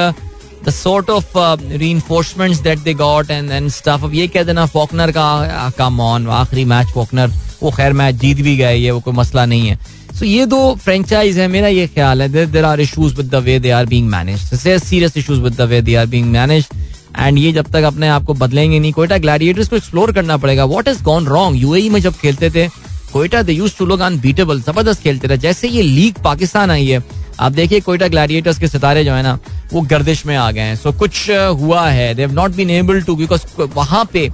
the 0.65 0.71
sort 0.73 1.11
of 1.11 1.37
reinforcement 1.91 2.57
that 2.63 2.79
they 2.79 2.95
got 2.95 3.31
and 3.31 3.51
and 3.51 3.69
stuff 3.71 4.05
अब 4.05 4.15
ये 4.15 4.27
कह 4.29 4.43
देना 4.43 4.67
फॉकनर 4.67 5.11
का 5.13 5.71
कम 5.79 6.01
ऑन 6.01 6.29
आखिरी 6.29 6.65
मैच 6.65 6.93
फॉकनर 6.95 7.33
वो 7.63 7.71
खैर 7.71 7.93
मैच 7.93 8.15
जीत 8.15 8.41
भी 8.41 8.57
गए, 8.57 8.75
ये 8.77 8.91
वो 8.91 9.01
कोई 9.01 9.15
मसला 9.15 9.45
नहीं 9.47 9.69
है। 9.69 9.79
सो 10.19 10.25
ये 10.25 10.45
दो 10.47 10.59
फ्रेंचाइज 10.75 11.39
है, 11.39 11.47
मेरा 11.49 11.69
ये 11.69 11.87
ख्याल 11.87 12.23
है 12.23 12.29
there 12.29 12.65
are 12.65 12.81
issues 12.81 13.15
with 13.15 13.27
the 13.31 13.43
way 13.45 13.59
they 13.61 13.71
are 13.71 13.87
being 13.87 14.09
managed 14.11 14.55
serious 14.57 15.17
issues 15.17 15.39
with 15.39 15.55
the 15.55 15.63
way 15.71 15.81
they 15.83 15.95
are 15.95 16.07
being 16.07 16.31
managed 16.33 16.75
and 17.19 17.39
ये 17.39 17.53
जब 17.53 17.67
तक 17.73 17.83
अपने 17.85 18.09
आप 18.09 18.25
को 18.25 18.35
बदलेंगे 18.35 18.79
नहीं, 18.79 18.93
कोयटा 18.93 19.19
ग्लैडिएटर्स 19.19 19.69
को 19.69 19.77
एक्सप्लोर 19.77 20.13
करना 20.13 20.37
पड़ेगा। 20.37 20.65
What 20.65 20.89
is 20.89 21.03
gone 21.03 21.27
wrong 21.27 21.63
UAE 21.63 21.89
में 21.91 22.01
जब 22.01 22.15
खेलते 22.15 22.51
थे, 22.51 22.67
Quetta 23.13 23.43
they 23.43 23.53
used 23.53 23.77
to 23.79 23.87
look 23.87 24.01
unbeatable 24.03 24.61
ज़बरदस्त 24.61 25.03
खेलते 25.03 25.29
थे। 25.29 25.37
जैसे 25.39 25.69
ये 25.69 25.83
लीग 25.83 26.23
पाकिस्तान 26.25 26.71
आई 26.71 26.87
है, 26.87 27.03
आप 27.41 27.53
देखिए 27.53 27.81
कोयटा 27.81 28.09
ग्लैडिएटर्स 28.09 28.59
के 28.59 28.69
सितारे 28.69 29.05
जो 29.05 29.13
है 29.13 29.23
ना, 29.23 29.39
वो 29.73 29.81
गर्दिश 29.83 30.25
में 30.27 30.37
आ 30.37 30.51
गए 30.51 30.61
हैं। 30.61 30.77
सो 30.77 30.93
कुछ, 30.95 31.31
हुआ 31.31 31.89
है 31.89 32.15
they 32.15 32.23
have 32.23 32.33
not 32.35 32.57
been 32.57 32.71
able 32.71 33.03
to 33.03 33.17
because 33.17 33.47
वहाँ 33.75 34.05
पे 34.13 34.31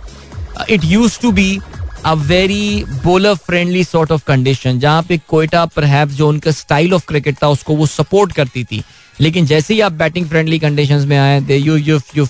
it 0.71 0.85
use 0.85 1.21
to 1.23 1.33
be 1.33 1.59
a 2.05 2.13
very 2.13 2.85
bowler 3.05 3.35
friendly 3.37 3.83
sort 3.85 4.13
of 4.13 4.25
condition 4.27 4.79
जहाँ 4.81 5.03
पे 5.09 5.19
कोयटा 5.29 5.65
पर 5.67 5.85
जो 6.07 6.29
उनका 6.29 6.51
स्टाइल 6.51 6.95
ऑफ़ 6.95 7.05
क्रिकेट 7.09 7.37
था, 7.43 7.49
उसको 7.49 7.75
वो 7.77 7.87
सपोर्ट 7.87 8.33
करती 8.33 8.65
थी। 8.65 8.83
लेकिन 9.21 9.47
जैसे 9.47 9.75
ही 9.75 9.81
आप 9.81 9.93
बैटिंग 9.93 10.27
फ्रेंडली 10.29 10.59
कंडीशन 10.59 11.07
में 11.09 11.17
आए 11.19 11.41
they 11.41 11.57
you 11.57 11.77
you 11.77 11.99
you 12.17 12.27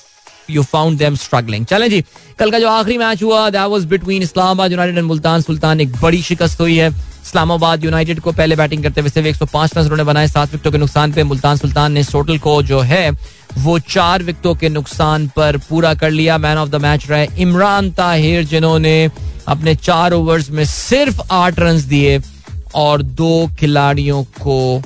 you 0.50 0.62
found 0.62 0.98
them 0.98 1.14
struggling 1.16 1.66
चलें 1.66 1.88
जी, 1.90 2.02
कल 2.38 2.50
का 2.50 2.58
जो 2.58 2.68
आखिरी 2.68 2.98
मैच 2.98 3.22
हुआ 3.22 3.48
that 3.50 3.68
was 3.70 3.85
between 3.85 4.22
Islamabad 4.22 4.72
United 4.72 4.98
and 4.98 5.06
Multan 5.06 5.42
Sultan, 5.42 5.80
एक 5.80 5.96
बड़ी 6.02 6.22
शिकस्त 6.22 6.61
हुई 6.61 6.76
है। 6.76 6.90
इस्लामाबाद 7.22 7.85
यूनाइटेड 7.85 8.20
को 8.20 8.32
पहले 8.32 8.56
बैटिंग 8.56 8.82
करते 8.82 9.00
हुए 9.00 9.11
सिर्फ़ 9.11 9.28
एक 9.28 9.37
सौ 9.37 9.46
पाँच 9.46 9.76
रन 9.76 9.82
उन्होंने 9.82 10.04
बनाए, 10.04 10.28
सात 10.28 10.52
विकेटों 10.52 10.72
के 10.72 10.78
नुकसान 10.78 11.12
पे। 11.12 11.22
मुल्तान 11.24 11.56
सुल्तान 11.56 11.92
ने 11.92 12.02
टोटल 12.04 12.38
को 12.38 12.62
जो 12.62 12.80
है, 12.80 13.11
वो 13.58 13.78
चार 13.78 14.22
विकेटों 14.22 14.54
के 14.54 14.68
नुकसान 14.68 15.26
पर 15.28 15.56
पूरा 15.68 15.94
कर 15.94 16.11
लिया। 16.11 16.38
मैन 16.38 16.58
ऑफ़ 16.58 16.68
द 16.68 16.82
मैच 16.82 17.06
रहे 17.11 17.28
इमरान 17.38 17.90
ताहिर, 17.90 18.44
जिन्होंने 18.44 19.11
अपने 19.48 19.74
चार 19.74 20.12
ओवर्स 20.12 20.50
में 20.50 20.64
सिर्फ़ 20.64 21.20
आठ 21.30 21.58
रन 21.58 21.80
दिए 21.88 22.20
और 22.75 23.02
दो 23.02 23.50
खिलाड़ियों 23.60 24.23
को 24.40 24.83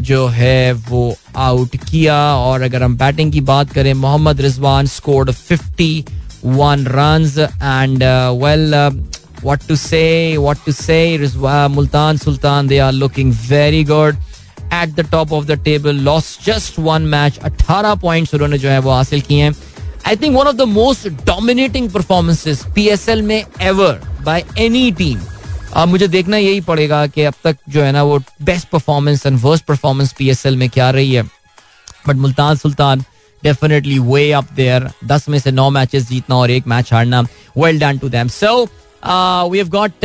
जो 0.00 0.26
है, 0.28 0.72
वो 0.72 1.16
आउट 1.36 1.76
किया। 1.90 2.16
और 2.36 2.62
अगर 2.62 2.82
हम 2.82 2.96
बैटिंग 2.96 3.32
की 3.32 3.40
बात 3.42 3.72
करें, 3.72 3.92
Mohammad 3.94 4.40
Rizwan 4.40 4.86
scored 4.86 5.30
fifty 5.30 6.04
one 6.44 6.86
run 6.88 7.24
and 7.62 8.02
well 8.42 8.74
what 9.44 9.60
to 9.62 9.76
say, 9.76 10.38
what 10.38 10.58
to 10.64 10.72
say. 10.72 11.18
Multan 11.18 12.18
Sultan, 12.18 12.66
they 12.66 12.80
are 12.80 12.92
looking 12.92 13.30
very 13.30 13.84
good 13.84 14.16
at 14.72 14.96
the 14.96 15.04
top 15.04 15.32
of 15.32 15.46
the 15.46 15.56
table. 15.58 15.92
Lost 15.92 16.40
just 16.42 16.78
one 16.78 17.08
match. 17.08 17.38
18 17.42 17.96
points 17.98 18.34
उन्होंने 18.34 18.58
जो 18.58 18.68
है 18.68 18.78
वो 18.78 18.90
हासिल 18.90 19.20
किए 19.20 19.42
हैं 19.42 19.54
I 20.06 20.16
think 20.16 20.36
one 20.36 20.46
of 20.46 20.56
the 20.56 20.62
most 20.68 21.08
dominating 21.26 21.90
performances 21.90 22.64
PSL 22.74 23.22
में 23.22 23.44
ever 23.62 24.00
by 24.24 24.44
any 24.60 24.90
team 24.98 25.20
अब 25.76 25.88
मुझे 25.88 26.08
देखना 26.08 26.36
यही 26.36 26.60
पड़ेगा 26.60 27.06
कि 27.06 27.22
अब 27.24 27.34
तक 27.44 27.56
जो 27.68 27.82
है 27.82 27.92
ना 27.92 28.02
वो 28.02 28.18
best 28.50 28.68
performance 28.68 29.26
and 29.26 29.38
worst 29.42 29.64
performance 29.64 30.12
PSL 30.18 30.56
में 30.56 30.68
क्या 30.70 30.90
रही 30.96 31.14
है 31.14 31.22
but 32.08 32.16
Multan 32.16 32.56
Sultan 32.56 33.04
definitely 33.42 33.98
way 33.98 34.30
up 34.32 34.52
there 34.56 34.90
दस 35.04 35.28
में 35.28 35.38
से 35.38 35.50
नौ 35.52 35.68
मैचेस 35.70 36.08
जीतना 36.08 36.36
और 36.36 36.50
एक 36.50 36.66
मैच 36.66 36.92
हारना 36.92 37.20
well 37.56 37.80
done 37.80 37.98
to 37.98 38.08
them 38.08 38.28
so 38.28 38.54
we 39.06 39.58
have 39.58 39.68
got 39.68 40.04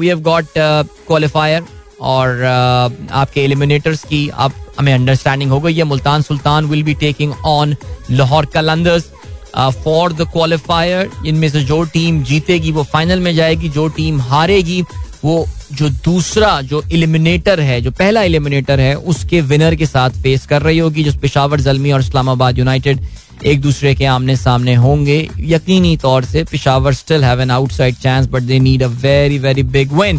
we 0.00 0.06
have 0.08 0.20
got 0.20 0.46
qualifier 0.58 1.64
और 2.00 2.28
uh, 2.36 3.12
आपके 3.12 3.44
एलिमिनेटर्स 3.44 4.04
की 4.04 4.28
आप 4.28 4.52
हमें 4.78 4.92
अंडरस्टैंडिंग 4.92 5.50
हो 5.50 5.60
गई 5.60 5.74
है। 5.74 5.84
Multan 5.84 6.22
Sultan 6.22 6.66
will 6.66 6.82
be 6.82 6.94
taking 6.94 7.32
on 7.46 7.76
Lahore 8.10 8.46
Qalandars. 8.54 9.10
For 9.56 10.12
the 10.12 10.28
qualifier 10.32 11.10
इनमें 11.26 11.48
से 11.48 11.60
जो 11.64 11.82
टीम 11.92 12.22
जीतेगी 12.22 12.72
वो 12.72 12.82
फाइनल 12.84 13.20
में 13.20 13.34
जाएगी 13.34 13.68
जो 13.68 13.86
टीम 13.88 14.20
हारेगी 14.20 14.82
वो 15.24 15.44
जो 15.72 15.88
दूसरा 16.04 16.60
जो 16.62 16.82
इलिमिनेटर 16.92 17.60
है 17.60 17.80
जो 17.80 17.90
पहला 17.90 18.22
इलिमिनेटर 18.22 18.80
है 18.80 18.94
उसके 19.12 19.40
विनर 19.42 19.74
के 19.74 19.86
साथ 19.86 20.10
फेस 20.22 20.46
कर 20.46 20.62
रही 20.62 20.78
होगी 20.78 21.04
जो 21.04 21.12
पिशावर 21.20 21.60
जलमी 21.60 21.92
और 21.92 22.00
इस्लामाबाद 22.00 22.58
यूनाइटेड 22.58 23.00
एक 23.44 23.60
दूसरे 23.60 23.94
के 23.94 24.04
आमने 24.06 24.36
सामने 24.36 24.74
होंगे। 24.74 25.18
यकीनी 25.38 25.96
तौर 25.96 26.24
से 26.24 26.44
Peshawar 26.44 26.94
still 26.94 27.24
have 27.24 27.40
an 27.40 27.50
outside 27.50 27.96
chance 27.96 28.26
but 28.26 28.42
they 28.42 28.58
need 28.58 28.82
a 28.82 28.88
very 29.02 29.38
very 29.38 29.62
big 29.62 29.92
win 29.92 30.18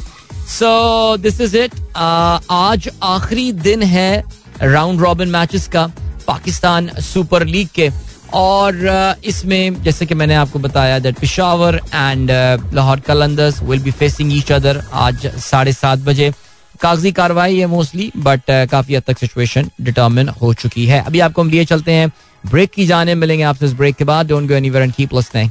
so 0.49 1.17
this 1.17 1.41
is 1.41 1.57
it 1.57 1.71
आज 1.97 2.89
आखिरी 3.03 3.51
दिन 3.53 3.83
है 3.83 4.23
राउंड 4.61 5.01
रॉबिन 5.01 5.29
मैचेस 5.29 5.67
का 5.67 5.85
पाकिस्तान 6.27 6.89
सुपर 7.03 7.45
लीग 7.45 7.67
के। 7.75 7.89
और 8.33 8.73
uh, 8.75 9.25
इसमें 9.25 9.83
जैसे 9.83 10.05
कि 10.05 10.15
मैंने 10.15 10.35
आपको 10.35 10.59
बताया 10.59 10.97
that 10.99 11.19
Peshawar 11.19 11.75
and 11.75 12.31
Lahore 12.73 12.99
Qalandars 12.99 13.61
will 13.63 13.79
be 13.79 13.91
facing 13.91 14.33
each 14.37 14.51
other 14.51 14.81
आज 14.93 15.27
साढ़े 15.41 15.73
सात 15.73 15.99
बजे। 15.99 16.31
कागज़ी 16.81 17.11
कार्रवाई 17.11 17.57
है 17.59 17.65
मोस्टली 17.65 18.11
बट 18.17 18.41
uh, 18.41 18.69
काफ़ी 18.71 18.95
हद 18.95 19.03
तक 19.07 19.17
सिचुएशन 19.17 19.69
डिटर्मिन 19.81 20.29
हो 20.41 20.53
चुकी 20.53 20.85
है। 20.85 20.99
अभी 21.01 21.19
आपको 21.19 21.41
हम 21.41 21.49
लिए 21.49 21.65
चलते 21.65 21.91
हैं 21.91 22.11
ब्रेक 22.43 22.71
की 22.71 22.85
जाने 22.87 23.15
मिलेंगे 23.15 23.43
आपसे 23.43 23.65
इस 23.65 23.73
ब्रेक 23.73 23.95
के 23.95 24.03
बाद। 24.05 24.27
Don't 24.27 24.47
go 24.49 24.53
anywhere 24.55 24.83
and 24.83 24.93
keep 24.93 25.13
listening 25.13 25.49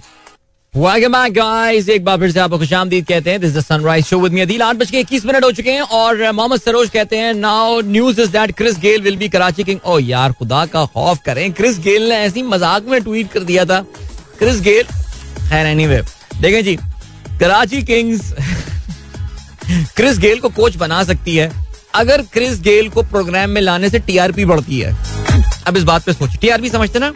welcome 0.75 1.13
back 1.13 1.33
guys 1.33 1.89
एक 1.89 2.05
बार 2.05 2.19
फिर 2.21 2.31
से 2.33 2.41
आपको 2.41 2.59
खुशामदीद 2.59 3.07
कहते 3.07 3.31
हैं। 3.31 3.41
This 3.41 3.55
the 3.55 3.61
Sunrise 3.61 4.05
Show 4.07 4.19
with 4.21 4.33
me 4.33 4.41
Adeel 4.41 4.63
आठ 4.63 4.77
बज 4.77 4.91
के 4.91 5.01
इक्कीस 5.01 5.25
मिनट 5.27 5.45
हो 5.45 5.51
चुके 5.53 5.71
हैं 5.71 5.81
और 5.81 6.33
मोहम्मद 6.33 6.61
सरोज 6.61 6.91
कहते 6.91 7.19
हैं 7.19 7.33
now 7.35 7.81
news 7.83 8.21
is 8.21 8.31
that 8.33 8.55
Chris 8.57 8.79
Gayle 8.81 9.01
will 9.03 9.17
be 9.17 9.29
Karachi 9.29 9.65
king 9.65 9.81
ओ 9.85 9.99
यार, 9.99 10.33
खुदा 10.33 10.65
का 10.67 10.85
खौफ 10.87 11.23
करें। 11.27 11.53
क्रिस 11.53 11.79
गेल 11.81 12.09
ने 12.09 12.17
ऐसी 12.17 12.43
मज़ाक 12.45 12.89
में 12.89 13.01
ट्वीट 13.03 13.31
कर 13.33 13.45
दिया 13.45 13.65
था। 13.65 13.81
क्रिस 14.39 14.61
गेल 14.63 14.83
खैर 15.49 15.67
एनीवे 15.67 16.03
देखें 16.41 16.63
जी 16.65 16.77
कराची 17.41 17.83
किंग्स 17.83 18.33
क्रिस 19.97 20.19
गेल 20.19 20.41
को 20.41 20.49
कोच 20.51 20.77
बना 20.77 21.03
सकती 21.05 21.37
है। 21.37 21.51
अगर 21.97 22.23
क्रिस 22.33 22.61
गेल 22.61 22.89
को 22.89 23.03
प्रोग्राम 23.05 23.51
में 23.51 23.61
लाने 23.61 23.89
से 23.91 23.99
टीआरपी 23.99 24.45
बढ़ती 24.45 24.79
है, 24.79 24.97
अब 25.67 25.77
इस 25.77 25.83
बात 25.85 26.05
पे 26.05 26.13
सोचिए। 26.13 26.39
टीआरपी 26.41 26.69
समझते 26.69 26.99
ना? 26.99 27.13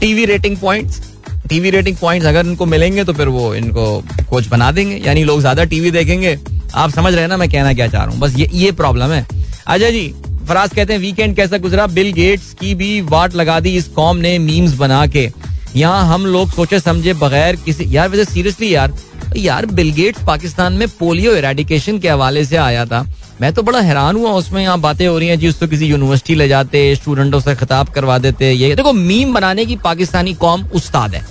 TV 0.00 0.24
rating 0.26 0.56
points. 0.56 1.00
TV 1.48 1.70
rating 1.70 1.96
points 1.96 2.26
अगर 2.26 2.46
इनको 2.46 2.66
मिलेंगे 2.66 3.04
तो 3.04 3.12
फिर 3.12 3.28
वो 3.28 3.54
इनको 3.54 3.84
कोच 4.30 4.46
बना 4.48 4.70
देंगे। 4.72 4.96
यानी 4.98 5.24
लोग 5.24 5.40
ज़्यादा 5.40 5.64
टीवी 5.64 5.90
देखेंगे। 5.90 6.36
आप 6.74 6.90
समझ 6.90 7.12
रहे 7.12 7.22
हैं 7.22 7.28
ना 7.28 7.36
मैं 7.36 7.48
कहना 7.50 7.72
क्या 7.74 7.86
चाह 7.88 8.04
रहा 8.04 8.12
हूँ। 8.12 8.20
बस 8.20 8.36
ये 8.36 8.48
ये 8.52 8.70
प्रॉब्लम 8.72 9.12
है। 9.12 9.26
अजय 9.66 9.92
जी, 9.92 10.08
फराज 10.48 10.74
कहते 10.74 10.92
हैं 10.92 11.00
वीकेंड 11.00 11.36
कैसा 11.36 11.58
गुजरा? 11.58 11.86
बिल 11.88 12.12
गेट्स 12.12 12.52
की 12.60 12.74
भी 12.74 13.00
वाट 13.02 13.34
लगा 13.34 13.58
दी 13.60 13.76
इस 13.76 13.88
कॉम 13.96 14.16
ने 14.16 14.38
मीम्स 14.40 14.74
बना 14.76 15.06
के। 15.06 15.30
यहाँ 15.76 16.06
हम 16.08 16.24
लोग 16.26 16.50
सोचे 16.50 16.78
समझे 16.80 17.12
बगैर 17.14 17.56
किसी, 17.56 17.86
यार 17.90 18.08
वैसे 18.08 18.24
सीरियसली 18.24 18.74
यार 18.74 18.92
यार 19.36 19.66
बिल 19.68 19.92
गेट्स 19.92 20.22
पाकिस्तान 20.26 20.72
में 20.72 20.88
पोलियो 20.90 21.34
इरेडिकेशन 21.36 21.98
के 21.98 22.08
हवाले 22.08 22.44
से 22.44 22.56
आया 22.56 22.84
था। 22.86 23.04
मैं 23.40 23.52
तो 23.54 23.62
बड़ा 23.62 23.80
हैरान 23.80 24.16
हुआ 24.16 24.30
उसमें 24.32 24.62
यहाँ 24.62 24.78
बातें 24.80 25.06
हो 25.06 25.18
रही 25.18 25.28
हैं 25.28 25.38
जी, 25.38 25.48
उसको 25.48 25.66
किसी 25.66 25.86
यूनिवर्सिटी 25.86 26.34
ले 26.34 26.46
जाते 26.48 26.94
स्टूडेंटों 26.96 27.40
से 27.40 27.54
खिताब 27.56 27.88
करवा 27.94 28.18
देते। 28.18 28.50
ये, 28.52 28.74
देखो 28.74 28.92
मीम 28.92 29.34
बनाने 29.34 29.64
की 29.66 29.76
पाकिस्तानी 29.78 30.34
कौम 30.36 30.64
उस्ताद 30.74 31.14
है। 31.14 31.24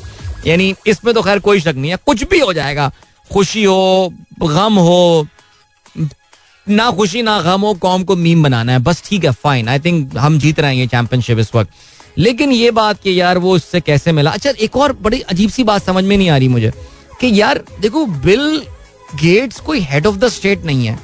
यानी 0.48 0.74
इसमें 0.88 1.14
तो 1.14 1.22
खैर 1.22 1.40
कोई 1.40 1.60
शक 1.60 1.76
नहीं 1.78 1.92
है, 1.92 1.98
कुछ 2.06 2.24
भी 2.24 2.40
हो 2.40 2.54
जाएगा। 2.54 2.92
खुशी 3.32 3.64
हो, 3.64 4.14
गम 4.44 4.74
हो, 4.76 5.28
ना 6.68 6.90
खुशी 6.92 7.22
ना 7.22 7.42
गम 7.42 7.62
हो, 7.62 7.74
कौम 7.76 8.04
को 8.04 8.16
मीम 8.16 8.44
बनाना 8.44 8.72
है। 8.72 8.80
बस 8.80 9.04
ठीक 9.06 9.26
है 9.26 9.32
फाइन 9.34 9.70
आई 9.70 9.80
थिंक 9.80 10.18
हम 10.18 10.38
जीत 10.40 10.60
रहे 10.60 10.72
हैं 10.72 10.80
ये 10.80 10.88
चैंपियनशिप 10.88 11.40
इस 11.40 11.54
वक्त। 11.56 11.72
लेकिन 12.18 12.52
ये 12.52 12.72
बात 12.72 13.02
कि 13.04 13.20
यार 13.20 13.38
वो 13.38 13.56
उससे 13.56 13.82
कैसे 13.82 14.12
मिला। 14.12 14.32
अच्छा 14.32 14.52
एक 14.60 14.78
और 14.78 14.94
बड़ी 15.02 15.20
अजीब 15.22 15.50
सी 15.50 15.64
बात 15.64 15.86
समझ 15.86 16.04
में 16.04 16.18
नहीं 16.18 16.30
आ 16.30 16.38
रही 16.38 16.48
मुझे 16.48 16.72
कि 17.22 17.32
यार 17.42 17.64
देखो, 17.82 18.06
बिल 18.06 18.62
गेट्स 19.16 19.60
कोई 19.60 19.80
हेड 19.82 20.08
ऑफ़ 20.08 20.16
द 20.16 20.28
स्टेट 20.30 20.66
नहीं 20.66 20.86
है 20.88 21.00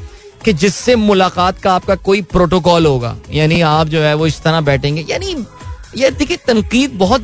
कि 0.45 0.53
जिससे 0.53 0.95
मुलाकात 0.95 1.59
का 1.59 1.74
आपका 1.74 1.95
कोई 1.97 2.22
प्रोटोकॉल 2.22 2.86
होगा। 2.86 3.16
यानी 3.32 3.59
आप 3.62 3.88
जो 3.88 4.01
है 4.01 4.14
वो 4.14 4.28
इस 4.28 4.41
तरह 4.41 4.62
बैठेंगे। 4.62 5.05
यानी 5.09 5.36
ये 5.97 6.09
देखिए, 6.12 6.38
तनकीद 6.38 6.91
बहुत 6.91 7.24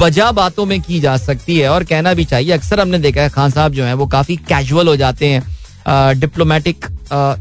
बजा 0.00 0.30
बातों 0.32 0.64
में 0.66 0.80
की 0.82 1.00
जा 1.00 1.16
सकती 1.16 1.58
है 1.58 1.68
और 1.68 1.84
कहना 1.84 2.14
भी 2.14 2.24
चाहिए। 2.24 2.52
अक्सर 2.52 2.80
हमने 2.80 2.98
देखा 2.98 3.22
है, 3.22 3.30
खान 3.30 3.50
साहब 3.50 3.72
जो 3.72 3.84
है 3.84 3.94
वो 3.94 4.06
काफ़ी 4.06 4.36
कैजुअल 4.48 4.88
हो 4.88 4.96
जाते 4.96 5.26
हैं 5.26 6.18
डिप्लोमेटिक 6.20 6.86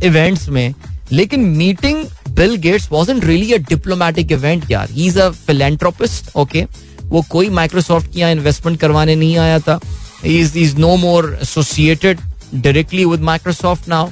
इवेंट्स 0.04 0.48
में। 0.50 0.74
लेकिन 1.12 1.40
meeting 1.40 2.06
Bill 2.36 2.56
Gates 2.64 2.88
wasn't 2.92 3.26
really 3.26 3.54
a 3.54 3.58
diplomatic 3.70 4.32
event 4.32 4.72
यार 4.72 4.90
ही 4.92 5.06
इज़ 5.08 5.20
अ 5.20 5.30
फिलेंट्रोपिस्ट 5.48 6.36
ओके 6.38 6.66
वो 7.06 7.22
कोई 7.30 7.50
माइक्रोसॉफ्ट 7.52 8.12
की 8.14 8.20
यहाँ 8.20 8.32
इन्वेस्टमेंट 8.32 8.80
करवाने 8.80 9.16
नहीं 9.16 9.38
आया 9.38 9.60
था. 9.60 9.80
Is 10.26 10.58
is 10.58 10.78
no 10.78 10.96
more 10.98 11.38
associated 11.42 12.20
directly 12.56 13.06
with 13.06 13.22
Microsoft 13.24 13.88
now 13.90 14.10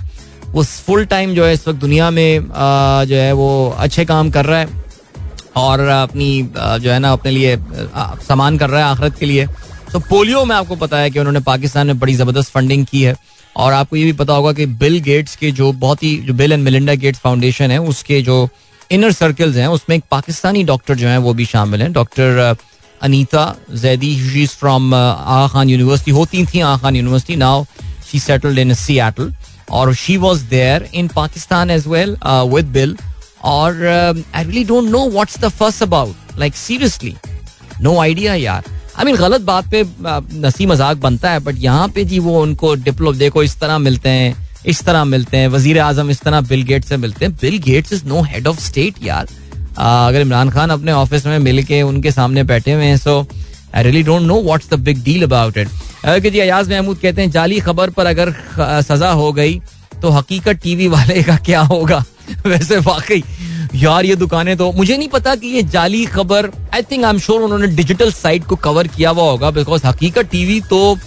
वो 0.47 0.63
फुल 0.63 1.05
टाइम 1.05 1.33
जो 1.35 1.45
है 1.45 1.53
इस 1.53 1.67
वक्त 1.67 1.79
दुनिया 1.79 2.09
में 2.11 2.39
जो 3.07 3.15
है 3.15 3.31
वो 3.33 3.49
अच्छे 3.77 4.05
काम 4.05 4.29
कर 4.31 4.45
रहा 4.45 4.59
है 4.59 4.81
और 5.55 5.79
अपनी 5.79 6.49
जो 6.53 6.91
है 6.91 6.99
ना, 6.99 7.11
अपने 7.11 7.31
लिए 7.31 7.57
सामान 8.27 8.57
कर 8.57 8.69
रहा 8.69 8.79
है 8.79 8.91
आखरत 8.91 9.17
के 9.19 9.25
लिए। 9.25 9.47
तो 9.91 9.99
पोलियो 9.99 10.43
में 10.45 10.55
आपको 10.55 10.75
पता 10.75 10.97
है 10.97 11.09
कि 11.11 11.19
उन्होंने 11.19 11.39
पाकिस्तान 11.41 11.87
में 11.87 11.99
बड़ी 11.99 12.13
ज़बरदस्त 12.15 12.51
फंडिंग 12.51 12.85
की 12.85 13.01
है। 13.03 13.15
और 13.55 13.73
आपको 13.73 13.95
ये 13.95 14.03
भी 14.05 14.13
पता 14.13 14.33
होगा 14.33 14.51
कि 14.53 14.65
बिल 14.65 14.99
गेट्स 14.99 15.35
के 15.35 15.51
जो 15.51 15.71
बहुत 15.71 16.03
ही, 16.03 16.15
जो 16.17 16.33
Bill 16.33 16.53
and 16.53 16.63
Melinda 16.63 16.93
Gates 16.95 17.19
Foundation 17.19 17.71
है, 17.71 17.77
उसके 17.79 18.21
जो 18.21 18.47
इनर 18.91 19.11
सर्कल्स 19.11 19.55
हैं, 19.55 19.67
उसमें 19.67 19.95
एक 19.95 20.03
पाकिस्तानी 20.11 20.63
डॉक्टर 20.63 20.95
जो 20.95 21.07
है, 21.07 21.17
वो 21.17 21.33
भी 21.33 21.45
शामिल 21.45 21.81
हैं। 21.81 21.91
Doctor 21.93 22.55
Anita 23.01 23.55
Zaidi 23.75 24.15
she 24.19 24.43
is 24.43 24.51
from 24.59 24.93
Aga 24.95 25.47
Khan 25.47 25.69
university 25.69 26.11
होती 26.11 26.45
थी 26.45 26.59
आ 26.59 26.75
Khan 26.77 26.95
university 26.95 27.35
now 27.35 27.63
she 28.11 28.19
settled 28.19 28.59
in 28.59 28.73
Seattle 28.73 29.33
और 29.71 29.93
she 29.95 30.15
was 30.17 30.43
there 30.49 30.87
in 30.93 31.07
Pakistan 31.15 31.71
as 31.71 31.87
well 31.87 32.17
with 32.25 32.65
Bill 32.73 32.95
और 33.43 33.83
I 33.85 34.43
really 34.43 34.63
don't 34.63 34.89
know 34.91 35.09
what's 35.09 35.39
the 35.39 35.47
first 35.49 35.83
about 35.83 36.39
like 36.39 36.55
seriously 36.55 37.15
no 37.81 37.97
idea 37.99 38.35
यार 38.35 38.71
I 38.99 39.05
mean 39.05 39.15
गलत 39.15 39.41
बात 39.41 39.69
पे 39.71 39.83
नसी 40.39 40.65
मज़ाक 40.65 40.97
बनता 40.97 41.29
है 41.31 41.39
बट 41.39 41.55
यहाँ 41.59 41.87
पे 41.95 42.03
जी 42.05 42.19
वो 42.19 42.41
उनको 42.41 42.73
डिप्लो 42.77 43.13
देखो, 43.13 43.43
इस 43.43 43.59
तरह 43.59 43.77
मिलते 43.77 44.09
हैं, 44.09 44.35
इस 44.65 44.81
तरह 44.85 45.03
मिलते 45.05 45.37
हैं, 45.37 45.47
वज़ीर 45.47 45.79
आज़म 45.79 46.09
इस 46.09 46.21
तरह 46.21 46.41
बिल 46.41 46.61
गेट 46.63 46.83
से 46.85 46.97
मिलते 46.97 47.25
हैं। 47.25 47.33
Bill 47.41 47.57
Gates 47.61 47.93
is 47.93 48.05
no 48.07 48.21
head 48.23 48.47
of 48.47 48.59
state 48.61 49.03
यार। 49.03 49.27
अगर 49.77 50.21
इमरान 50.21 50.49
खान 50.49 50.69
अपने 50.69 50.91
ऑफ़िस 50.91 51.25
में 51.25 51.37
मिल 51.39 51.63
के 51.63 51.81
उनके 51.81 52.11
सामने 52.11 52.43
बैठे 52.43 52.73
हुए 52.73 52.85
हैं 52.85 52.97
so 52.97 53.19
I 53.75 53.83
really 53.83 54.03
don't 54.03 54.21
know 54.21 54.41
what's 54.43 54.69
the 54.69 54.79
big 54.79 55.03
deal 55.03 55.23
about 55.23 55.57
it 55.57 55.67
जी 56.23 56.39
अयाज 56.39 56.69
महमूद 56.71 56.97
कहते 56.97 57.21
हैं, 57.21 57.31
जाली 57.31 57.59
खबर 57.59 57.89
पर 57.89 58.05
अगर 58.05 58.33
सजा 58.83 59.09
हो 59.11 59.31
गई 59.33 59.59
तो 60.01 60.09
हकीकत 60.11 60.59
टीवी 60.63 60.87
वाले 60.87 61.21
का 61.23 61.35
क्या 61.45 61.61
होगा? 61.63 62.03
वैसे 62.45 62.77
वाकई 62.79 63.23
यार, 63.73 64.05
ये 64.05 64.15
दुकानें 64.15 64.55
तो 64.57 64.71
मुझे 64.71 64.97
नहीं 64.97 65.07
पता 65.09 65.35
कि 65.35 65.47
ये 65.47 65.61
जाली 65.63 66.05
खबर 66.07 66.49
I 66.73 66.81
think 66.81 67.03
I 67.03 67.09
am 67.09 67.19
sure 67.19 67.41
उन्होंने 67.41 67.67
डिजिटल 67.67 68.11
साइट 68.11 68.45
को 68.45 68.55
कवर 68.57 68.87
किया 68.87 69.09
हुआ 69.09 69.23
होगा 69.23 69.51
बिकॉज़ 69.51 69.85
हकीकत 69.85 70.29
टीवी 70.31 70.59
तो 70.61 70.97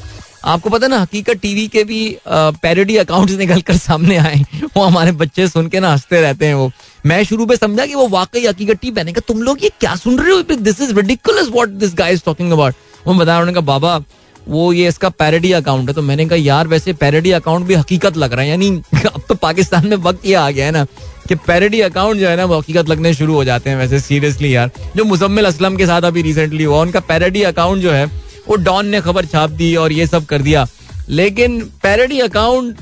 आपको 0.44 0.70
पता 0.70 0.86
ना, 0.86 1.00
हकीकत 1.00 1.38
टीवी 1.42 1.66
के 1.68 1.84
भी 1.84 2.16
पैरोडी 2.26 2.96
अकाउंट्स 2.96 3.34
निकल 3.34 3.60
कर 3.60 3.76
सामने 3.76 4.16
आए 4.16 4.42
वो 4.76 4.82
हमारे 4.82 5.12
बच्चे 5.14 5.46
सुन 5.48 5.68
के 5.68 5.80
ना 5.80 5.92
हँसते 5.92 6.20
रहते 6.20 6.46
हैं 6.46 6.54
वो। 6.54 6.70
मैं 7.06 7.22
शुरू 7.24 7.46
में 7.46 7.56
समझा 7.56 7.86
कि 7.86 7.94
वो 7.94 8.06
वाकई 8.08 8.46
हकीकत 8.46 8.80
टीवी 8.80 9.12
का 9.12 9.20
तुम 9.28 9.42
लोग 9.42 9.64
ये 9.64 9.70
क्या 9.80 9.94
सुन 9.96 10.18
रहे 10.18 10.32
हो? 10.32 10.42
This 10.42 10.80
is 10.80 10.94
ridiculous 10.94 11.50
this 11.70 11.94
guy 11.94 12.12
is 12.12 12.22
talking 12.24 12.52
about 12.52 12.74
वो 13.06 13.14
बताया 13.14 13.38
उन्होंने 13.38 13.52
कहा, 13.52 13.66
बाबा, 13.66 14.00
वो 14.48 14.72
ये 14.72 14.88
इसका 14.88 15.08
पैरडी 15.08 15.52
अकाउंट 15.52 15.88
है। 15.88 15.94
तो 15.94 16.02
मैंने 16.02 16.24
कहा, 16.26 16.36
यार, 16.36 16.68
वैसे 16.68 16.92
पैरडी 16.92 17.30
अकाउंट 17.30 17.66
भी 17.66 17.74
हकीकत 17.74 18.16
लग 18.16 18.32
रहा 18.32 18.42
है। 18.42 18.48
यानी, 18.48 18.68
अब 19.06 19.22
तो 19.28 19.34
पाकिस्तान 19.34 19.86
में 19.86 19.96
वक्त 19.96 20.26
ये 20.26 20.34
आ 20.34 20.50
गया 20.50 20.66
है 20.66 20.72
ना। 20.72 20.86
कि 21.26 21.34
पैरडी 21.34 21.80
अकाउंट 21.80 22.20
जो 22.20 22.28
है 22.28 22.36
ना, 22.36 22.44
वो 22.44 22.58
हकीकत 22.58 22.88
लगने 22.88 23.14
शुरू 23.14 23.34
हो 23.34 23.44
जाते 23.44 23.70
हैं 23.70 23.76
वैसे 23.76 24.00
सीरियसली 24.00 24.54
यार। 24.56 24.70
जो 24.96 25.04
मुजम्मिल 25.04 25.44
असलम 25.44 25.76
के 25.76 25.86
साथ 25.86 26.02
अभी 26.02 26.22
रिसेंटली 26.22 26.64
हुआ, 26.64 26.80
उनका 26.82 27.00
पैरडी 27.00 27.42
अकाउंट 27.42 27.82
जो 27.82 27.92
है, 27.92 28.04
वो 28.48 28.56
डॉन 28.56 28.86
ने 28.86 29.00
खबर 29.00 29.24
छाप 29.24 29.50
दी 29.50 29.74
और 29.76 29.92
ये 29.92 30.06
सब 30.06 30.24
कर 30.24 30.42
दिया। 30.42 30.66
लेकिन 31.08 31.60
पैरडी 31.82 32.18
अकाउंट 32.20 32.76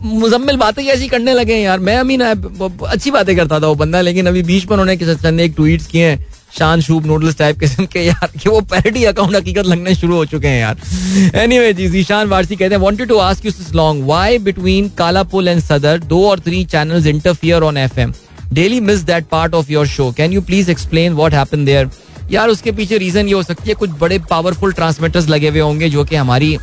मुजम्मिल 0.00 0.56
बातें 0.56 0.82
ऐसी 0.84 1.08
करने 1.08 1.32
लगे 1.34 1.54
हैं 1.54 1.62
यार। 1.62 1.80
मैं, 1.80 1.96
अमीन 1.96 2.20
अच्छी 2.20 3.10
बातें 3.10 3.36
करता 3.36 3.60
था 3.60 3.66
वो 3.66 3.74
बंदा, 3.74 4.00
लेकिन 4.00 4.26
अभी 4.26 4.42
बीच 4.42 4.64
में 4.64 4.76
उन्होंने 4.76 5.44
एक 5.44 5.52
ट्वीट 5.56 5.82
किए 5.82 6.06
हैं। 6.06 6.26
शान 6.58 6.80
शूब 6.80 7.06
नूडल्स 7.06 7.36
टाइप 7.38 7.58
किस्म 7.60 7.84
के, 7.86 8.00
यार, 8.00 8.30
कि 8.38 8.48
वो 8.48 8.60
पैरडी 8.62 9.04
अकाउंट 9.04 9.36
हकीकत 9.36 9.66
लगने 9.66 9.94
शुरू 9.94 10.14
हो 10.16 10.24
चुके 10.26 10.48
हैं, 10.48 10.60
यार। 10.60 11.38
एनीवे 11.38 11.72
जी, 11.72 11.88
जीशान 11.88 12.28
वारसी 12.28 12.56
कहते 12.56 12.74
हैं 12.74 12.82
wanted 12.82 13.08
to 13.08 13.16
ask 13.20 13.46
you 13.46 13.52
this 13.52 13.74
long 13.74 14.04
why 14.04 14.38
between 14.40 14.88
Kala 14.98 15.22
Pul 15.24 15.48
and 15.48 15.60
Saddar 15.62 15.98
दो 16.04 16.22
और 16.28 16.40
three 16.40 16.64
channels 16.66 17.06
interfere 17.06 17.62
on 17.62 17.76
FM 17.78 18.12
daily 18.52 18.80
miss 18.80 19.00
that 19.02 19.26
part 19.28 19.54
of 19.54 19.72
your 19.72 19.86
show 19.88 20.10
can 20.16 20.32
you 20.32 20.42
please 20.42 20.70
explain 20.70 21.12
what 21.12 21.34
happen 21.34 21.64
there 21.64 21.90
यार, 22.30 22.48
उसके 22.48 22.72
पीछे 22.72 22.98
reason 22.98 23.26
ये 23.28 23.34
हो 23.34 23.42
सकती 23.42 23.68
है, 23.68 23.74
कुछ 23.74 23.90
बड़े 24.00 24.18
पावरफुल 24.30 24.72
ट्रांसमीटर्स 24.72 25.28
लगे 25.28 25.48
हुए 25.48 25.60
होंगे, 25.60 25.88
जो 25.90 26.04
कि 26.04 26.16
हमारी 26.16 26.56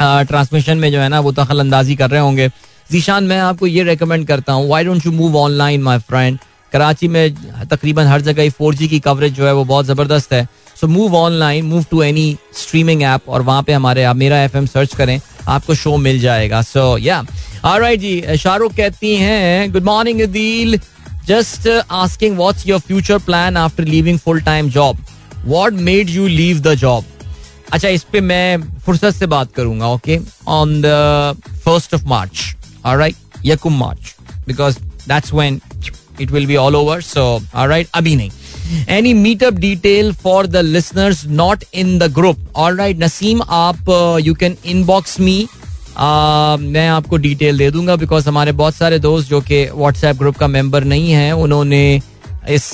ट्रांसमिशन 0.00 0.78
में 0.78 0.90
जो 0.92 1.00
है 1.00 1.08
ना, 1.08 1.20
वो 1.20 1.32
दखल 1.32 1.60
अंदाजी 1.60 1.96
कर 1.96 2.10
रहे 2.10 2.20
होंगे। 2.20 2.48
जीशान, 2.90 3.24
मैं 3.24 3.38
आपको 3.40 3.66
ये 3.66 3.82
रेकमेंड 3.84 4.26
करता 4.26 4.52
हूँ 4.52 4.68
why 4.68 4.84
don't 4.84 5.06
you 5.06 5.12
move 5.12 5.36
online 5.38 5.82
my 5.82 5.98
friend 6.00 6.38
Karachi 6.74 7.08
में 7.08 7.34
तकरीबन 7.70 8.06
हर 8.06 8.20
जगह 8.22 8.50
फोर 8.50 8.74
जी 8.74 8.88
की 8.88 9.00
कवरेज 9.00 9.34
जो 9.34 9.46
है 9.46 9.52
वो 9.54 9.64
बहुत 9.64 9.86
ज़बरदस्त 9.86 10.32
है। 10.32 10.46
So 10.80 10.86
move 10.88 11.14
online 11.16 11.64
move 11.64 11.84
to 11.90 12.02
any 12.02 12.36
streaming 12.58 13.02
app 13.02 13.28
और 13.28 13.42
वहाँ 13.42 13.62
पे 13.62 13.72
हमारे 13.72 14.04
आप 14.04 14.16
मेरा 14.16 14.42
एफएम 14.44 14.66
सर्च 14.66 14.94
करें, 14.94 15.20
आपको 15.48 15.74
शो 15.74 15.96
मिल 15.98 16.20
जाएगा। 16.20 16.62
सो 16.62 16.96
या 16.98 17.20
राइट 17.64 18.00
जी, 18.00 18.36
शाहरुख 18.38 18.74
कहती 18.76 19.14
हैं 19.16 19.72
good 19.72 19.84
morning 19.84 20.20
Adeel 20.20 20.78
just 21.28 21.68
asking 21.90 22.36
what's 22.38 22.66
your 22.66 22.80
future 22.80 23.18
plan 23.26 23.56
after 23.56 23.84
leaving 23.84 24.18
full 24.18 24.40
time 24.42 24.70
job 24.70 25.04
what 25.44 25.72
made 25.88 26.10
you 26.10 26.26
leave 26.28 26.60
the 26.62 26.74
job 26.78 27.04
अच्छा 27.72 27.88
इस 27.88 28.02
पे 28.12 28.20
मैं 28.20 28.62
फुर्सत 28.86 29.14
से 29.14 29.26
बात 29.26 29.52
करूँगा 29.54 29.88
okay 29.88 30.18
on 30.48 30.80
the 30.82 30.86
first 31.64 31.94
of 31.94 32.04
March 32.08 32.42
right 32.86 33.16
यकुम 33.44 33.78
March 33.78 34.14
because 34.46 34.78
that's 35.08 35.32
when 35.34 35.60
it 36.20 36.30
will 36.30 36.46
be 36.46 36.56
all 36.56 36.76
over 36.76 37.00
so 37.02 37.26
right 37.56 37.88
अभी 37.94 38.14
नहीं. 38.16 38.30
Any 38.90 39.12
meetup 39.14 39.54
detail 39.54 40.12
for 40.22 40.46
the 40.46 40.56
listeners 40.56 41.24
not 41.26 41.64
in 41.74 41.98
the 41.98 42.12
group 42.14 42.38
all 42.56 42.76
right 42.78 43.02
Naseem 43.02 43.42
आप 43.48 43.90
you 44.24 44.34
can 44.34 44.56
inbox 44.66 45.20
मी 45.20 45.46
मैं 45.98 46.88
आपको 46.88 47.16
detail 47.16 47.58
दे 47.58 47.70
दूँगा 47.70 47.96
because 47.96 48.28
हमारे 48.28 48.52
बहुत 48.52 48.74
सारे 48.74 48.98
दोस्त 48.98 49.28
जो 49.30 49.40
कि 49.40 49.64
व्हाट्सएप 49.74 50.16
ग्रुप 50.18 50.36
का 50.36 50.46
मेंबर 50.48 50.84
नहीं 50.84 51.12
है, 51.12 51.30
उन्होंने 51.32 52.00
इस 52.50 52.70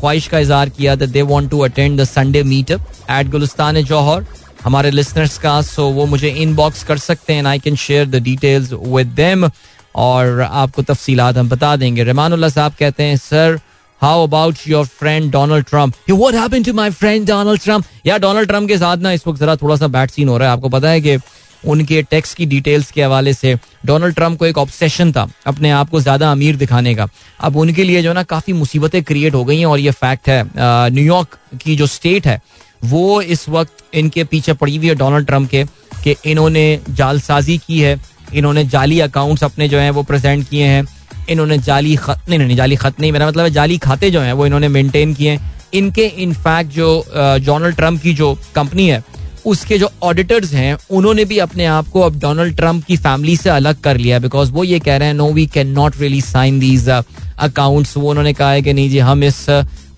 ख्वाहिश 0.00 0.26
का 0.26 0.38
इजहार 0.38 0.68
किया 0.68 0.94
that 0.96 1.08
they 1.10 1.22
want 1.22 1.50
to 1.50 1.58
attend 1.60 2.00
the 2.00 2.04
Sunday 2.04 2.42
meetup 2.42 2.86
at 3.10 3.30
Gulistan 3.30 3.82
Jauhar 3.84 4.26
हमारे 4.64 4.90
लिसनर्स 4.90 5.36
का 5.38 5.60
सो 5.62 5.88
वो 5.92 6.06
मुझे 6.06 6.28
इनबॉक्स 6.28 6.82
कर 6.84 6.98
सकते 6.98 7.32
हैं 7.32 7.44
I 7.46 7.58
can 7.58 7.76
share 7.76 8.06
the 8.08 8.22
details 8.22 8.72
with 8.72 9.06
them 9.16 9.48
और 9.94 10.40
आपको 10.42 10.82
तफसीलात 10.82 11.36
हम 11.36 11.48
बता 11.48 11.74
देंगे। 11.76 12.02
रहमानुल्लाह 12.04 12.50
साहब 12.50 12.72
कहते 12.78 13.02
हैं, 13.02 13.16
sir 13.18 13.58
how 14.02 14.26
about 14.26 14.56
your 14.66 14.86
friend 14.88 15.30
Donald 15.32 15.66
Trump 15.66 15.94
happened 16.10 16.64
to 16.66 16.72
my 16.72 16.90
friend 16.92 17.26
Donald 17.26 17.60
Trump 17.62 17.84
या 18.06 18.18
डोनाल्ड 18.18 18.48
ट्रंप 18.48 18.68
के 18.68 18.78
साथ 18.78 18.96
ना 18.98 19.12
इस 19.12 19.26
वक्त 19.26 19.40
जरा 19.40 19.56
थोड़ा 19.56 19.76
सा 19.76 19.86
बैड 19.88 20.10
सीन 20.10 20.28
हो 20.28 20.38
रहा 20.38 20.48
है। 20.48 20.52
आपको 20.52 20.68
पता 20.68 20.90
है 20.90 21.00
कि 21.00 21.18
उनके 21.64 22.00
टैक्स 22.02 22.34
की 22.34 22.46
डिटेल्स 22.46 22.90
के 22.90 23.02
हवाले 23.02 23.32
से 23.34 23.54
डोनाल्ड 23.86 24.14
ट्रंप 24.14 24.38
को 24.38 24.46
एक 24.46 24.58
ऑब्सेशन 24.58 25.12
था 25.12 25.28
अपने 25.46 25.70
आप 25.72 25.90
को 25.90 26.00
ज़्यादा 26.00 26.30
अमीर 26.32 26.56
दिखाने 26.56 26.94
का। 26.94 27.06
अब 27.40 27.56
उनके 27.56 27.84
लिए 27.84 28.02
जो 28.02 28.12
ना 28.12 28.22
काफ़ी 28.24 28.52
मुसीबतें 28.52 29.02
क्रिएट 29.02 29.34
हो 29.34 29.44
गई 29.44 29.58
हैं 29.58 29.66
और 29.66 29.78
ये 29.78 29.90
फैक्ट 29.92 30.28
है 30.28 30.90
न्यूयॉर्क 30.90 31.38
की 31.62 31.76
जो 31.76 31.86
स्टेट 31.88 32.26
है, 32.26 32.40
वो 32.84 33.20
इस 33.22 33.48
वक्त 33.48 33.84
इनके 33.94 34.24
पीछे 34.24 34.52
पड़ी 34.54 34.76
हुई 34.76 34.88
है 34.88 34.94
डोनाल्ड 34.94 35.26
ट्रंप 35.26 35.50
के, 35.50 35.64
कि 36.04 36.16
इन्होंने 36.26 36.80
जालसाजी 36.90 37.58
की 37.66 37.80
है। 37.80 37.94
इन्होंने 38.34 38.64
जाली 38.66 39.00
अकाउंट्स 39.00 39.44
अपने 39.44 39.68
जो 39.68 39.78
हैं 39.78 39.90
वो 39.90 40.02
प्रेजेंट 40.02 40.48
किए 40.48 40.64
हैं। 40.64 40.86
इन्होंने 41.30 41.58
जाली 41.60 41.94
खत 41.96 42.20
नहीं 42.28 42.38
नहीं 42.38 42.56
जाली 42.56 42.76
खत 42.76 43.00
नहीं, 43.00 43.12
मेरा 43.12 43.26
मतलब 43.26 43.44
है 43.44 43.50
जाली 43.50 43.78
खाते 43.78 44.10
जो 44.10 44.20
हैं 44.20 44.32
वो 44.32 44.46
इन्होंने 44.46 44.68
मेंटेन 44.68 45.14
किए 45.14 45.30
हैं। 45.30 45.50
इनके 45.74 46.06
इनफैक्ट 46.18 46.70
जो 46.70 47.04
डोनाल्ड 47.16 47.76
ट्रंप 47.76 48.02
की 48.02 48.14
जो 48.14 48.36
कंपनी 48.54 48.88
है, 48.88 49.02
उसके 49.46 49.78
जो 49.78 49.90
ऑडिटर्स 50.02 50.52
हैं, 50.54 50.76
उन्होंने 50.90 51.24
भी 51.24 51.38
अपने 51.38 51.64
आप 51.66 51.88
को 51.88 52.00
अब 52.00 52.18
डोनाल्ड 52.20 52.56
ट्रंप 52.56 52.84
की 52.84 52.96
फैमिली 52.96 53.36
से 53.36 53.50
अलग 53.50 53.80
कर 53.80 53.96
लिया 53.96 54.18
बिकॉज़ 54.18 54.50
वो 54.52 54.64
ये 54.64 54.78
कह 54.80 54.96
रहे 54.96 55.08
हैं 55.08 55.14
no 55.14 55.30
we 55.32 55.46
can 55.46 55.68
not 55.70 56.00
really 56.00 56.20
sign 56.22 56.58
these 56.58 56.88
accounts 56.88 57.96
वो 57.96 58.10
उन्होंने 58.10 58.32
कहा 58.32 58.50
है 58.50 58.62
कि 58.62 58.72
नहीं 58.72 58.90
जी, 58.90 58.98
हम 59.00 59.24
इस 59.24 59.46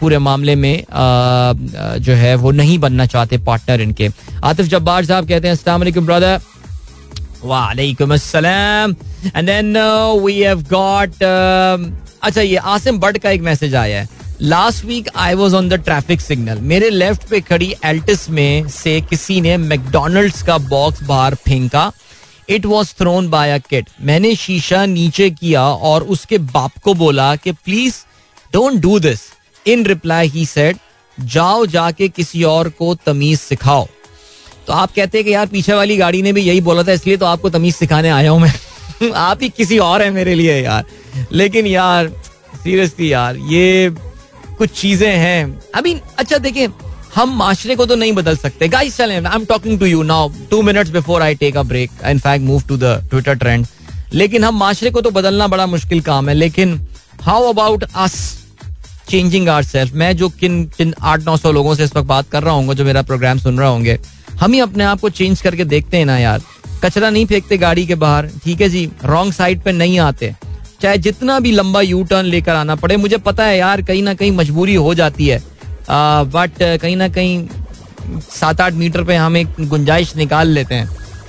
पूरे 0.01 0.19
मामले 0.19 0.55
में 0.55 0.85
जो 1.99 2.13
है 2.15 2.35
वो 2.35 2.51
नहीं 2.53 2.79
बनना 2.79 3.07
चाहते 3.07 3.39
पार्टनर 3.41 3.81
इनके। 3.81 4.09
आतिफ 4.45 4.67
जब्बार 4.67 5.05
साहब 5.05 5.29
कहते 5.29 5.49
हैं 5.49 5.55
ब्रदर 5.97 6.41
वालेकुम 7.45 8.15
अस्सलाम 8.15 8.95
and 9.37 9.47
then 9.47 9.77
we 10.23 10.41
have 10.41 10.63
got 10.73 11.23
अच्छा 11.23 12.41
ये 12.41 12.57
आसिम 12.57 12.99
बट 12.99 13.19
का 13.19 13.31
एक 13.31 13.41
मैसेज 13.43 13.75
आया 13.75 14.01
है. 14.01 14.09
Last 14.43 14.85
week 14.85 15.09
I 15.17 15.35
was 15.35 15.55
on 15.57 15.69
the 15.69 15.75
traffic 15.85 16.21
signal 16.21 16.61
मेरे 16.71 16.89
लेफ़्ट 16.91 17.29
पे 17.29 17.41
खड़ी 17.41 17.75
एल्टिस 17.85 18.29
में 18.31 18.69
से 18.69 19.01
किसी 19.11 19.41
ने 19.41 19.57
मैकडोनल्ड्स 19.57 20.43
का 20.43 20.59
बॉक्स 20.59 21.03
बाहर 21.05 21.35
फेंका. 21.35 21.91
It 22.49 22.67
was 22.67 22.93
thrown 22.99 23.29
by 23.31 23.51
a 23.51 23.59
kid 23.69 23.89
मैंने 24.03 24.35
शीशा 24.37 24.85
नीचे 24.87 25.29
किया 25.31 25.63
और 25.91 26.03
उसके 26.15 26.39
बाप 26.39 26.79
को 26.85 26.95
बोला 26.95 27.35
कि 27.37 27.53
please 27.55 27.95
don't 28.53 28.81
do 28.81 28.99
this 29.01 29.21
in 29.67 29.85
reply 29.87 30.29
he 30.29 30.45
said 30.47 30.79
जाओ 31.19 31.65
जाके 31.67 32.09
किसी 32.09 32.43
और 32.45 32.69
को 32.79 32.95
तमीज 33.07 33.39
सिखाओ. 33.41 33.87
तो 34.67 34.73
आप 34.73 34.93
कहते 34.93 35.19
हैं 35.19 35.25
कि 35.25 35.35
यार 35.35 35.47
पीछे 35.47 35.75
वाली 35.75 35.97
गाड़ी 35.97 36.23
ने 36.23 36.33
भी 36.33 36.43
यही 36.43 36.61
बोला 36.63 36.83
था, 36.83 36.93
इसलिए 36.93 37.17
तो 37.17 37.27
आपको 37.27 37.51
तमीज 37.51 37.75
सिखाने 37.77 38.09
आया 38.11 38.31
हूँ 38.31 38.41
मैं। 38.41 38.53
आप 39.13 39.43
ही 39.43 39.49
किसी 39.51 39.79
और 39.81 40.03
है 40.03 40.11
मेरे 40.13 40.35
लिए 40.35 40.61
यार। 40.63 40.85
लेकिन 41.33 41.67
यार 41.67 42.09
सीरियसली 42.57 43.13
यार, 43.13 43.37
ये 43.37 43.95
कुछ 44.59 44.71
चीज़ें 44.73 45.11
हैं। 45.11 45.61
अभी 45.75 45.95
अच्छा 46.19 46.39
देखिए, 46.39 46.69
हम 47.15 47.37
माशरे 47.37 47.75
को 47.77 47.87
तो 47.87 47.97
नहीं 47.97 48.13
बदल 48.13 48.37
सकते। 48.37 48.69
गाइस 48.69 48.97
चलें 48.97 49.15
I 49.17 49.35
am 49.35 49.45
talking 49.45 49.79
to 49.79 49.87
you 49.87 50.03
now 50.05 50.29
two 50.51 50.61
minutes 50.63 50.91
before 50.91 51.23
I 51.23 51.35
take 51.35 51.57
a 51.57 51.63
break 51.65 51.91
in 52.07 52.19
fact 52.19 52.45
move 52.45 52.63
to 52.69 52.77
the 52.77 52.99
Twitter 53.11 53.35
trend 53.35 53.67
लेकिन 54.13 54.45
हम 54.45 54.59
माशरे 54.59 54.91
को 54.91 55.01
तो 55.01 55.11
बदलना 55.11 55.47
बड़ा 55.49 55.67
मुश्किल 55.67 56.01
काम 56.03 56.29
है। 56.29 56.35
लेकिन 56.35 56.81
how 57.23 57.49
about 57.49 57.85
us 57.85 58.17
changing 59.09 59.49
our 59.49 59.63
self 59.65 59.95
मैं 59.95 60.17
जो 60.17 60.29
किन 60.31 60.65
किन 60.77 60.95
आठ 61.03 61.25
नौ 61.25 61.37
सौ 61.37 61.53
लोगों 61.53 61.75
से 61.75 61.85
इस 61.85 61.97
वक्त 61.97 62.09
बात 62.09 62.29
कर 62.31 62.43
रहा 62.43 62.55
हूँ, 62.55 62.75
जो 62.75 62.85
मेरा 62.85 63.03
प्रोग्राम 63.03 63.39
सुन 63.39 63.59
रहे 63.59 63.69
होंगे 63.69 63.99
हम 64.41 64.53
ही 64.53 64.61
अपने 64.61 64.85
आप 64.85 65.01
को 65.01 65.09
चेंज 65.11 65.41
करके 65.41 65.65
देखते 65.67 65.97
हैं 65.97 66.07
ना 66.07 66.19
यार। 66.19 66.43
कचरा 66.85 67.11
नहीं 67.11 67.27
फेंकते 67.27 67.59
गाड़ी 67.59 67.87
के 67.87 67.95
बाहर, 67.97 68.29
ठीक 68.45 68.61
है 68.61 68.69
जी? 68.69 68.89
रॉन्ग 69.05 69.33
साइड 69.33 69.63
पे 69.63 69.73
नहीं 69.73 69.99
आते। 70.01 70.35
चाहे 70.83 70.99
जितना 70.99 71.39
भी 71.41 71.53
लंबा 71.53 71.81
यू 71.81 72.03
टर्न 72.05 72.27
लेकर 72.27 72.55
आना 72.55 72.75
पड़े, 72.77 72.97
मुझे 72.97 73.17
पता 73.19 73.45
है 73.45 73.57
यार, 73.59 73.83
कहीं 73.83 74.03
ना 74.03 74.15
कहीं 74.15 74.33
मजबूरी 74.33 74.75
हो 74.77 74.95
जाती 74.95 75.27
है। 75.27 75.43
बट 75.89 76.63
कहीं 76.81 76.97
ना 76.97 77.09
कहीं 77.11 77.47
सात 78.31 78.61
आठ 78.61 78.73
मीटर 78.75 79.05
पे 79.05 79.15
हम 79.17 79.37
एक 79.37 79.49
गुंजाइश 79.61 80.15
निकाल 80.17 80.49
लेते 80.49 80.75
हैं। 80.75 80.89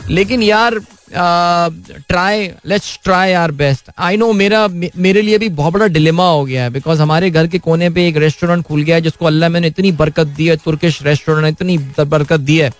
लेकिन 0.09 0.43
यार 0.43 0.79
try 1.13 2.49
let's 2.67 2.99
try 3.03 3.33
our 3.33 3.51
best 3.53 3.89
I 3.97 4.17
know 4.17 4.31
मेरा 4.33 4.67
मेरे 4.67 5.21
लिए 5.21 5.37
भी 5.37 5.49
बहुत 5.51 5.73
बड़ा 5.73 5.87
डिलेमा 5.87 6.27
हो 6.29 6.43
गया 6.45 6.63
है 6.63 6.69
बिकॉज़ 6.69 7.01
हमारे 7.01 7.29
घर 7.29 7.47
के 7.47 7.59
कोने 7.59 7.89
पे 7.89 8.07
एक 8.07 8.17
रेस्टोरेंट 8.17 8.63
खुल 8.65 8.81
गया 8.81 8.95
है, 8.95 9.01
जिसको 9.01 9.25
अल्लाह 9.25 9.49
मैंने 9.49 9.67
इतनी 9.67 9.91
बरकत 9.93 10.27
दी 10.27 10.47
है 10.47 10.55
तुर्किश 10.57 11.01
रेस्टोरेंट 11.03 11.47
इतनी 11.47 11.77
बरकत 11.99 12.39
दी 12.39 12.57
है। 12.57 12.71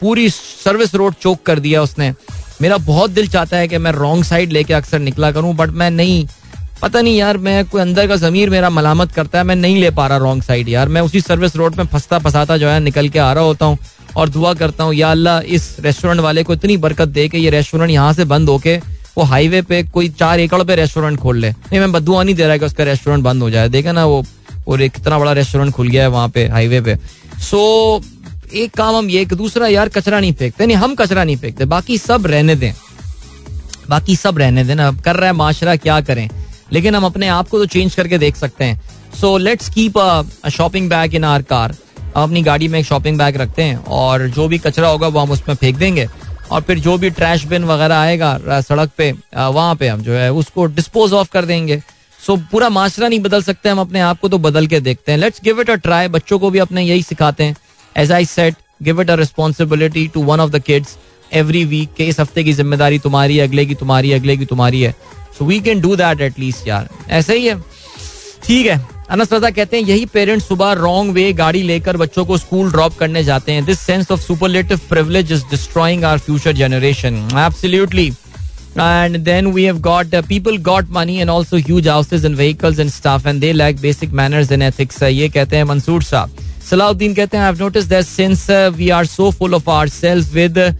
पूरी 0.00 0.28
सर्विस 0.30 0.94
रोड 0.94 1.14
चौक 1.14 1.42
कर 1.46 1.58
दिया 1.58 1.82
उसने। 1.82 2.12
मेरा 2.60 2.76
बहुत 2.78 3.10
दिल 3.10 3.28
चाहता 3.28 3.56
है 3.56 3.68
कि 3.68 3.78
मैं 3.78 3.92
रॉन्ग 3.92 4.24
साइड 4.24 4.52
लेके 4.52 4.74
अक्सर 4.74 4.98
निकला 4.98 5.30
करूँ 5.32 5.54
बट 5.56 5.70
मैं 5.70 5.90
नहीं। 5.90 6.26
पता 6.82 7.00
नहीं 7.00 7.16
यार, 7.16 7.36
मैं 7.38 7.64
कोई 7.64 7.80
अंदर 7.82 8.06
का 8.08 8.16
जमीर 8.16 8.50
मेरा 8.50 8.70
मलामत 8.70 9.12
करता 9.12 9.38
है, 9.38 9.44
मैं 9.44 9.56
नहीं 9.56 9.80
ले 9.80 9.90
पा 9.90 10.06
रहा 10.06 10.18
रॉन्ग 10.18 10.42
साइड 10.42 10.68
यार। 10.68 10.88
मैं 10.88 11.00
उसी 11.00 11.20
सर्विस 11.20 11.56
रोड 11.56 11.76
में 11.76 11.84
फंसता 11.84 12.18
फंसाता 12.18 12.56
जो 12.56 12.68
है 12.68 12.78
निकल 12.80 13.08
के 13.08 13.18
आ 13.18 13.32
रहा 13.32 13.44
होता 13.44 13.66
हूँ 13.66 13.78
और 14.16 14.28
दुआ 14.28 14.52
करता 14.54 14.84
हूँ, 14.84 14.94
या 14.94 15.10
अल्लाह, 15.10 15.40
इस 15.40 15.76
रेस्टोरेंट 15.80 16.20
वाले 16.20 16.42
को 16.42 16.52
इतनी 16.52 16.76
बरकत 16.76 17.08
दे 17.08 17.28
के 17.28 17.38
ये 17.38 17.50
रेस्टोरेंट 17.50 17.90
यहाँ 17.90 18.12
से 18.12 18.24
बंद 18.26 18.48
होके 18.48 18.76
वो 19.16 19.24
हाईवे 19.24 19.62
पे 19.62 19.82
कोई 19.84 20.08
चार 20.10 20.40
एकड़ 20.40 20.62
पे 20.62 20.74
रेस्टोरेंट 20.76 21.18
खोल 21.20 21.38
ले। 21.38 21.50
नहीं, 21.50 21.80
मैं 21.80 21.92
बदुआ 21.92 22.22
नहीं 22.22 22.34
दे 22.34 22.46
रहा 22.46 22.56
कि 22.56 22.64
उसका 22.64 22.84
रेस्टोरेंट 22.84 23.24
बंद 23.24 23.42
हो 23.42 23.50
जाए। 23.50 23.68
देखा 23.68 23.92
ना 23.92 24.04
वो 24.06 24.22
और 24.68 24.86
कितना 24.88 25.18
बड़ा 25.18 25.32
रेस्टोरेंट 25.32 25.72
खुल 25.74 25.88
गया 25.88 26.02
है 26.02 26.08
वहाँ 26.08 26.28
पे 26.28 26.46
हाईवे 26.48 26.80
पे। 26.80 26.96
सो 27.40 27.60
एक 28.54 28.74
काम 28.76 28.96
हम 28.96 29.08
ये 29.10 29.24
दूसरा 29.26 29.66
यार 29.66 29.88
कचरा 29.88 30.20
नहीं 30.20 30.32
फेंकते 30.32 30.66
नहीं 30.66 30.76
हम 30.76 30.94
कचरा 30.94 31.24
नहीं 31.24 31.36
फेंकते 31.36 31.64
बाकी 31.64 31.98
सब 31.98 32.26
रहने 32.26 32.54
दें। 32.56 32.72
बाकी 33.88 34.16
सब 34.16 34.38
रहने 34.38 34.64
देना 34.64 34.86
अब 34.88 35.00
कर 35.00 35.16
रहा 35.16 35.26
है 35.26 35.32
माशरा 35.32 35.74
क्या 35.76 36.00
करें? 36.00 36.28
लेकिन 36.72 36.94
हम 36.94 37.04
अपने 37.04 37.28
आप 37.28 37.48
को 37.48 37.58
तो 37.58 37.66
चेंज 37.66 37.94
करके 37.94 38.18
देख 38.18 38.36
सकते 38.36 38.64
हैं। 38.64 38.80
So 39.20 39.36
let's 39.38 39.68
keep 39.68 39.98
a 39.98 40.48
shopping 40.48 40.88
bag 40.90 41.14
in 41.14 41.24
our 41.24 41.42
car 41.42 41.76
हम 42.16 42.22
अपनी 42.22 42.42
गाड़ी 42.42 42.68
में 42.68 42.78
एक 42.80 42.86
शॉपिंग 42.86 43.18
बैग 43.18 43.36
रखते 43.36 43.62
हैं 43.62 43.76
और 43.76 44.26
जो 44.28 44.48
भी 44.48 44.58
कचरा 44.58 44.88
होगा 44.88 45.08
वो 45.08 45.20
हम 45.20 45.30
उसमें 45.30 45.54
फेंक 45.54 45.76
देंगे। 45.76 46.08
और 46.50 46.60
फिर 46.60 46.78
जो 46.78 46.96
भी 46.98 47.10
ट्रैश 47.10 47.44
बिन 47.44 47.64
वगैरह 47.64 47.96
आएगा 47.96 48.60
सड़क 48.60 48.90
पे 48.98 49.12
वहाँ 49.36 49.74
पे 49.74 49.88
हम 49.88 50.02
जो 50.02 50.12
है 50.12 50.32
उसको 50.32 50.66
डिस्पोज 50.66 51.12
ऑफ़ 51.12 51.30
कर 51.32 51.44
देंगे। 51.44 51.82
सो 52.26 52.36
so, 52.36 52.42
पूरा 52.52 52.68
माशरा 52.68 53.08
नहीं 53.08 53.20
बदल 53.20 53.42
सकते 53.42 53.68
हम 53.68 53.80
अपने 53.80 54.00
आप 54.00 54.20
को 54.20 54.28
तो 54.28 54.38
बदल 54.38 54.66
के 54.66 54.80
देखते 54.80 55.12
हैं। 55.12 55.18
Let's 55.18 55.40
give 55.44 55.60
it 55.60 55.70
a 55.70 55.74
try 55.74 56.08
बच्चों 56.08 56.38
को 56.38 56.50
भी 56.50 56.58
अपने 56.58 56.82
यही 56.82 57.02
सिखाते 57.02 57.44
हैं। 57.44 57.56
As 57.96 58.12
I 58.12 58.24
said 58.24 58.54
give 58.82 59.00
it 59.02 59.10
a 59.10 59.14
responsibility 59.16 60.06
to 60.14 60.22
one 60.24 60.40
of 60.40 60.50
the 60.50 60.62
kids 60.62 60.96
every 61.32 61.64
week 61.64 61.94
के 61.96 62.04
इस 62.08 62.20
हफ़्ते 62.20 62.44
की 62.44 62.52
ज़िम्मेदारी 62.52 62.98
तुम्हारी 62.98 63.38
अगले 63.38 63.66
की 63.66 63.74
तुम्हारी 63.74 64.12
अगले 64.12 64.36
की 64.36 64.44
तुम्हारी 64.46 64.82
है। 64.82 64.94
So 65.38 65.44
we 65.44 65.60
can 65.60 65.80
do 65.80 65.96
that 65.96 66.20
at least 66.20 66.68
यार। 66.68 66.88
ऐसे 67.10 67.38
ही 67.38 67.46
है। 67.46 67.58
ठीक 68.46 68.66
है। 68.66 68.80
अनस 69.10 69.32
रजा 69.32 69.50
कहते 69.50 69.76
हैं 69.76 69.84
यही 69.84 70.06
पेरेंट्स 70.06 70.46
सुबह 70.48 70.72
रॉन्ग 70.72 71.12
वे 71.14 71.32
गाड़ी 71.32 71.62
लेकर 71.62 71.96
बच्चों 71.96 72.24
को 72.26 72.38
स्कूल 72.38 72.70
ड्रॉप 72.70 72.96
करने 72.98 73.24
जाते 73.24 73.52
हैं। 73.52 73.64
This 73.64 73.80
sense 73.80 74.10
of 74.10 74.20
superlative 74.20 74.80
privilege 74.88 75.32
is 75.32 75.44
destroying 75.50 76.04
our 76.04 76.18
future 76.18 76.52
generation 76.62 77.28
absolutely 77.46 78.12
and 78.82 79.16
then 79.26 79.46
we 79.52 79.62
have 79.64 79.78
got 79.84 80.12
uh, 80.14 80.20
people 80.22 80.58
got 80.66 80.90
money 80.96 81.14
and 81.22 81.30
also 81.30 81.58
huge 81.68 81.86
houses 81.86 82.26
and 82.28 82.36
vehicles 82.40 82.82
and 82.82 82.92
stuff 82.96 83.24
and 83.30 83.44
they 83.44 83.52
lack 83.52 83.80
basic 83.84 84.12
manners 84.20 84.52
and 84.56 84.66
ethics. 84.66 85.00
Uh, 85.02 85.08
ये 85.08 85.28
कहते 85.28 85.56
हैं 85.56 85.64
मंसूर 85.64 86.02
साहब। 86.02 86.47
सलाउद्दीन 86.70 87.14
कहते 87.14 87.36
हैं 87.36 87.50
I've 87.50 87.60
noticed 87.60 87.90
that 87.90 88.06
since 88.06 88.40
uh, 88.50 88.56
we 88.78 88.90
are 88.90 89.04
so 89.06 89.30
full 89.32 89.54
of 89.60 89.68
ourselves 89.78 90.26
with 90.34 90.58
uh, 90.58 90.72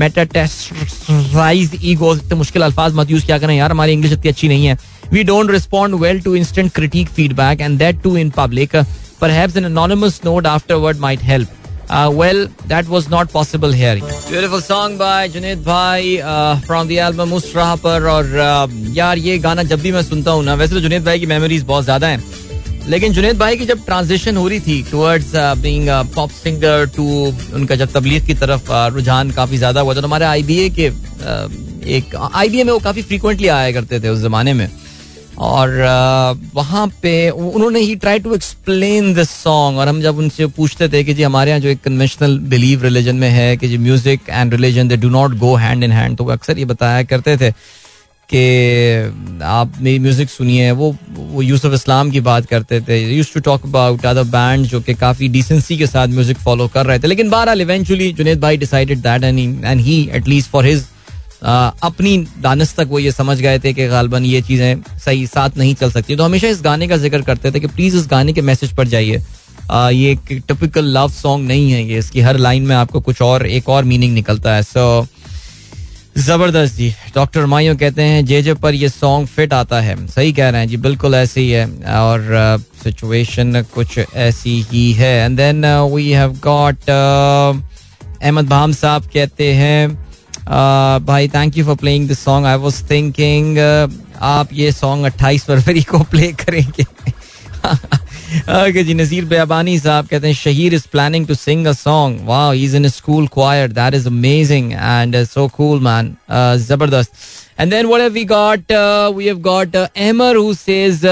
metastasize 0.00 1.70
ego 1.84 2.14
इतने 2.16 2.36
मुश्किल 2.38 2.62
अल्फाज 2.62 2.94
मत 2.94 3.10
यूज़ 3.10 3.24
क्या 3.26 3.38
करें 3.38 3.54
यार 3.56 3.70
हमारी 3.70 3.92
इंग्लिश 3.92 4.12
इतनी 4.12 4.30
अच्छी 4.30 4.48
नहीं 4.48 4.66
है 4.66 4.76
we 5.12 5.22
don't 5.24 5.50
respond 5.50 5.94
well 6.00 6.20
to 6.22 6.34
instant 6.36 6.72
critic 6.74 7.08
feedback 7.16 7.60
and 7.60 7.78
that 7.78 8.02
too 8.02 8.16
in 8.16 8.30
public 8.36 8.76
perhaps 9.20 9.56
an 9.56 9.66
anonymous 9.66 10.16
note 10.24 10.46
afterward 10.46 10.98
might 10.98 11.20
help. 11.20 11.48
Uh, 11.88 12.10
well, 12.12 12.46
that 12.66 12.88
was 12.88 13.08
not 13.08 13.30
possible 13.30 13.72
here. 13.72 13.94
Beautiful 14.28 14.60
song 14.60 14.96
by 14.98 15.28
Junaid 15.28 15.62
Bhai 15.64 16.20
uh, 16.22 16.56
from 16.60 16.88
the 16.88 16.98
album 17.00 17.30
Musrah 17.30 17.76
पर 17.82 18.08
और 18.10 18.24
uh, 18.24 18.70
यार 18.96 19.18
ये 19.18 19.38
गाना 19.38 19.62
जब 19.62 19.80
भी 19.80 19.92
मैं 19.92 20.02
सुनता 20.02 20.30
हूँ 20.30 20.44
ना 20.44 20.54
वैसे 20.54 20.74
तो 20.74 20.80
जुनेद 20.80 21.04
भाई 21.04 21.20
की 21.20 21.26
मेमोरीज 21.26 21.62
बहुत 21.64 21.84
ज़्यादा 21.84 22.06
हैं 22.06 22.18
लेकिन 22.88 23.12
जुनेद 23.12 23.38
भाई 23.38 23.56
की 23.56 23.64
जब 23.66 23.84
ट्रांजिशन 23.84 24.36
हो 24.36 24.46
रही 24.48 24.60
थी 24.60 24.82
towards 24.90 25.30
being 25.62 25.88
pop 26.14 26.30
singer 26.32 26.86
to 26.96 27.04
उनका 27.54 27.74
जब 27.74 27.92
तबलीग 27.92 28.26
की 28.26 28.34
तरफ़ 28.34 28.70
uh, 28.70 28.88
रुझान 28.94 29.30
काफ़ी 29.30 29.56
ज़्यादा 29.58 29.80
हुआ 29.80 29.94
तो 29.94 30.00
हमारे 30.00 30.24
आईबीए 30.24 30.68
के 30.70 30.90
uh, 30.90 31.86
एक 31.88 32.14
आईबीए 32.16 32.64
में 32.64 32.72
वो 32.72 32.78
काफ़ी 32.78 33.02
फ्रीक्वेंटली 33.02 33.48
आया 33.48 33.72
करते 33.72 34.00
थे 34.00 34.08
उस 34.08 34.18
जमाने 34.22 34.52
में। 34.52 34.68
और 35.38 35.68
uh, 35.68 36.54
वहाँ 36.54 36.86
पे 37.02 37.30
उन्होंने 37.30 37.80
ही 37.80 37.94
try 37.96 38.18
to 38.18 38.34
explain 38.34 39.12
this 39.14 39.30
song 39.30 39.78
और 39.78 39.88
हम 39.88 40.00
जब 40.02 40.18
उनसे 40.18 40.46
पूछते 40.56 40.88
थे 40.88 41.02
कि 41.04 41.14
जी 41.14 41.22
हमारे 41.22 41.50
यहाँ 41.50 41.60
जो 41.60 41.68
एक 41.68 41.80
कन्वेंशनल 41.84 42.38
बिलीव 42.52 42.82
रिलीजन 42.82 43.16
में 43.16 43.28
है 43.30 43.56
कि 43.56 43.68
जी 43.68 43.78
music 43.78 44.28
and 44.30 44.54
religion 44.54 44.88
they 44.88 44.96
do 44.96 45.08
not 45.10 45.34
go 45.38 45.54
hand 45.56 45.84
in 45.84 45.92
hand 45.92 46.16
तो 46.16 46.24
वो 46.24 46.32
अक्सर 46.32 46.58
ये 46.58 46.64
बताया 46.64 47.02
करते 47.02 47.36
थे। 47.36 47.50
कि 48.30 49.40
आप 49.44 49.72
मेरी 49.80 49.98
म्यूज़िक 49.98 50.30
सुनिए 50.30 50.70
वो 50.72 50.94
वो 51.10 51.42
यूसुफ 51.42 51.74
इस्लाम 51.74 52.10
की 52.10 52.20
बात 52.22 52.46
करते 52.46 52.80
थे। 52.80 52.98
Use 53.06 53.32
to 53.34 53.40
talk 53.42 53.66
about 53.66 54.06
other 54.06 54.24
band 54.30 54.66
जो 54.66 54.80
कि 54.80 54.94
काफ़ी 54.94 55.28
डिसेंसी 55.28 55.76
के 55.78 55.86
साथ 55.86 56.08
म्यूज़िक 56.08 56.38
फॉलो 56.38 56.68
कर 56.68 56.86
रहे 56.86 56.98
थे। 56.98 57.06
लेकिन 57.06 57.30
बहरहाल 57.30 57.60
इवेंचुअली 57.60 58.12
जुनेद 58.12 58.40
भाई 58.40 58.56
decided 58.56 58.98
that 59.00 59.24
and 59.24 59.64
and 59.64 59.80
he 59.80 60.02
at least 60.12 60.50
for 60.50 60.66
his 60.66 60.84
अपनी 61.44 62.16
दानस 62.42 62.74
तक 62.74 62.88
वो 62.90 62.98
ये 62.98 63.12
समझ 63.12 63.40
गए 63.40 63.58
थे 63.58 63.72
कि 63.74 63.86
गालबन 63.88 64.24
ये 64.24 64.40
चीज़ें 64.42 64.98
सही 65.04 65.26
साथ 65.26 65.58
नहीं 65.58 65.74
चल 65.74 65.90
सकती। 65.90 66.16
तो 66.16 66.24
हमेशा 66.24 66.48
इस 66.48 66.62
गाने 66.62 66.88
का 66.88 66.96
ज़िक्र 66.96 67.20
करते 67.22 67.50
थे 67.52 67.60
कि 67.60 67.66
प्लीज़ 67.68 67.96
इस 67.96 68.06
गाने 68.10 68.32
के 68.32 68.42
मैसेज 68.42 68.72
पर 68.76 68.88
जाइए। 68.88 69.22
ये 69.66 70.10
एक 70.12 70.42
टिपिकल 70.48 70.84
लव 70.92 71.08
सॉन्ग 71.12 71.46
नहीं 71.48 71.70
है 71.72 71.82
ये। 71.84 71.98
इसकी 71.98 72.20
हर 72.20 72.36
लाइन 72.38 72.62
में 72.62 72.74
आपको 72.76 73.00
कुछ 73.00 73.20
और, 73.22 73.46
एक 73.46 73.68
और 73.68 73.84
मीनिंग 73.84 74.14
निकलता 74.14 74.54
है। 74.54 74.62
सो 74.62 75.06
ज़बरदस्त 76.18 76.74
जी। 76.76 76.88
डॉक्टर 77.14 77.46
माइयो 77.46 77.74
कहते 77.76 78.02
हैं 78.02 78.24
जे 78.24 78.40
जे 78.42 78.54
पर 78.54 78.74
ये 78.74 78.88
सॉन्ग 78.88 79.26
फिट 79.28 79.52
आता 79.52 79.80
है। 79.80 79.96
सही 80.06 80.32
कह 80.32 80.48
रहे 80.48 80.60
हैं 80.60 80.68
जी 80.68 80.76
बिल्कुल 80.76 81.14
ऐसे 81.14 81.40
ही 81.40 81.50
है। 81.50 81.66
और 81.98 82.64
सिचुएशन 82.82 83.62
uh, 83.62 83.68
कुछ 83.70 83.98
ऐसी 83.98 84.60
ही 84.70 84.92
है। 84.92 85.14
And 85.24 85.36
then 85.36 85.66
we 85.94 86.10
have 86.10 86.38
got 86.44 86.90
Ahmed 86.90 88.48
Bham 88.48 88.72
साहब 88.72 89.02
कहते 89.14 89.52
हैं 89.54 89.88
uh, 89.88 91.06
भाई 91.06 91.28
thank 91.28 91.58
you 91.58 91.64
for 91.64 91.76
playing 91.76 92.08
this 92.08 92.24
song 92.24 92.46
I 92.46 92.56
was 92.56 92.82
thinking 92.90 93.58
आप 94.22 94.48
ये 94.52 94.72
सॉन्ग 94.72 95.06
28 95.06 95.40
फरवरी 95.40 95.82
को 95.82 95.98
प्ले 95.98 96.32
करेंगे। 96.32 96.84
ओके 98.34 98.84
जी 98.84 98.94
नजीर 98.94 99.24
बेअबानी 99.24 99.78
साहब 99.78 100.06
कहते 100.06 100.26
हैं 100.26 100.34
Shaheer 100.34 100.74
is 100.74 100.86
planning 100.92 101.26
to 101.26 101.34
sing 101.34 101.66
a 101.66 101.72
song 101.72 102.20
wow 102.26 102.52
he 102.52 102.64
is 102.64 102.76
in 102.76 102.88
school 102.88 103.26
choir 103.34 103.72
that 103.72 103.94
is 103.94 104.06
amazing 104.08 104.72
and 104.72 105.22
so 105.24 105.46
cool 105.56 105.80
man 105.80 106.14
ज़बरदस्त 106.66 107.12
and 107.60 107.70
then 107.70 107.86
what 107.86 108.00
have 108.00 108.12
we 108.12 108.24
got 108.34 108.72
we 109.16 109.26
have 109.26 109.40
got 109.40 109.76
Ahmar 109.76 110.36
who 110.36 110.54
says 110.54 111.04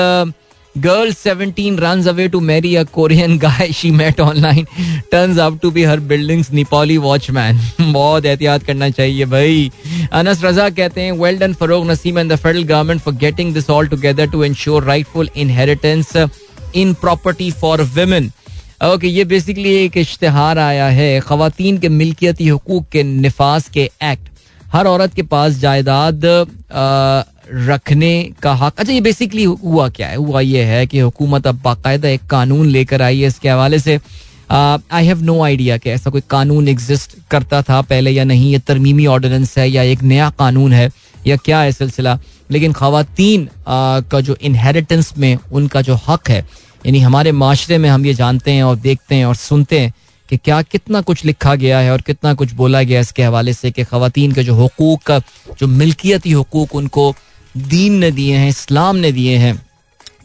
Girl 0.75 1.11
17 1.13 1.77
runs 1.77 2.07
away 2.07 2.29
to 2.29 2.41
marry 2.41 2.77
a 2.77 2.85
Korean 2.87 3.37
guy 3.41 3.67
she 3.71 3.91
met 3.91 4.19
online. 4.19 4.67
Turns 5.11 5.39
out 5.39 5.61
to 5.61 5.71
be 5.71 5.83
her 5.83 5.99
building's 6.03 6.49
Nepali 6.51 6.99
watchman. 6.99 7.59
बहुत 7.93 8.27
एहतियात 8.27 8.63
करना 8.63 8.89
चाहिए 8.91 9.25
भाई। 9.27 9.71
अनस 10.13 10.45
रजा 10.45 10.69
कहते 10.71 11.01
हैं 11.01 11.13
well 11.19 11.39
done 11.39 11.55
Farogh 11.55 11.91
Naseem 11.91 12.19
and 12.19 12.33
the 12.33 12.37
federal 12.37 12.65
government 12.65 13.01
for 13.01 13.15
getting 13.15 13.53
this 13.55 13.69
all 13.71 13.89
together 13.89 14.31
to 14.31 14.45
ensure 14.45 14.85
rightful 14.85 15.29
inheritance 15.37 16.17
in 16.75 16.95
property 16.95 17.51
for 17.51 17.83
women 17.95 18.31
okay 18.85 19.09
ये 19.09 19.25
basically 19.25 19.75
एक 19.75 19.97
इश्तहार 19.97 20.59
आया 20.59 20.87
है 20.89 21.21
खातन 21.21 21.79
के 21.79 21.89
मिल्कियती 21.89 22.49
हकूक 22.49 22.89
के 22.93 23.03
नफाज 23.03 23.69
के 23.75 23.91
एक्ट 24.03 24.29
हर 24.73 24.87
औरत 24.87 25.15
के 25.15 25.23
पास 25.23 25.53
जायदाद 25.53 26.25
रखने 27.53 28.13
का 28.43 28.53
हक। 28.55 28.79
अच्छा 28.79 28.93
ये 28.93 29.01
बेसिकली 29.01 29.45
हुआ 29.45 29.89
क्या 29.89 30.09
है? 30.09 30.17
हुआ 30.17 30.41
ये 30.41 30.63
है 30.65 30.87
कि 30.87 30.99
हुकूमत 30.99 31.47
अब 31.47 31.61
बाकायदा 31.65 32.09
एक 32.09 32.27
कानून 32.31 32.67
लेकर 32.67 33.03
आई 33.03 33.21
है 33.21 33.29
इसके 33.29 33.49
हवाले 33.49 33.79
से। 33.79 33.99
आई 34.51 35.07
हैव 35.07 35.23
नो 35.23 35.41
आइडिया 35.43 35.77
कि 35.77 35.91
ऐसा 35.91 36.11
कोई 36.11 36.23
कानून 36.31 36.69
एग्जिस्ट 36.69 37.17
करता 37.31 37.63
था 37.63 37.81
पहले 37.83 38.11
या 38.11 38.25
नहीं। 38.25 38.53
ये 38.53 38.59
तरमीमी 38.59 39.07
ऑर्डिनेंस 39.07 39.57
है 39.59 39.69
या 39.71 39.83
एक 39.83 40.03
नया 40.03 40.31
कानून 40.39 40.73
है 40.73 40.91
या 41.27 41.37
क्या 41.37 41.61
है 41.61 41.73
सिलसिला? 41.73 42.19
लेकिन 42.51 42.73
खातन 42.73 43.49
का 44.11 44.21
जो 44.21 44.37
इनहेरिटेंस 44.43 45.13
में 45.19 45.37
उनका 45.53 45.83
जो 45.83 45.99
हक 46.09 46.29
है 46.31 46.45
यानी 46.87 47.01
हमारे 47.01 47.33
माशरे 47.33 47.79
में 47.79 47.89
हम 47.91 48.07
ये 48.07 48.15
जानते 48.15 48.53
हैं 48.53 48.63
और 48.63 48.77
देखते 48.79 49.15
हैं 49.15 49.27
और 49.27 49.37
सुनते 49.37 49.81
हैं 49.81 49.93
कि 50.29 50.37
क्या 50.37 50.61
कितना 50.63 51.01
कुछ 51.01 51.25
लिखा 51.25 51.55
गया 51.55 51.79
है 51.79 51.91
और 51.93 52.01
कितना 52.01 52.33
कुछ 52.35 52.53
बोला 52.53 52.83
गया 52.83 52.99
है 52.99 53.03
इसके 53.03 53.23
हवाले 53.23 53.53
से 53.53 53.71
कि 53.71 53.85
खातन 53.85 54.33
के 54.33 54.43
जो 54.43 54.55
हकूक 54.55 55.03
का, 55.03 55.19
जो 55.61 55.67
मिल्कियती 55.67 56.33
हकूक 56.33 56.75
उनको 56.75 57.15
दीन 57.55 57.99
ने 57.99 58.11
दिए 58.11 58.37
हैं, 58.37 58.49
इस्लाम 58.49 58.97
ने 58.97 59.13
दिए 59.13 59.37
हैं, 59.37 59.55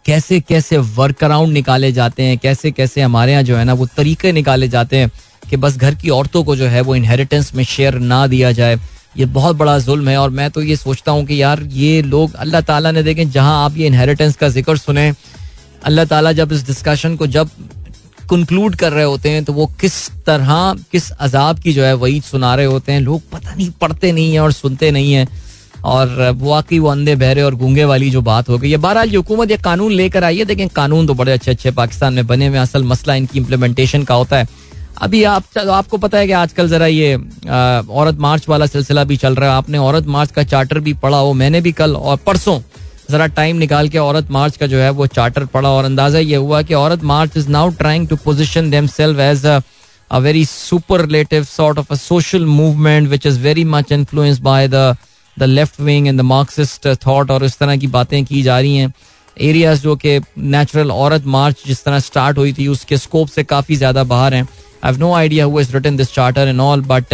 कैसे 0.05 0.39
कैसे 0.39 0.77
वर्क 0.77 1.23
अराउंड 1.23 1.53
निकाले 1.53 1.91
जाते 1.91 2.23
हैं, 2.23 2.37
कैसे 2.37 2.71
कैसे 2.71 3.01
हमारे 3.01 3.31
यहाँ 3.31 3.43
जो 3.43 3.57
है 3.57 3.63
ना 3.65 3.73
वो 3.73 3.85
तरीके 3.97 4.31
निकाले 4.31 4.67
जाते 4.67 4.97
हैं 4.97 5.11
कि 5.49 5.57
बस 5.57 5.77
घर 5.77 5.95
की 5.95 6.09
औरतों 6.09 6.43
को 6.43 6.55
जो 6.55 6.67
है 6.67 6.81
वो 6.81 6.95
इनहेरिटेंस 6.95 7.53
में 7.55 7.63
शेयर 7.65 7.95
ना 8.01 8.25
दिया 8.27 8.51
जाए। 8.51 8.77
ये 9.17 9.25
बहुत 9.27 9.55
बड़ा 9.55 9.77
जुल्म 9.79 10.09
है 10.09 10.17
और 10.17 10.29
मैं 10.29 10.49
तो 10.51 10.61
ये 10.61 10.75
सोचता 10.75 11.11
हूँ 11.11 11.25
कि 11.25 11.41
यार 11.41 11.63
ये 11.63 12.01
लोग 12.03 12.33
अल्लाह 12.35 12.61
ताला 12.61 12.91
ने 12.91 13.03
देखें, 13.03 13.29
जहाँ 13.29 13.63
आप 13.65 13.77
ये 13.77 13.87
इनहेरिटेंस 13.87 14.35
का 14.35 14.49
ज़िक्र 14.49 14.77
सुने 14.77 15.11
अल्लाह 15.85 16.05
ताला 16.05 16.31
जब 16.33 16.51
इस 16.51 16.65
डिस्कशन 16.67 17.15
को 17.15 17.27
जब 17.29 17.49
कंक्लूड 18.29 18.75
कर 18.75 18.91
रहे 18.93 19.03
होते 19.05 19.29
हैं 19.29 19.43
तो 19.45 19.53
वो 19.53 19.65
किस 19.81 19.95
तरह, 20.25 20.75
किस 20.91 21.09
अजाब 21.11 21.59
की 21.59 21.73
जो 21.73 21.83
है 21.83 21.93
वही 21.95 22.19
सुना 22.21 22.53
रहे 22.55 22.65
होते 22.65 22.91
हैं। 22.91 22.99
लोग 23.01 23.21
पता 23.31 23.53
नहीं, 23.53 23.69
पढ़ते 23.81 24.11
नहीं 24.11 24.33
है 24.33 24.39
और 24.39 24.51
सुनते 24.53 24.91
नहीं 24.91 25.13
है। 25.13 25.27
और 25.85 26.35
वाकई 26.37 26.79
वो 26.79 26.89
अंधे, 26.89 27.15
बहरे 27.15 27.41
और 27.41 27.55
गूँगे 27.55 27.83
वाली 27.85 28.09
जो 28.11 28.21
बात 28.21 28.49
हो 28.49 28.57
गई 28.57 28.71
है। 28.71 28.77
बहरहाल 28.77 29.15
हुकूमत, 29.15 29.51
ये 29.51 29.57
कानून 29.59 29.91
लेकर 29.93 30.23
आई 30.23 30.37
है। 30.37 30.45
देखें, 30.45 30.67
कानून 30.69 31.07
तो 31.07 31.13
बड़े 31.13 31.31
अच्छे 31.31 31.51
अच्छे 31.51 31.71
पाकिस्तान 31.71 32.13
में 32.13 32.27
बने 32.27 32.47
हुए 32.47 32.57
असल 32.57 32.83
मसला 32.83 33.15
इनकी 33.15 33.39
इम्प्लीमेंटेशन 33.39 34.03
का 34.03 34.15
होता 34.15 34.37
है। 34.37 34.47
अभी 35.01 35.23
आप 35.25 35.57
आपको 35.59 35.97
पता 35.97 36.17
है 36.17 36.27
कि 36.27 36.33
आजकल 36.33 36.69
जरा 36.69 36.85
ये 36.87 37.15
औरत 37.15 38.17
मार्च 38.19 38.47
वाला 38.49 38.65
सिलसिला 38.65 39.03
भी 39.03 39.17
चल 39.17 39.35
रहा 39.35 39.49
है। 39.49 39.55
आपने 39.55 39.77
औरत 39.77 40.07
मार्च 40.07 40.31
का 40.31 40.43
चार्टर 40.45 40.79
भी 40.79 40.93
पढ़ा 40.95 41.17
हो। 41.17 41.33
मैंने 41.33 41.61
भी 41.61 41.71
कल 41.71 41.95
और 41.95 42.17
परसों 42.25 42.59
जरा 43.09 43.25
टाइम 43.35 43.57
निकाल 43.57 43.89
के 43.89 43.97
औरत 43.97 44.31
मार्च 44.31 44.57
का 44.57 44.67
जो 44.67 44.77
है 44.77 44.89
वो 44.91 45.07
चार्टर 45.09 45.45
पड़ा 45.47 45.69
और 45.69 45.85
अंदाज़ा 45.85 46.19
ये 46.19 46.35
हुआ 46.37 46.61
कि 46.61 46.73
Aurat 46.73 47.03
March 47.05 47.37
is 47.37 47.49
now 47.49 47.69
trying 47.77 48.07
to 48.07 48.15
position 48.23 48.69
themselves 48.89 49.21
as 49.21 49.45
a 49.45 50.17
very 50.19 50.45
superlative 50.45 51.43
sort 51.45 51.79
of 51.79 51.93
a 51.93 51.95
social 51.97 52.45
movement 52.45 53.09
which 53.09 53.25
is 53.25 53.39
very 53.39 53.63
much 53.67 53.91
influence 53.91 54.39
by 54.41 54.67
the 54.67 54.95
the 55.37 55.43
left 55.43 55.79
wing 55.81 56.07
and 56.07 56.17
the 56.19 56.23
Marxist 56.25 56.87
thought 57.05 57.31
और 57.31 57.45
इस 57.45 57.57
तरह 57.59 57.77
की 57.77 57.87
बातें 57.89 58.23
की 58.25 58.41
जा 58.43 58.59
रही 58.59 58.77
हैं। 58.77 58.93
Areas 59.37 59.81
जो 59.81 59.95
कि 59.95 60.19
नेचुरल 60.37 60.91
औरत 60.91 61.25
मार्च 61.27 61.63
जिस 61.67 61.83
तरह 61.83 61.99
स्टार्ट 61.99 62.37
हुई 62.37 62.53
थी, 62.53 62.67
उसके 62.67 62.97
स्कोप 62.97 63.27
से 63.29 63.43
काफ़ी 63.45 63.75
ज़्यादा 63.75 64.03
बाहर 64.05 64.33
हैं। 64.33 64.41
I 64.41 64.91
have 64.91 64.99
no 64.99 65.13
idea 65.13 65.45
who 65.45 65.59
is 65.59 65.73
written 65.73 65.97
this 65.97 66.13
charter 66.13 66.47
and 66.47 66.59
all 66.61 66.81
but 66.87 67.13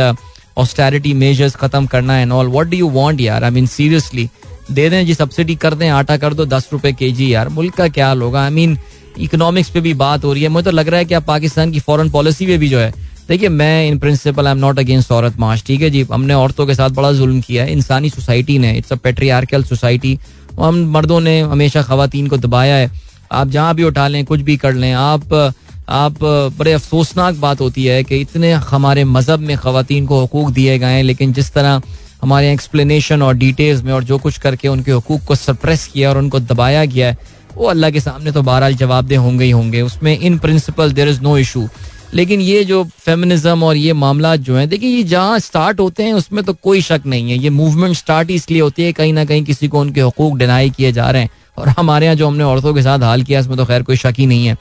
austerity 0.58 1.14
measures 1.16 1.56
खत्म 1.56 1.86
करना 1.88 2.18
and 2.20 2.32
all 2.32 2.48
what 2.48 2.68
do 2.68 2.78
you 2.78 2.90
want 2.92 3.22
यार? 3.22 3.44
आई 3.44 3.52
मीन 3.52 3.66
सीरियसली 3.68 4.30
दे 4.72 4.90
दें 4.90 5.06
जी 5.06 5.14
सब्सिडी 5.14 5.56
कर 5.56 5.74
दें, 5.74 5.90
आटा 5.90 6.18
कर 6.18 6.34
दो, 6.34 6.46
दस 6.48 6.70
रुपए 6.74 6.92
के 6.94 7.12
जी 7.12 7.34
यार। 7.34 7.50
मुल्क 7.50 7.76
का 7.76 7.88
क्या 7.90 8.12
होगा? 8.12 8.44
आई 8.44 8.52
मीन 8.52 8.78
इकोनॉमिक्स 9.20 9.70
पे 9.70 9.82
भी 9.82 9.94
बात 9.94 10.24
हो 10.26 10.34
रही 10.34 10.44
है। 10.44 10.50
मुझे 10.50 10.66
तो 10.66 10.72
लग 10.72 10.88
रहा 10.88 11.00
है 11.00 11.06
कि 11.06 11.14
आप 11.14 11.24
पाकिस्तान 11.24 11.72
की 11.72 11.80
फॉरेन 11.80 12.10
पॉलिसी 12.10 12.46
में 12.46 12.58
भी 12.60 12.70
जो 12.70 12.80
है, 12.80 12.94
देखिए, 13.30 13.50
मैं 13.50 13.88
in 13.88 13.98
principle 14.00 14.48
I 14.48 14.52
am 14.52 14.58
not 14.58 14.80
against 14.80 15.12
Aurat 15.12 15.40
March 15.40 15.64
ठीक 15.68 15.82
है 15.82 15.90
जी? 15.90 16.02
हमने 16.12 16.34
औरतों 16.34 16.66
के 16.68 16.76
साथ 16.76 16.90
बड़ा 16.92 17.12
जुल्म 17.14 17.42
किया 17.42 17.64
है, 17.64 17.72
इंसानी 17.72 18.10
सोसाइटी 18.10 18.58
ने 18.60 18.78
इट्स 18.78 18.94
अ 18.94 18.96
पेट्रियार्कल 18.96 19.64
सोसाइटी 19.64 20.18
हम 20.60 20.84
मर्दों 20.92 21.20
ने 21.22 21.40
हमेशा 21.42 21.82
खातन 21.82 22.28
को 22.28 22.38
दबाया 22.38 22.76
है। 22.76 22.92
आप 23.32 23.48
जहाँ 23.50 23.76
भी 23.76 23.84
उठा 23.84 24.08
लें, 24.08 24.24
कुछ 24.26 24.42
भी 24.42 24.58
कर 24.58 24.74
लें, 24.74 24.92
आप 24.94 25.54
आप, 25.90 26.18
बड़े 26.58 26.74
अफसोसनाक 26.74 27.36
बात 27.36 27.62
होती 27.62 27.86
है 27.86 28.04
कि 28.04 28.18
इतने 28.18 28.52
हमारे 28.52 29.04
मज़हब 29.06 29.40
में 29.40 29.56
खातन 29.58 30.06
को 30.06 30.24
हकूक 30.24 30.52
दिए 30.52 30.78
गए 30.80 30.86
हैं, 30.88 31.04
लेकिन 31.04 31.34
जिस 31.34 31.52
तरह 31.54 31.82
हमारे 32.24 32.46
यहाँ 32.46 32.54
एक्सप्लेनेशन 32.54 33.22
और 33.22 33.34
डिटेल्स 33.36 33.82
में 33.84 33.92
और 33.94 34.04
जो 34.04 34.18
कुछ 34.18 34.38
करके 34.40 34.68
उनके 34.68 34.92
हकूक 34.92 35.24
को 35.28 35.36
सप्रेस 35.36 35.86
किया 35.94 36.10
और 36.10 36.18
उनको 36.18 36.40
दबाया 36.42 36.84
गया 36.86 37.08
है, 37.08 37.18
वो 37.56 37.66
अल्लाह 37.70 37.90
के 37.92 38.00
सामने 38.00 38.32
तो 38.32 38.42
बहरहाल 38.42 38.76
जवाबदेह 38.76 39.20
होंगे 39.20 39.46
ही 39.46 39.52
होंगे। 39.52 39.82
उसमें 39.82 40.18
in 40.18 40.38
principle 40.38 40.92
there 40.92 41.10
is 41.10 41.22
no 41.22 41.38
issue 41.38 41.68
लेकिन 42.14 42.42
ये 42.42 42.64
जो 42.64 42.84
फेमिनिज्म 42.98 43.64
और 43.64 43.76
ये 43.76 43.94
मामला 43.96 44.36
जो 44.38 44.56
है, 44.56 44.66
देखिए 44.68 44.90
ये 44.90 45.04
जहाँ 45.04 45.40
स्टार्ट 45.40 45.80
होते 45.80 46.04
हैं, 46.04 46.14
उसमें 46.14 46.44
तो 46.46 46.54
कोई 46.54 46.82
शक 46.82 47.02
नहीं 47.06 47.32
है। 47.32 47.38
ये 47.38 47.50
मूवमेंट 47.50 47.96
स्टार्ट 47.96 48.30
ही 48.30 48.36
इसलिए 48.36 48.62
होती 48.62 48.84
है, 48.84 48.92
कहीं 48.94 49.14
ना 49.14 49.26
कहीं 49.26 49.44
किसी 49.44 49.68
को 49.68 49.80
उनके 49.80 50.02
हकूक 50.02 50.38
डिनाई 50.38 50.70
किए 50.70 50.92
जा 50.92 51.10
रहे 51.10 51.22
हैं। 51.22 51.30
और 51.58 51.70
हमारे 51.70 52.06
यहाँ 52.06 52.16
जो 52.16 52.28
हमने 52.28 52.44
औरतों 52.44 52.74
के 52.74 52.82
साथ 52.82 53.04
हाल 53.04 53.24
किया, 53.24 53.40
इसमें 53.40 53.58
तो 53.58 53.66
खैर 53.66 53.84
कोई 53.84 53.96
शक 53.96 54.14
ही 54.18 54.26
नहीं 54.26 54.46
है। 54.48 54.58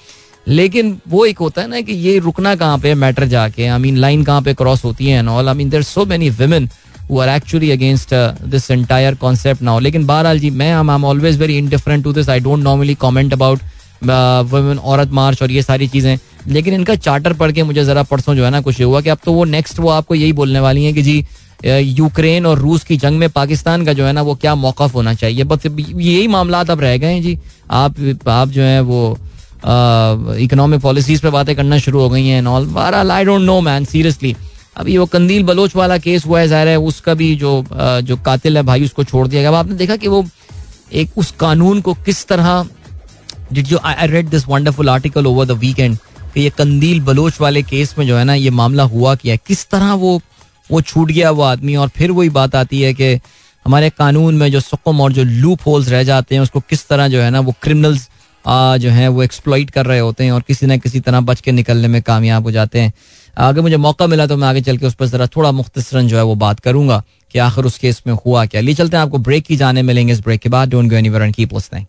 लेकिन 0.46 0.96
वो 1.08 1.24
एक 1.26 1.38
होता 1.38 1.62
है 1.62 1.68
ना 1.68 1.80
कि 1.80 1.92
ये 1.92 2.18
रुकना 2.18 2.54
कहाँ 2.56 2.78
पे 2.78 2.94
मैटर 2.94 3.24
जाके 3.28 3.66
आई 3.66 3.78
मीन 3.78 3.96
लाइन 3.96 4.24
कहाँ 4.24 4.42
पे 4.42 4.54
क्रॉस 4.54 4.84
होती 4.84 5.06
है 5.06 5.18
and 5.18 5.28
all 5.28 5.48
I 5.48 5.54
mean 5.54 5.68
there 5.70 5.82
so 5.82 6.04
many 6.06 6.30
women 6.30 6.68
who 7.10 7.18
are 7.18 7.28
actually 7.28 7.70
against 7.70 8.14
this 8.46 8.70
entire 8.70 9.14
concept 9.20 9.62
now 9.62 9.78
लेकिन 9.80 10.06
बहरहाल 10.06 10.38
जी 10.38 10.50
मैं 10.52 10.72
I 10.72 10.94
am 10.94 11.04
always 11.04 11.38
very 11.38 11.58
indifferent 11.58 12.04
to 12.04 12.12
this 12.12 12.28
I 12.28 12.40
don't 12.40 12.62
normally 12.64 12.94
comment 12.96 13.32
about 13.32 13.60
women 14.02 14.78
Aurat 14.78 15.10
March 15.12 15.42
और 15.42 15.50
ये 15.50 15.62
सारी 15.62 15.88
चीज़ें 15.88 16.16
लेकिन 16.48 16.74
इनका 16.74 16.94
चार्टर 16.96 17.32
पढ़ 17.32 17.52
के 17.52 17.62
मुझे 17.62 17.84
ज़रा 17.84 18.02
परसों 18.02 18.34
जो 18.34 18.44
है 18.44 18.50
ना 18.50 18.60
कुछ 18.60 18.80
हुआ 18.82 19.00
कि 19.00 19.10
अब 19.10 19.18
तो 19.24 19.32
वो 19.32 19.44
नेक्स्ट 19.46 19.78
वो 19.80 19.88
आपको 19.90 20.14
यही 20.14 20.32
बोलने 20.32 20.60
वाली 20.60 20.84
हैं 20.84 20.94
कि 20.94 21.02
जी 21.02 21.24
यूक्रेन 21.64 22.46
और 22.46 22.58
रूस 22.58 22.84
की 22.84 22.96
जंग 22.96 23.18
में 23.18 23.28
पाकिस्तान 23.30 23.84
का 23.86 23.92
जो 23.92 24.04
है 24.04 24.12
ना 24.12 24.22
वो 24.22 24.34
क्या 24.34 24.54
मौकफ 24.54 24.94
होना 24.94 25.14
चाहिए 25.14 25.44
बस 25.44 25.66
यही 25.66 26.26
मामला 26.28 26.60
अब 26.60 26.80
रह 26.80 26.96
गए 26.96 27.12
हैं 27.12 27.22
जी 27.22 27.38
आप 27.72 28.28
आप 28.28 28.48
जो 28.48 28.62
है 28.62 28.80
वो 28.82 29.02
इकोनॉमिक 29.64 30.80
पॉलिसीज़ 30.80 31.22
पे 31.22 31.30
बातें 31.30 31.54
करना 31.56 31.78
शुरू 31.78 32.00
हो 32.00 32.08
गई 32.10 32.26
हैं 32.26 32.44
all 32.46 32.68
I 33.10 33.24
don't 33.24 33.42
know 33.42 33.60
man 33.60 33.84
seriously 33.84 34.34
अभी 34.76 34.96
वो 34.98 35.06
कंदील 35.06 35.42
बलोच 35.44 35.74
वाला 35.76 35.98
केस 35.98 36.24
हुआ 36.26 36.40
है, 36.40 36.46
ज़ाहिर 36.48 36.68
है, 36.68 36.76
उसका 36.78 37.14
भी 37.14 37.34
जो 37.36 37.64
जो 38.02 38.16
कातिल 38.18 38.56
है 38.56 38.62
भाई, 38.62 38.84
उसको 38.84 39.04
छोड़ 39.04 39.26
दिया 39.28 39.40
गया। 39.40 39.50
अब 39.50 39.54
आपने 39.56 39.74
देखा 39.76 39.96
कि 39.96 40.08
वो 40.08 40.24
एक 40.92 41.18
उस 41.18 41.30
कानून 41.40 41.80
को 41.80 41.94
किस 42.06 42.26
तरह 42.26 42.66
did 43.52 43.72
you 43.72 43.78
I 43.84 44.06
read 44.06 44.28
this 44.28 44.46
wonderful 44.48 44.88
article 44.88 45.26
over 45.26 45.46
the 45.46 45.58
weekend 45.58 45.96
कि 46.34 46.40
ये 46.40 46.50
कंदील 46.58 47.00
बलोच 47.02 47.40
वाले 47.40 47.62
केस 47.62 47.94
में 47.98 48.06
जो 48.06 48.16
है 48.16 48.24
ना, 48.24 48.34
ये 48.34 48.50
मामला 48.52 48.82
हुआ 48.84 49.14
क्या 49.14 49.36
किस 49.38 49.68
तरह 49.70 49.92
वो 49.94 50.20
वो 50.70 50.80
छूट 50.80 51.10
गया 51.10 51.30
वो 51.30 51.42
आदमी? 51.42 51.74
और 51.76 51.88
फिर 51.88 52.10
वही 52.10 52.28
बात 52.30 52.54
आती 52.54 52.80
है 52.82 52.92
कि 52.94 53.14
हमारे 53.66 53.88
कानून 53.90 54.34
में 54.34 54.50
जो 54.52 54.60
सुकम 54.60 55.00
और 55.00 55.12
जो 55.12 55.24
लूप 55.24 55.60
होल्स 55.66 55.88
रह 55.88 56.02
जाते 56.02 56.34
हैं, 56.34 56.42
उसको 56.42 56.60
किस 56.60 56.86
तरह 56.88 57.08
जो 57.08 57.20
है 57.20 57.30
ना, 57.30 57.40
वो 57.40 57.54
क्रिमिनल्स 57.62 58.08
जो 58.44 58.90
है, 58.90 59.08
वो 59.08 59.22
एक्सप्लॉइट 59.22 59.70
कर 59.70 59.86
रहे 59.86 59.98
होते 59.98 60.24
हैं 60.24 60.32
और 60.32 60.42
किसी 60.46 60.66
ना 60.66 60.76
किसी 60.76 61.00
तरह 61.00 61.20
बच 61.22 61.40
के 61.40 61.52
निकलने 61.52 61.88
में 61.88 62.00
कामयाब 62.02 62.44
हो 62.44 62.50
जाते 62.50 62.80
हैं। 62.80 62.92
अगर 63.34 63.60
मुझे 63.60 63.76
मौका 63.78 64.06
मिला 64.06 64.26
तो 64.26 64.36
मैं 64.36 64.48
आगे 64.48 64.60
चल 64.60 64.76
के 64.78 64.86
उस 64.86 64.94
पर 64.94 65.06
जरा 65.06 65.26
थोड़ा 65.26 65.52
मुख्तसरन 65.52 66.08
जो 66.08 66.16
है 66.16 66.22
वो 66.24 66.34
बात 66.36 66.60
करूँगा 66.60 67.02
कि 67.30 67.38
आखिर 67.40 67.64
उस 67.64 67.78
केस 67.78 68.02
में 68.06 68.14
हुआ 68.16 68.44
क्या। 68.46 68.60
ले 68.60 68.74
चलते 68.74 68.96
हैं, 68.96 69.02
आपको 69.02 69.18
ब्रेक 69.20 69.44
की 69.44 69.56
जाने 69.56 69.82
मिलेंगे 69.82 70.12
इस 70.12 70.20
ब्रेक 70.20 70.40
के 70.40 70.48
बाद। 70.48 70.70
Don't 70.70 70.90
go 70.90 70.96
anywhere 70.96 71.22
and 71.22 71.34
keep 71.34 71.54
listening 71.54 71.86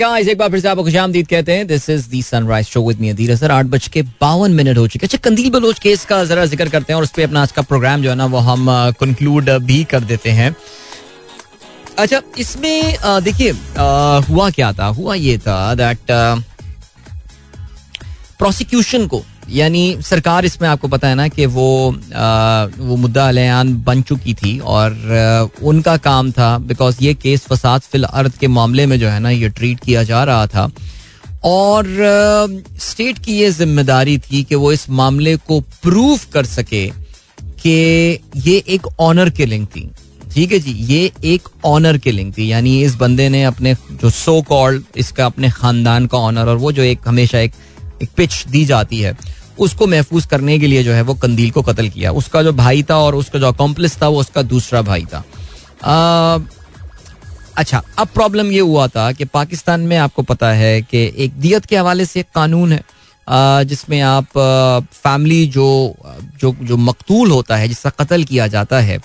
guys 0.00 0.28
एक 0.28 0.38
बार 0.38 0.50
फिर 0.50 0.60
से 0.60 0.68
आपको 0.68 0.84
खुशामदीद 0.84 1.26
कहते 1.28 1.52
हैं। 1.52 1.66
This 1.66 1.88
is 1.90 2.08
the 2.10 2.22
sunrise 2.22 2.66
show 2.66 2.82
with 2.86 3.00
me 3.00 3.08
Adeer 3.08 3.34
sir 3.36 3.50
आठ 3.50 3.66
बज 3.66 3.86
के 3.88 4.02
बावन 4.02 4.52
मिनट 4.52 4.78
हो 4.78 4.86
चुके 4.88 5.06
अच्छा 5.06 5.18
कंदील 5.24 5.50
बलोच 5.50 5.78
केस 5.78 6.04
का 6.04 6.24
जरा 6.24 6.44
ज़िक्र 6.46 6.68
करते 6.68 6.92
हैं 6.92 6.96
और 6.96 7.02
उस 7.02 7.10
पर 7.10 7.22
अपना 7.22 7.42
आज 7.42 7.52
का 7.52 7.62
प्रोग्राम 7.62 8.02
जो 8.02 8.10
है 8.10 8.16
ना, 8.16 8.26
वो 8.26 8.38
हम 8.40 8.66
कंक्लूड 9.00 9.50
भी 9.62 9.82
कर 9.84 10.00
देते 10.02 10.30
हैं। 10.30 10.54
अच्छा 11.98 12.20
इसमें 12.38 12.96
देखिए 13.24 13.50
हुआ 14.28 14.48
क्या 14.50 14.72
था? 14.72 14.86
हुआ 14.88 15.14
ये 15.14 15.36
था 15.38 15.74
दैट 15.74 15.98
प्रोसिक्यूशन 18.38 19.06
को 19.06 19.22
यानी 19.50 19.96
सरकार 20.02 20.44
इसमें 20.44 20.68
आपको 20.68 20.88
पता 20.88 21.08
है 21.08 21.14
ना 21.14 21.26
कि 21.28 21.46
वो 21.46 21.66
आ, 22.14 22.64
वो 22.78 22.96
मुद्दा 22.96 23.26
अलयान 23.28 23.74
बन 23.84 24.02
चुकी 24.02 24.34
थी 24.34 24.58
और 24.58 24.92
आ, 25.12 25.66
उनका 25.66 25.96
काम 25.96 26.30
था 26.32 26.56
बिकॉज़ 26.58 26.96
ये 27.02 27.14
केस 27.14 27.46
फसाद 27.46 27.80
फिल 27.82 28.04
अर्द 28.04 28.32
के 28.32 28.48
मामले 28.48 28.86
में 28.86 28.98
जो 29.00 29.08
है 29.08 29.20
ना 29.20 29.30
ये 29.30 29.48
ट्रीट 29.48 29.80
किया 29.80 30.02
जा 30.02 30.22
रहा 30.24 30.46
था। 30.46 30.70
और 31.44 31.86
आ, 31.86 32.78
स्टेट 32.80 33.18
की 33.18 33.38
ये 33.38 33.50
ज़िम्मेदारी 33.50 34.18
थी 34.20 34.42
कि 34.44 34.54
वो 34.54 34.72
इस 34.72 34.88
मामले 34.90 35.36
को 35.36 35.60
प्रूव 35.82 36.20
कर 36.32 36.46
सके 36.46 36.86
कि 37.60 38.18
ये 38.36 38.56
एक 38.68 38.86
ऑनर 39.00 39.30
किलिंग 39.30 39.66
थी। 39.66 39.90
ठीक 40.32 40.52
है 40.52 40.58
जी? 40.58 40.72
ये 40.72 41.10
एक 41.24 41.48
ऑनर 41.64 41.98
किलिंग 41.98 42.32
थी। 42.38 42.50
यानी 42.52 42.82
इस 42.82 42.94
बंदे 42.94 43.28
ने 43.28 43.42
अपने 43.44 43.74
जो 43.92 44.10
सो 44.10 44.40
कॉल्ड 44.42 44.82
इसका 44.96 45.26
अपने 45.26 45.50
खानदान 45.50 46.06
का 46.06 46.18
ऑनर 46.18 46.48
और 46.48 46.56
वो 46.56 46.72
जो 46.72 46.82
एक 46.82 47.08
हमेशा 47.08 47.38
एक 47.38 47.52
एक 48.02 48.10
पिच 48.16 48.44
दी 48.46 48.64
जाती 48.64 49.00
है 49.00 49.16
उसको 49.58 49.86
महफूज 49.86 50.26
करने 50.26 50.58
के 50.58 50.66
लिए 50.66 50.82
जो 50.84 50.92
है 50.92 51.02
वो 51.02 51.14
कंदील 51.14 51.50
को 51.50 51.62
कत्ल 51.62 51.88
किया। 51.88 52.12
उसका 52.12 52.42
जो 52.42 52.52
भाई 52.52 52.82
था 52.82 52.96
और 52.96 53.14
उसका 53.14 53.38
जो 53.38 53.48
अकम्पलिस 53.48 54.02
था 54.02 54.08
वो 54.08 54.20
उसका 54.20 54.42
दूसरा 54.42 54.82
भाई 54.82 55.04
था। 55.04 55.18
आ, 55.84 56.38
अच्छा 57.56 57.82
अब 57.98 58.08
प्रॉब्लम 58.08 58.50
ये 58.52 58.60
हुआ 58.60 58.86
था 58.88 59.12
कि 59.12 59.24
पाकिस्तान 59.24 59.80
में 59.80 59.96
आपको 59.96 60.22
पता 60.22 60.52
है 60.52 60.82
कि 60.82 61.12
एक 61.16 61.32
दियत 61.32 61.66
के 61.66 61.76
हवाले 61.76 62.06
से 62.06 62.20
एक 62.20 62.26
कानून 62.34 62.72
है 62.72 62.84
जिसमें 63.64 64.00
आप 64.00 64.26
फैमिली 64.92 65.46
जो 65.46 65.66
जो 66.40 66.54
जो 66.62 66.76
मकतूल 66.76 67.30
होता 67.30 67.56
है 67.56 67.68
जिसका 67.68 67.90
कत्ल 67.90 68.24
किया 68.24 68.46
जाता 68.46 68.80
है 68.80 68.98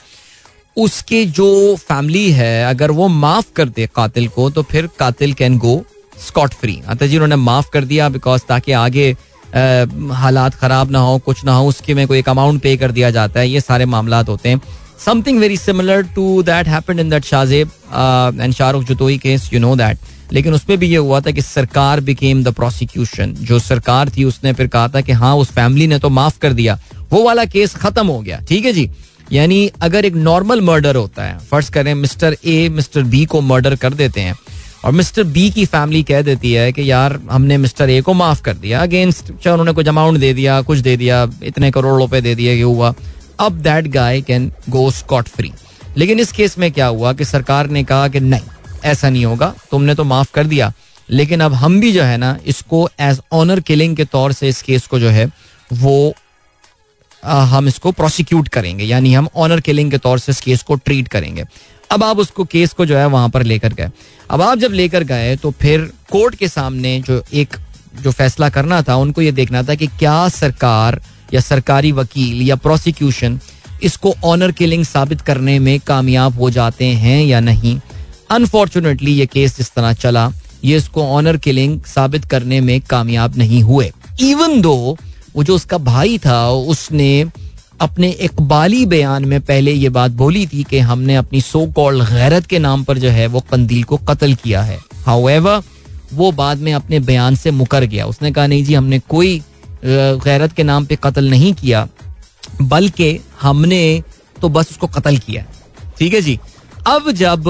उसके 0.78 1.26
जो 1.26 1.76
फैमिली 1.76 2.32
है 2.32 2.66
अगर 2.66 2.92
वो 2.92 3.08
माफ़ 3.08 3.54
कर 3.56 3.70
दे 3.70 3.88
कातिल 3.96 4.28
को 4.28 4.50
तो 4.50 4.64
फिर 4.64 4.90
कातिल 5.00 5.34
कैन 5.34 5.58
गो 5.58 5.84
स्कॉट 6.28 6.54
फ्री 6.54 6.82
अतः 6.88 7.08
जी, 7.08 7.16
उन्होंने 7.16 7.36
माफ़ 7.38 7.70
कर 7.74 7.86
दिया 7.86 8.10
बिकॉज़ 8.10 8.42
ताकि 8.50 8.72
आगे 8.74 9.16
हालात 10.16 10.56
खराब 10.56 10.92
ना 10.92 11.00
हो, 11.00 11.18
कुछ 11.20 11.44
ना 11.46 11.54
हो, 11.56 11.68
उसके 11.68 11.94
में 11.94 12.06
कोई 12.08 12.20
एक 12.20 12.30
अमाउंट 12.30 12.62
पे 12.62 12.76
कर 12.78 12.92
दिया 12.92 13.10
जाता 13.12 13.40
है। 13.40 13.50
ये 13.50 13.62
सारे 13.62 13.86
मामला 13.86 14.20
होते 14.22 14.50
हैं। 14.50 14.62
Something 15.06 15.40
very 15.40 15.58
similar 15.58 16.02
to 16.16 16.42
that 16.44 16.68
happened 16.68 17.00
in 17.00 17.10
that 17.10 17.26
Shahzeb 17.26 17.68
and 18.42 18.54
Shahrukh 18.54 18.84
Jatoi 18.84 19.18
case 19.18 19.50
you 19.54 19.60
know 19.60 19.76
that 19.76 19.98
लेकिन 20.34 20.54
उसमें 20.54 20.78
भी 20.78 20.88
ये 20.88 20.98
हुआ 20.98 21.20
था 21.20 21.32
कि 21.32 21.42
सरकार 21.42 22.00
बिकेम 22.02 22.44
द 22.44 22.52
प्रोसिक्यूशन 22.54 23.34
जो 23.42 23.60
सरकार 23.60 24.10
थी, 24.10 24.24
उसने 24.24 24.54
फिर 24.54 24.68
कहा 24.68 24.88
था 24.88 25.02
कि 25.02 25.12
हाँ 25.12 25.36
उस 25.36 25.52
फैमिली 25.52 25.88
ने 25.88 26.00
तो 26.00 26.10
माफ़ 26.10 26.40
कर 26.40 26.54
दिया। 26.54 26.78
वो 27.12 27.24
वाला 27.24 27.46
केस 27.46 27.74
खत्म 27.76 28.08
हो 28.08 28.20
गया। 28.20 28.40
ठीक 28.50 28.66
है 28.66 28.74
जी? 28.74 28.90
यानी 29.32 29.66
अगर 29.82 30.06
एक 30.06 30.16
नॉर्मल 30.16 30.62
मर्डर 30.62 30.96
होता 30.96 31.24
है, 31.24 31.38
फ़र्ज़ 31.40 31.72
करें 31.72 31.94
मिस्टर 31.96 32.36
ए, 32.46 32.70
मिस्टर 32.70 33.04
बी 33.04 33.26
को 33.26 33.42
मर्डर 33.42 33.76
कर 33.76 33.94
देते 33.94 34.22
हैं 34.22 34.36
और 34.86 34.92
मिस्टर 34.92 35.24
बी 35.26 35.50
की 35.50 35.66
फैमिली 35.66 36.02
कह 36.04 36.22
देती 36.22 36.52
है 36.54 36.72
कि 36.72 36.90
यार 36.90 37.20
हमने 37.32 37.58
मिस्टर 37.58 37.90
ए 37.90 38.00
को 38.02 38.14
माफ़ 38.14 38.42
कर 38.42 38.54
दिया। 38.56 38.82
अगेंस्ट 38.82 39.26
चाहे 39.26 39.52
उन्होंने 39.52 39.74
कुछ 39.74 39.88
अमाउंट 39.88 40.20
दे 40.20 40.34
दिया 40.34 40.62
कुछ 40.62 40.80
दे 40.80 40.96
दिया 40.98 41.26
इतने 41.44 41.72
करोड़ 41.72 41.98
रुपए 42.02 42.22
दे 42.22 42.36
दिए 42.36 42.62
हुआ। 42.62 42.94
अब 43.40 43.60
that 43.62 43.88
guy 43.88 44.22
can 44.22 44.52
go 44.70 44.90
scot 44.92 45.28
free 45.28 45.52
लेकिन 45.98 46.20
इस 46.20 46.32
केस 46.32 46.58
में 46.58 46.72
क्या 46.72 46.88
हुआ 46.88 47.14
कि 47.14 47.26
सरकार 47.26 47.70
ने 47.70 47.84
कहा 47.84 48.08
कि 48.08 48.20
नहीं 48.20 48.80
ऐसा 48.84 49.10
नहीं 49.10 49.26
होगा 49.26 49.54
तुमने 49.72 49.96
तो 49.96 50.04
माफ़ 50.04 50.32
कर 50.34 50.48
दिया। 50.48 50.72
लेकिन 51.10 51.42
अब 51.42 51.54
हम 51.54 51.80
भी 51.82 51.92
जो 51.92 52.04
है 52.04 52.18
ना 52.18 52.38
इसको 52.48 52.88
एज 53.00 53.20
ऑनर 53.32 53.60
किलिंग 53.60 53.96
के 53.98 54.06
तौर 54.06 54.32
से 54.32 54.50
इस 54.50 54.62
केस 54.62 54.88
को 54.88 55.00
जो 55.00 55.10
है 55.10 55.26
वो 55.74 56.14
आ, 57.24 57.44
हम 57.44 57.68
इसको 57.68 57.92
प्रोसिक्यूट 57.92 58.48
करेंगे। 58.48 58.86
यानी 58.86 59.14
हम 59.14 59.28
ऑनर 59.36 59.60
किलिंग 59.60 59.92
के 59.92 59.98
तौर 59.98 60.20
से 60.20 60.32
इस 60.32 60.42
केस 60.42 60.62
को 60.64 60.76
ट्रीट 60.76 61.08
करेंगे। 61.08 61.44
अब 61.92 62.04
आप 62.04 62.20
उसको 62.20 62.44
केस 62.46 62.74
को 62.74 62.86
जो 62.86 62.98
है 62.98 63.06
वहाँ 63.08 63.30
पर 63.30 63.44
लेकर 63.44 63.74
गए। 63.74 63.90
अब 64.30 64.42
आप 64.42 64.58
जब 64.58 64.72
लेकर 64.72 65.04
गए 65.04 65.36
तो 65.36 65.52
फिर 65.52 65.92
कोर्ट 66.12 66.36
के 66.36 66.48
सामने 66.48 67.00
जो 67.02 67.22
एक, 67.34 67.56
जो 68.02 68.12
फैसला 68.12 68.50
करना 68.50 68.82
था, 68.82 68.96
उनको 68.96 69.22
ये 69.22 69.32
देखना 69.32 69.64
था 69.64 69.76
कि 69.76 69.88
क्या 69.90 70.28
सरकार 70.30 71.02
या 71.34 71.40
सरकारी 71.42 71.92
वकील 71.92 72.42
या 72.42 72.56
प्रोसिक्यूशन 72.58 73.40
इसको 73.84 74.14
ऑनर 74.26 74.52
किलिंग 74.52 74.84
साबित 74.86 75.22
करने 75.22 75.58
में 75.60 75.80
कामयाब 75.80 76.40
हो 76.40 76.50
जाते 76.50 76.86
हैं 76.86 77.22
या 77.24 77.40
नहीं। 77.40 77.80
अनफॉर्चुनेटली 78.32 79.12
ये 79.12 79.26
केस 79.26 79.58
जिस 79.58 79.74
तरह 79.74 79.94
चला, 79.94 80.32
ये 80.64 80.78
इसको 80.78 81.04
ऑनर 81.08 81.38
किलिंग 81.38 81.82
साबित 81.86 82.26
करने 82.26 82.60
में 82.62 82.80
कामयाब 82.82 83.38
नहीं 83.38 83.62
हुए। 83.64 83.92
इवन 84.22 84.60
दो 84.62 84.98
वो 85.36 85.44
जो 85.44 85.56
उसका 85.56 85.78
भाई 85.78 86.18
था, 86.18 86.50
उसने 86.50 87.26
अपने 87.82 88.10
इकबाली 88.22 88.86
बयान 88.86 89.26
में 89.26 89.40
पहले 89.42 89.72
ये 89.74 89.90
बात 89.90 90.12
बोली 90.14 90.46
थी 90.48 90.64
कि 90.64 90.80
हमने 90.82 91.16
अपनी 91.16 91.42
सो 91.42 91.66
कॉल्ड 91.76 92.04
गैरत 92.06 92.46
के 92.46 92.60
नाम 92.60 92.84
पर 92.84 92.98
जो 92.98 93.10
है 93.10 93.28
वो 93.28 93.40
कंदील 93.52 93.84
को 93.84 93.98
कत्ल 94.00 94.34
किया 94.36 94.62
है। 94.62 94.80
हाउएवर 95.06 95.62
वो 96.14 96.32
बाद 96.32 96.58
में 96.58 96.74
अपने 96.74 97.00
बयान 97.02 97.36
से 97.36 97.52
मुकर 97.52 97.84
गया। 97.86 98.06
उसने 98.06 98.32
कहा, 98.32 98.48
नहीं 98.48 98.64
जी, 98.64 98.74
हमने 98.74 99.00
कोई 99.00 99.42
गैरत 99.86 100.54
के 100.54 100.64
नाम 100.64 100.86
पे 100.86 100.98
कत्ल 101.04 101.30
नहीं 101.30 101.54
किया, 101.54 101.88
बल्कि 102.62 103.20
हमने 103.42 104.04
तो 104.38 104.50
बस 104.50 104.70
उसको 104.72 104.88
कत्ल 104.90 105.18
किया 105.18 105.44
ठीक 106.00 106.14
है 106.14 106.22
जी? 106.22 106.40
अब 106.88 107.12
जब 107.12 107.44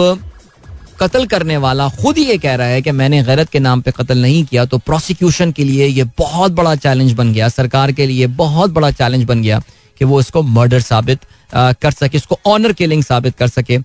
कत्ल 1.00 1.26
करने 1.26 1.58
वाला 1.58 1.88
खुद 1.92 2.18
ये 2.18 2.38
कह 2.38 2.56
रहा 2.56 2.68
है 2.68 2.82
कि 2.82 2.92
मैंने 2.92 3.22
गैरत 3.24 3.50
के 3.50 3.60
नाम 3.60 3.82
पे 3.82 3.92
कत्ल 3.92 4.18
नहीं 4.18 4.44
किया 4.46 4.66
तो 4.66 4.78
प्रोसिक्यूशन 4.80 5.52
के 5.52 5.64
लिए 5.64 5.86
ये 5.88 6.04
बहुत 6.18 6.52
बड़ा 6.52 6.76
चैलेंज 6.78 7.14
बन 7.14 7.34
गया, 7.34 7.50
सरकार 7.50 7.92
के 7.92 8.06
लिए 8.06 8.28
बहुत 8.28 8.72
बड़ा 8.72 8.92
चैलेंज 8.92 9.24
बन 9.24 9.42
गया। 9.42 9.62
कि 10.00 10.06
वो 10.06 10.20
इसको 10.20 10.42
मर्डर 10.44 10.82
साबित 10.82 11.20
कर 11.54 11.92
सके, 11.92 12.18
इसको 12.18 12.40
ऑनर 12.46 12.74
किलिंग 12.74 13.04
साबित 13.04 13.36
कर 13.38 13.48
सके। 13.50 13.78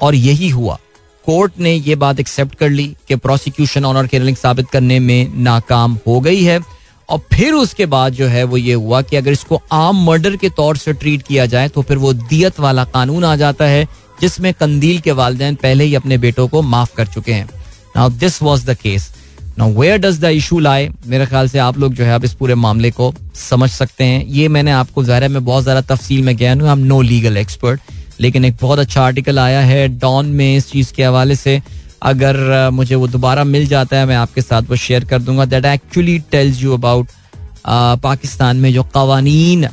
और 0.00 0.14
यही 0.14 0.48
हुआ। 0.50 0.78
कोर्ट 1.26 1.52
ने 1.60 1.72
ये 1.72 1.94
बात 1.96 2.20
एक्सेप्ट 2.20 2.54
कर 2.54 2.70
ली 2.70 2.86
कि 3.08 3.16
प्रोसिक्यूशन 3.16 3.84
ऑनर 3.84 4.06
किलिंग 4.06 4.36
साबित 4.36 4.70
करने 4.70 4.98
में 5.00 5.34
नाकाम 5.34 5.98
हो 6.06 6.20
गई 6.20 6.42
है। 6.42 6.60
और 7.08 7.18
फिर 7.32 7.52
उसके 7.54 7.86
बाद 7.86 8.12
जो 8.12 8.26
है 8.26 8.42
वो 8.44 8.56
ये 8.56 8.74
हुआ 8.74 9.00
कि 9.02 9.16
अगर 9.16 9.32
इसको 9.32 9.60
आम 9.72 10.04
मर्डर 10.06 10.36
के 10.36 10.48
तौर 10.50 10.76
से 10.76 10.92
ट्रीट 10.92 11.22
किया 11.22 11.46
जाए 11.46 11.68
तो 11.68 11.82
फिर 11.82 11.98
वो 11.98 12.12
दियत 12.12 12.60
वाला 12.60 12.84
कानून 12.86 13.24
आ 13.24 13.34
जाता 13.36 13.64
है, 13.64 13.86
जिसमें 14.20 14.52
कंदील 14.54 15.00
के 15.00 15.12
वालदेन 15.12 15.54
पहले 15.54 15.84
ही 15.84 15.94
अपने 15.94 16.18
बेटों 16.18 16.46
को 16.48 16.62
माफ़ 16.64 16.94
कर 16.96 17.06
चुके 17.06 17.32
हैं। 17.32 17.48
Now 17.96 18.08
this 18.10 18.42
was 18.42 18.66
the 18.66 18.74
case 18.76 19.08
now 19.58 19.72
where 19.72 19.98
does 19.98 20.18
the 20.20 20.24
issue 20.36 20.58
lie 20.58 20.88
मेरे 21.06 21.26
ख्याल 21.26 21.48
से 21.48 21.58
आप 21.58 21.78
लोग 21.78 21.92
जो 21.94 22.04
है 22.04 22.14
अब 22.14 22.24
इस 22.24 22.32
पूरे 22.34 22.54
मामले 22.54 22.90
को 22.90 23.12
समझ 23.40 23.68
सकते 23.70 24.04
हैं। 24.04 24.24
ये 24.28 24.48
मैंने 24.48 24.70
आपको 24.70 25.04
ज़ाहिर 25.04 25.28
मैं 25.28 25.44
बहुत 25.44 25.62
ज़्यादा 25.62 25.80
तफसील 25.94 26.24
में 26.24 26.36
गया 26.36 26.52
हूँ। 26.52 26.76
नो 26.78 27.00
लीगल 27.02 27.36
एक्सपर्ट 27.36 27.80
लेकिन 28.20 28.44
एक 28.44 28.56
बहुत 28.60 28.78
अच्छा 28.78 29.02
आर्टिकल 29.02 29.38
आया 29.38 29.60
है 29.60 29.86
डॉन 29.98 30.26
में 30.26 30.56
इस 30.56 30.70
चीज़ 30.70 30.92
के 30.94 31.04
हवाले 31.04 31.36
से। 31.36 31.60
अगर 32.04 32.68
मुझे 32.72 32.94
वो 32.94 33.08
दोबारा 33.08 33.44
मिल 33.44 33.66
जाता 33.66 33.96
है, 33.96 34.06
मैं 34.06 34.16
आपके 34.16 34.42
साथ 34.42 34.62
वो 34.70 34.76
शेयर 34.76 35.04
कर 35.04 35.22
दूँगा। 35.22 35.44
That 35.46 35.64
actually 35.64 36.18
tells 36.30 36.62
you 36.62 36.74
about 36.74 37.08
Pakistan 38.02 38.56
में 38.56 38.72
जो 38.72 38.82
कवानीन 38.94 39.68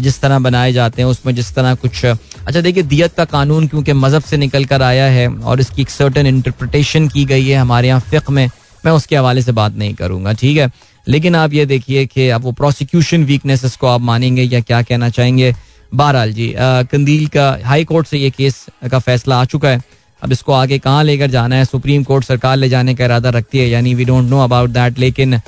जिस 0.00 0.20
तरह 0.20 0.38
बनाए 0.40 0.72
जाते 0.72 1.02
हैं, 1.02 1.08
उसमें 1.08 1.34
जिस 1.34 1.54
तरह 1.54 1.74
कुछ 1.76 2.04
अच्छा 2.04 2.60
देखिए, 2.60 2.82
दियत 2.82 3.14
का 3.16 3.24
कानून 3.26 3.66
क्योंकि 3.68 3.92
मज़हब 3.94 4.22
से 4.22 4.36
निकल 4.36 4.64
कर 4.64 4.82
आया 4.82 5.06
है 5.08 5.28
और 5.28 5.60
इसकी 5.60 5.82
एक 5.82 5.90
सर्टन 5.90 6.26
इंटरप्रटेशन 6.26 7.08
की 7.08 7.24
गई 7.24 7.46
है 7.46 7.56
हमारे 7.56 7.88
यहाँ 7.88 8.00
फ़िक 8.00 8.30
में। 8.30 8.48
मैं 8.84 8.92
उसके 8.92 9.16
हवाले 9.16 9.42
से 9.42 9.52
बात 9.52 9.76
नहीं 9.76 9.94
करूँगा 9.94 10.32
ठीक 10.32 10.56
है? 10.56 10.70
लेकिन 11.06 11.34
आप 11.36 11.52
ये 11.52 11.64
देखिए 11.66 12.04
कि 12.06 12.28
अब 12.28 12.42
वो 12.42 12.52
प्रोसिक्यूशन 12.52 13.24
वीकनेसेस 13.24 13.76
को 13.76 13.86
आप 13.86 14.00
मानेंगे 14.00 14.42
या 14.42 14.60
क्या 14.60 14.82
कहना 14.82 15.08
चाहेंगे? 15.10 15.54
बहरहाल 15.92 16.32
जी 16.32 16.52
आ, 16.52 16.82
कंदील 16.82 17.26
का 17.26 17.58
हाई 17.64 17.84
कोर्ट 17.84 18.06
से 18.06 18.18
ये 18.18 18.30
केस 18.30 18.64
का 18.90 18.98
फैसला 18.98 19.40
आ 19.40 19.44
चुका 19.44 19.68
है। 19.68 19.82
अब 20.22 20.32
इसको 20.32 20.52
आगे 20.52 20.78
कहाँ 20.78 21.04
लेकर 21.04 21.30
जाना 21.30 21.56
है? 21.56 21.64
सुप्रीम 21.64 22.04
कोर्ट 22.04 22.24
सरकार 22.24 22.56
ले 22.56 22.68
जाने 22.68 22.94
का 22.94 23.04
इरादा 23.04 23.30
रखती 23.30 23.58
है 23.58 23.68
यानी 23.68 23.94
we 23.94 24.04
don't 24.04 24.30
know 24.30 24.40
about 24.40 24.70
that 24.70 24.98
लेकिन 24.98 25.40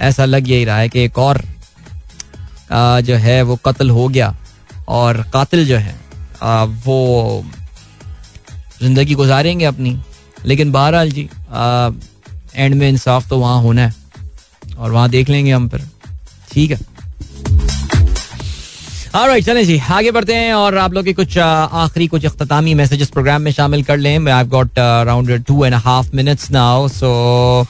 ऐसा 0.00 0.24
लग 0.24 0.48
यही 0.50 0.64
रहा 0.64 0.78
है 0.78 0.88
कि 0.88 1.04
एक 1.04 1.18
और 1.18 1.42
आ, 2.72 3.00
जो 3.00 3.14
है 3.16 3.42
वो 3.42 3.56
कत्ल 3.66 3.90
हो 3.90 4.08
गया 4.08 4.34
और 4.88 5.22
कातिल 5.32 5.66
जो 5.66 5.76
है 5.76 5.94
आ, 6.42 6.64
वो 6.64 7.44
ज़िंदगी 8.82 9.14
गुजारेंगे 9.14 9.64
अपनी। 9.64 9.96
लेकिन 10.46 10.72
बहरहाल 10.72 11.10
जी 11.10 11.28
एंड 12.54 12.74
में 12.74 12.88
इंसाफ 12.88 13.28
तो 13.28 13.38
वहाँ 13.38 13.60
होना 13.62 13.86
है। 13.86 13.94
और 14.78 14.92
वहाँ 14.92 15.08
देख 15.10 15.28
लेंगे 15.28 15.52
हम 15.52 15.68
फिर। 15.68 15.88
ठीक 16.52 16.70
है। 16.70 16.78
हाँ 19.14 19.26
राइट 19.26 19.44
चलें 19.44 19.64
जी, 19.66 19.78
आगे 19.90 20.10
बढ़ते 20.10 20.34
हैं 20.34 20.52
और 20.54 20.76
आप 20.78 20.92
लोग 20.92 21.04
के 21.04 21.12
कुछ 21.12 21.36
आखिरी 21.38 22.06
कुछ 22.08 22.24
अख्तामी 22.26 22.74
मैसेजेस 22.74 23.08
प्रोग्राम 23.10 23.42
में 23.42 23.50
शामिल 23.52 23.82
कर 23.84 23.96
लें। 23.98 24.28
I 24.28 24.44
got 24.46 24.78
around 24.78 25.44
two 25.44 25.64
and 25.64 25.74
half 25.76 26.14
minutes 26.16 26.50
now 26.50 26.88
so 26.88 27.66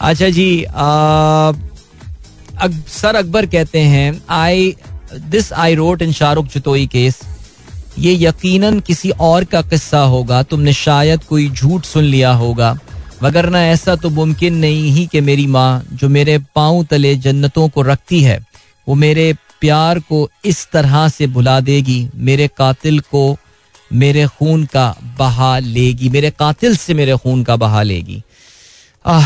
अच्छा 0.00 0.28
जी 0.28 0.64
सर 2.90 3.14
अकबर 3.16 3.46
कहते 3.46 3.80
हैं 3.80 4.22
I 4.30 4.74
this 5.14 5.52
I 5.52 5.74
wrote 5.74 6.02
in 6.02 6.12
Shahrukh 6.12 6.46
Jatoi 6.48 6.86
case 6.86 7.20
ये 7.98 8.14
यकीनन 8.20 8.78
किसी 8.80 9.10
और 9.10 9.44
का 9.44 9.62
किस्सा 9.62 10.00
होगा, 10.00 10.42
तुमने 10.42 10.72
शायद 10.72 11.24
कोई 11.24 11.48
झूठ 11.50 11.84
सुन 11.84 12.04
लिया 12.04 12.32
होगा। 12.34 12.76
वगरना 13.22 13.62
ऐसा 13.66 13.94
तो 13.96 14.10
मुमकिन 14.10 14.54
नहीं 14.58 14.90
ही 14.92 15.06
कि 15.06 15.20
मेरी 15.20 15.46
माँ 15.46 15.82
जो 15.92 16.08
मेरे 16.08 16.38
पाँव 16.54 16.82
तले 16.90 17.14
जन्नतों 17.18 17.68
को 17.68 17.82
रखती 17.82 18.20
है 18.22 18.38
वो 18.86 18.94
मेरे 18.96 19.32
प्यार 19.60 19.98
को 20.00 20.28
इस 20.44 20.66
तरह 20.72 21.08
से 21.08 21.26
भुला 21.34 21.58
देगी 21.60 22.08
मेरे 22.28 22.48
कातिल 22.58 23.00
को 23.10 23.24
मेरे 23.90 24.26
खून 24.28 24.64
का 24.66 24.94
बहा 25.18 25.58
लेगी 25.58 26.08
मेरे 26.08 26.30
कातिल 26.30 26.76
से 26.76 26.94
मेरे 26.94 27.16
खून 27.16 27.42
का 27.44 27.56
बहा 27.56 27.82
लेगी। 27.82 28.22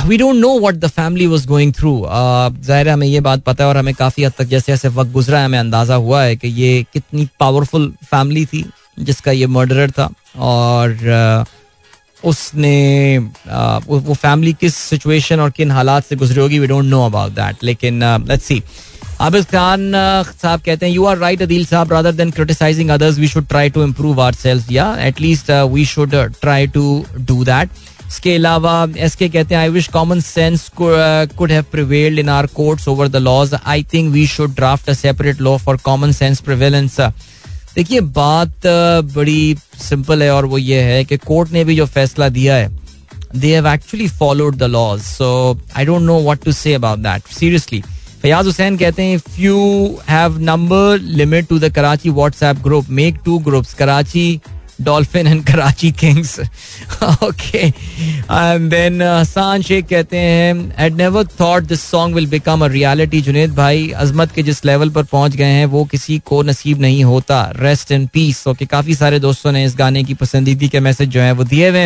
We 0.06 0.16
don't 0.18 0.36
know 0.36 0.58
what 0.60 0.74
the 0.74 0.86
family 0.88 1.26
was 1.26 1.46
going 1.48 1.72
through 1.74 1.92
ज़ाहिर 2.06 2.88
हमें 2.88 3.06
ये 3.06 3.20
बात 3.20 3.42
पता 3.44 3.64
है 3.64 3.70
और 3.70 3.76
हमें 3.76 3.94
काफ़ी 3.94 4.24
हद 4.24 4.32
तक 4.38 4.44
जैसे 4.44 4.72
जैसे 4.72 4.88
वक्त 4.90 5.12
गुजरा 5.12 5.38
है 5.38 5.44
हमें 5.44 5.58
अंदाज़ा 5.58 5.94
हुआ 5.96 6.22
है 6.22 6.36
कि 6.36 6.48
ये 6.60 6.84
कितनी 6.92 7.28
पावरफुल 7.40 7.92
फैमिली 8.04 8.44
थी 8.46 8.64
जिसका 8.98 9.32
ये 9.32 9.46
मर्डरर 9.48 9.90
था। 9.90 10.10
और 10.38 10.90
uh, 10.90 11.48
उसने 12.26 13.18
uh, 13.18 13.82
वो 13.88 14.14
फैमिली 14.14 14.52
किस 14.60 14.74
सिचुएशन 14.74 15.40
और 15.40 15.50
किन 15.56 15.70
हालात 15.70 16.04
से 16.04 16.16
गुजरी 16.16 16.40
होगी 16.40 16.58
we 16.58 16.66
don't 16.66 16.84
know 16.84 17.04
about 17.06 17.32
that 17.32 17.64
लेकिन 17.64 18.02
लेट्स 18.28 18.44
सी 18.44 18.62
आबिद 19.20 19.44
खान 19.52 19.92
साहब 20.42 20.60
कहते 20.60 20.86
हैं 20.86 20.92
यू 20.92 21.04
आर 21.06 21.18
राइट 21.18 21.42
अदील 21.42 21.64
साहब. 21.66 21.92
Rather 21.92 22.12
than 22.12 22.30
criticising 22.30 22.90
others 22.90 23.18
we 23.18 23.28
should 23.28 23.46
try 23.48 23.70
to 23.70 23.82
improve 23.84 24.20
our 24.20 24.34
self 24.34 24.70
या 24.72 24.94
at least 25.06 25.50
we 25.72 25.84
should 25.86 26.14
try 26.40 26.66
to 26.74 27.04
do 27.18 27.44
that 27.44 27.70
इसके 28.08 28.34
अलावा 28.34 28.74
एस 28.96 29.14
के 29.14 29.28
कहते 29.28 29.54
हैं 29.54 29.60
I 29.62 29.68
wish 29.68 29.86
common 29.88 30.20
sense 30.20 30.68
could 30.78 31.52
have 31.52 31.64
prevailed 31.72 32.18
in 32.18 32.28
our 32.28 32.46
courts 32.56 32.88
over 32.88 33.08
the 33.08 33.16
laws 33.22 33.54
I 33.54 33.82
think 33.92 34.12
we 34.12 34.26
should 34.26 34.54
draft 34.56 34.90
a 34.90 34.92
separate 34.94 35.40
law 35.40 35.56
for 35.56 35.76
common 35.84 36.12
sense 36.12 36.40
prevalence 36.40 37.00
देखिए, 37.76 38.00
बात 38.00 38.66
बड़ी 39.14 39.56
simple 39.78 40.22
है 40.22 40.30
और 40.34 40.46
वो 40.46 40.58
ये 40.58 40.80
है 40.82 41.04
कि 41.04 41.16
कोर्ट 41.16 41.50
ने 41.52 41.64
भी 41.64 41.76
जो 41.76 41.86
फैसला 41.86 42.28
दिया 42.28 42.54
है 42.56 42.68
they 43.36 43.54
have 43.54 43.66
actually 43.68 44.06
followed 44.08 44.56
the 44.56 44.62
laws 44.62 45.00
so 45.02 45.28
I 45.76 45.84
don't 45.84 46.02
know 46.02 46.20
what 46.22 46.44
to 46.44 46.52
say 46.52 46.74
about 46.74 46.98
that 46.98 47.26
seriously 47.32 47.82
Fayaz 48.22 48.46
Hussain 48.46 48.76
कहते 48.76 49.02
हैं 49.02 49.14
if 49.14 49.40
you 49.40 49.56
have 50.08 50.38
number 50.40 50.98
limit 51.18 51.48
to 51.48 51.58
the 51.58 51.72
Karachi 51.74 52.10
WhatsApp 52.10 52.62
group 52.62 52.86
make 52.90 53.18
two 53.24 53.38
groups 53.38 53.74
Karachi 53.74 54.28
dolphin 54.80 55.26
and 55.26 55.44
Karachi 55.46 55.90
kings. 56.00 56.38
Okay 57.24 57.58
and 57.58 58.70
then 58.70 59.02
Hasan 59.02 59.62
Sheikh 59.62 59.86
कहते 59.88 60.18
हैं 60.18 60.74
I'd 60.86 60.96
never 60.96 61.26
thought 61.40 61.64
this 61.64 61.82
song 61.82 62.14
will 62.14 62.26
become 62.26 62.64
a 62.64 62.68
reality 62.68 63.20
Junaid 63.20 63.54
भाई। 63.54 63.88
अजमत 63.96 64.32
के 64.32 64.42
जिस 64.42 64.64
level 64.64 64.90
पर 64.90 65.02
पहुँच 65.04 65.36
गए 65.36 65.44
हैं, 65.44 65.66
वो 65.66 65.84
किसी 65.84 66.18
को 66.26 66.42
नसीब 66.42 66.80
नहीं 66.80 67.04
होता। 67.04 67.40
रेस्ट 67.56 67.92
इन 67.92 68.06
पीस 68.06 68.46
ओके 68.48 68.66
काफ़ी 68.66 68.94
सारे 68.94 69.20
दोस्तों 69.20 69.52
ने 69.52 69.64
इस 69.64 69.76
गाने 69.78 70.04
की 70.04 70.14
पसंदीदी 70.16 70.68
के 70.68 70.80
मैसेज 70.80 71.08
जो 71.08 71.20
है, 71.20 71.32
वो 71.32 71.44
दिए 71.44 71.68
हुए 71.68 71.84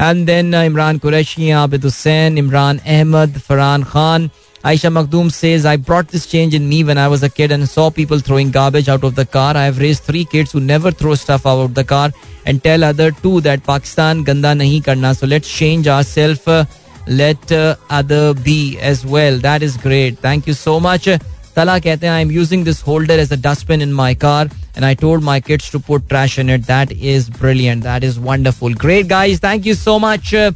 and 0.00 0.26
then 0.26 0.54
Imran 0.54 0.98
Qureshi, 0.98 1.50
Abid 1.52 1.84
Hussain, 1.84 2.38
Imran 2.38 2.78
Ahmed, 2.78 3.38
Farhan 3.48 3.84
Khan. 3.84 4.30
Aisha 4.62 4.92
Makdoom 4.92 5.32
says, 5.32 5.64
I 5.64 5.76
brought 5.76 6.08
this 6.08 6.26
change 6.26 6.54
in 6.54 6.68
me 6.68 6.84
when 6.84 6.98
I 6.98 7.08
was 7.08 7.22
a 7.22 7.30
kid 7.30 7.50
and 7.50 7.66
saw 7.66 7.90
people 7.90 8.18
throwing 8.18 8.50
garbage 8.50 8.90
out 8.90 9.04
of 9.04 9.14
the 9.14 9.24
car. 9.24 9.56
I 9.56 9.64
have 9.64 9.78
raised 9.78 10.02
three 10.02 10.26
kids 10.26 10.52
who 10.52 10.60
never 10.60 10.90
throw 10.90 11.14
stuff 11.14 11.46
out 11.46 11.60
of 11.60 11.72
the 11.74 11.82
car 11.82 12.10
and 12.44 12.62
tell 12.62 12.84
other 12.84 13.10
two 13.10 13.40
that 13.40 13.64
Pakistan 13.64 14.22
ganda 14.22 14.48
nahi 14.48 14.84
karna. 14.84 15.14
So 15.14 15.26
let's 15.26 15.50
change 15.50 15.88
ourselves. 15.88 16.46
Uh, 16.46 16.66
let 17.06 17.50
uh, 17.50 17.76
other 17.88 18.34
be 18.34 18.78
as 18.80 19.06
well. 19.06 19.38
That 19.38 19.62
is 19.62 19.78
great. 19.78 20.18
Thank 20.18 20.46
you 20.46 20.52
so 20.52 20.78
much. 20.78 21.08
Tala 21.54 21.80
kehte 21.80 22.04
I 22.04 22.20
am 22.20 22.30
using 22.30 22.62
this 22.62 22.82
holder 22.82 23.14
as 23.14 23.32
a 23.32 23.38
dustbin 23.38 23.80
in 23.80 23.94
my 23.94 24.14
car 24.14 24.46
and 24.76 24.84
I 24.84 24.92
told 24.92 25.22
my 25.22 25.40
kids 25.40 25.70
to 25.70 25.80
put 25.80 26.06
trash 26.10 26.38
in 26.38 26.50
it. 26.50 26.66
That 26.66 26.92
is 26.92 27.30
brilliant. 27.30 27.82
That 27.82 28.04
is 28.04 28.20
wonderful. 28.20 28.74
Great 28.74 29.08
guys. 29.08 29.38
Thank 29.38 29.64
you 29.64 29.72
so 29.72 29.98
much. 29.98 30.34
Uh, 30.34 30.52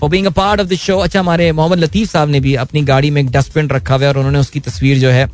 for 0.00 0.10
being 0.10 0.26
a 0.26 0.30
part 0.36 0.60
of 0.60 0.68
the 0.68 0.74
show 0.76 0.98
अच्छा 0.98 1.20
हमारे 1.20 1.50
मोहम्मद 1.52 1.78
लतीफ 1.78 2.10
साहब 2.10 2.28
ने 2.28 2.40
भी 2.40 2.54
अपनी 2.62 2.82
गाड़ी 2.84 3.10
में 3.10 3.20
एक 3.22 3.30
dustbin 3.32 3.68
रखा 3.70 3.94
हुआ 3.94 4.02
है 4.02 4.08
और 4.08 4.18
उन्होंने 4.18 4.38
उसकी 4.38 4.60
तस्वीर 4.60 4.98
जो 4.98 5.10
है, 5.10 5.28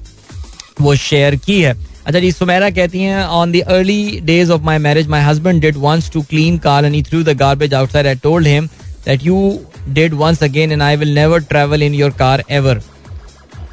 वो 0.81 0.95
शेयर 0.97 1.37
की 1.37 1.61
है। 1.63 1.75
अच्छा 2.07 2.21
जी, 2.21 2.31
सुमेरा 2.33 2.71
कहती 2.71 3.01
हैं 3.01 3.25
on 3.25 3.53
the 3.53 3.63
early 3.69 4.21
days 4.25 4.53
of 4.53 4.63
my 4.65 4.79
marriage 4.79 5.09
my 5.09 5.23
husband 5.23 5.61
did 5.63 5.77
once 5.79 6.11
to 6.13 6.23
clean 6.31 6.59
car 6.59 6.85
and 6.85 7.05
threw 7.07 7.23
the 7.23 7.37
garbage 7.39 7.75
outside 7.75 8.07
I 8.07 8.15
told 8.23 8.47
him 8.47 8.67
that 9.07 9.27
you 9.27 9.41
did 9.89 10.15
once 10.15 10.43
again 10.43 10.73
and 10.73 10.83
I 10.83 10.97
will 10.97 11.15
never 11.15 11.43
travel 11.51 11.83
in 11.83 11.95
your 11.95 12.11
car 12.19 12.45
ever 12.51 12.81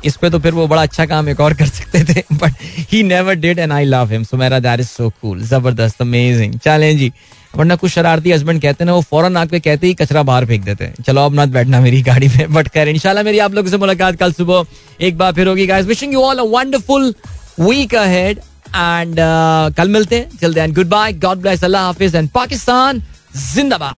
इस 0.06 0.18
पे 0.18 0.30
तो 0.30 0.40
फिर 0.40 0.54
वो 0.54 0.68
बड़ा 0.68 0.82
अच्छा 0.82 1.06
काम 1.06 1.30
एक 1.30 1.40
और 1.40 1.54
कर 1.54 1.68
सकते 1.68 2.04
थे 2.14 2.24
but 2.34 2.54
he 2.92 3.02
never 3.04 3.36
did 3.36 3.60
and 3.60 3.72
I 3.74 3.86
love 3.86 4.12
him 4.12 4.24
Sumera 4.24 4.60
that 4.60 4.80
is 4.80 4.88
so 4.88 5.10
cool 5.22 5.42
ज़बरदस्त 5.44 6.02
अमेजिंग 6.02 6.60
चलें 6.60 6.98
जी। 6.98 7.12
वरना 7.58 7.76
कुछ 7.76 7.92
शरारती 7.92 8.32
हस्बैंड 8.32 8.62
कहते 8.62 8.84
हैं 8.84 8.86
ना, 8.86 8.94
वो 8.94 9.02
फ़ौरन 9.02 9.38
आपके 9.38 9.60
कहते 9.60 9.88
ही 9.88 9.94
कचरा 9.94 10.24
बाहर 10.24 10.46
फेंक 10.46 10.64
देते 10.64 10.86
हैं। 10.86 11.04
चलो 11.04 11.26
अब 11.26 11.34
नाथ 11.36 11.48
बैठना 11.48 11.80
मेरी 11.82 12.02
गाड़ी 12.04 12.28
में, 12.28 12.54
बट 12.54 12.68
खैर 12.70 12.88
इनशाला 12.88 13.24
मेरी 13.24 13.40
आप 13.40 13.54
लोगों 13.54 13.72
से 13.72 13.78
मुलाकात 13.78 14.16
कल 14.16 14.32
सुबह 14.34 14.66
एक 15.02 15.18
बार 15.18 15.34
फिर 15.34 15.48
होगी। 15.48 15.66
Guys 15.68 15.86
wishing 15.86 16.14
you 16.14 16.22
all 16.22 16.38
a 16.38 16.44
wonderful 16.50 17.14
week 17.60 17.96
ahead 17.96 18.40
and 18.68 19.16
कल 19.78 19.90
मिलते 19.90 20.16
हैं, 20.16 20.30
चलते 20.42 20.60
हैं। 20.60 20.74
Good 20.74 20.88
bye 20.90 21.14
God 21.16 21.42
bless 21.42 21.64
Allah 21.64 21.86
Hafiz 21.86 22.16
and 22.16 22.30
Pakistan 22.32 23.02
जिंदाबाद। 23.54 23.86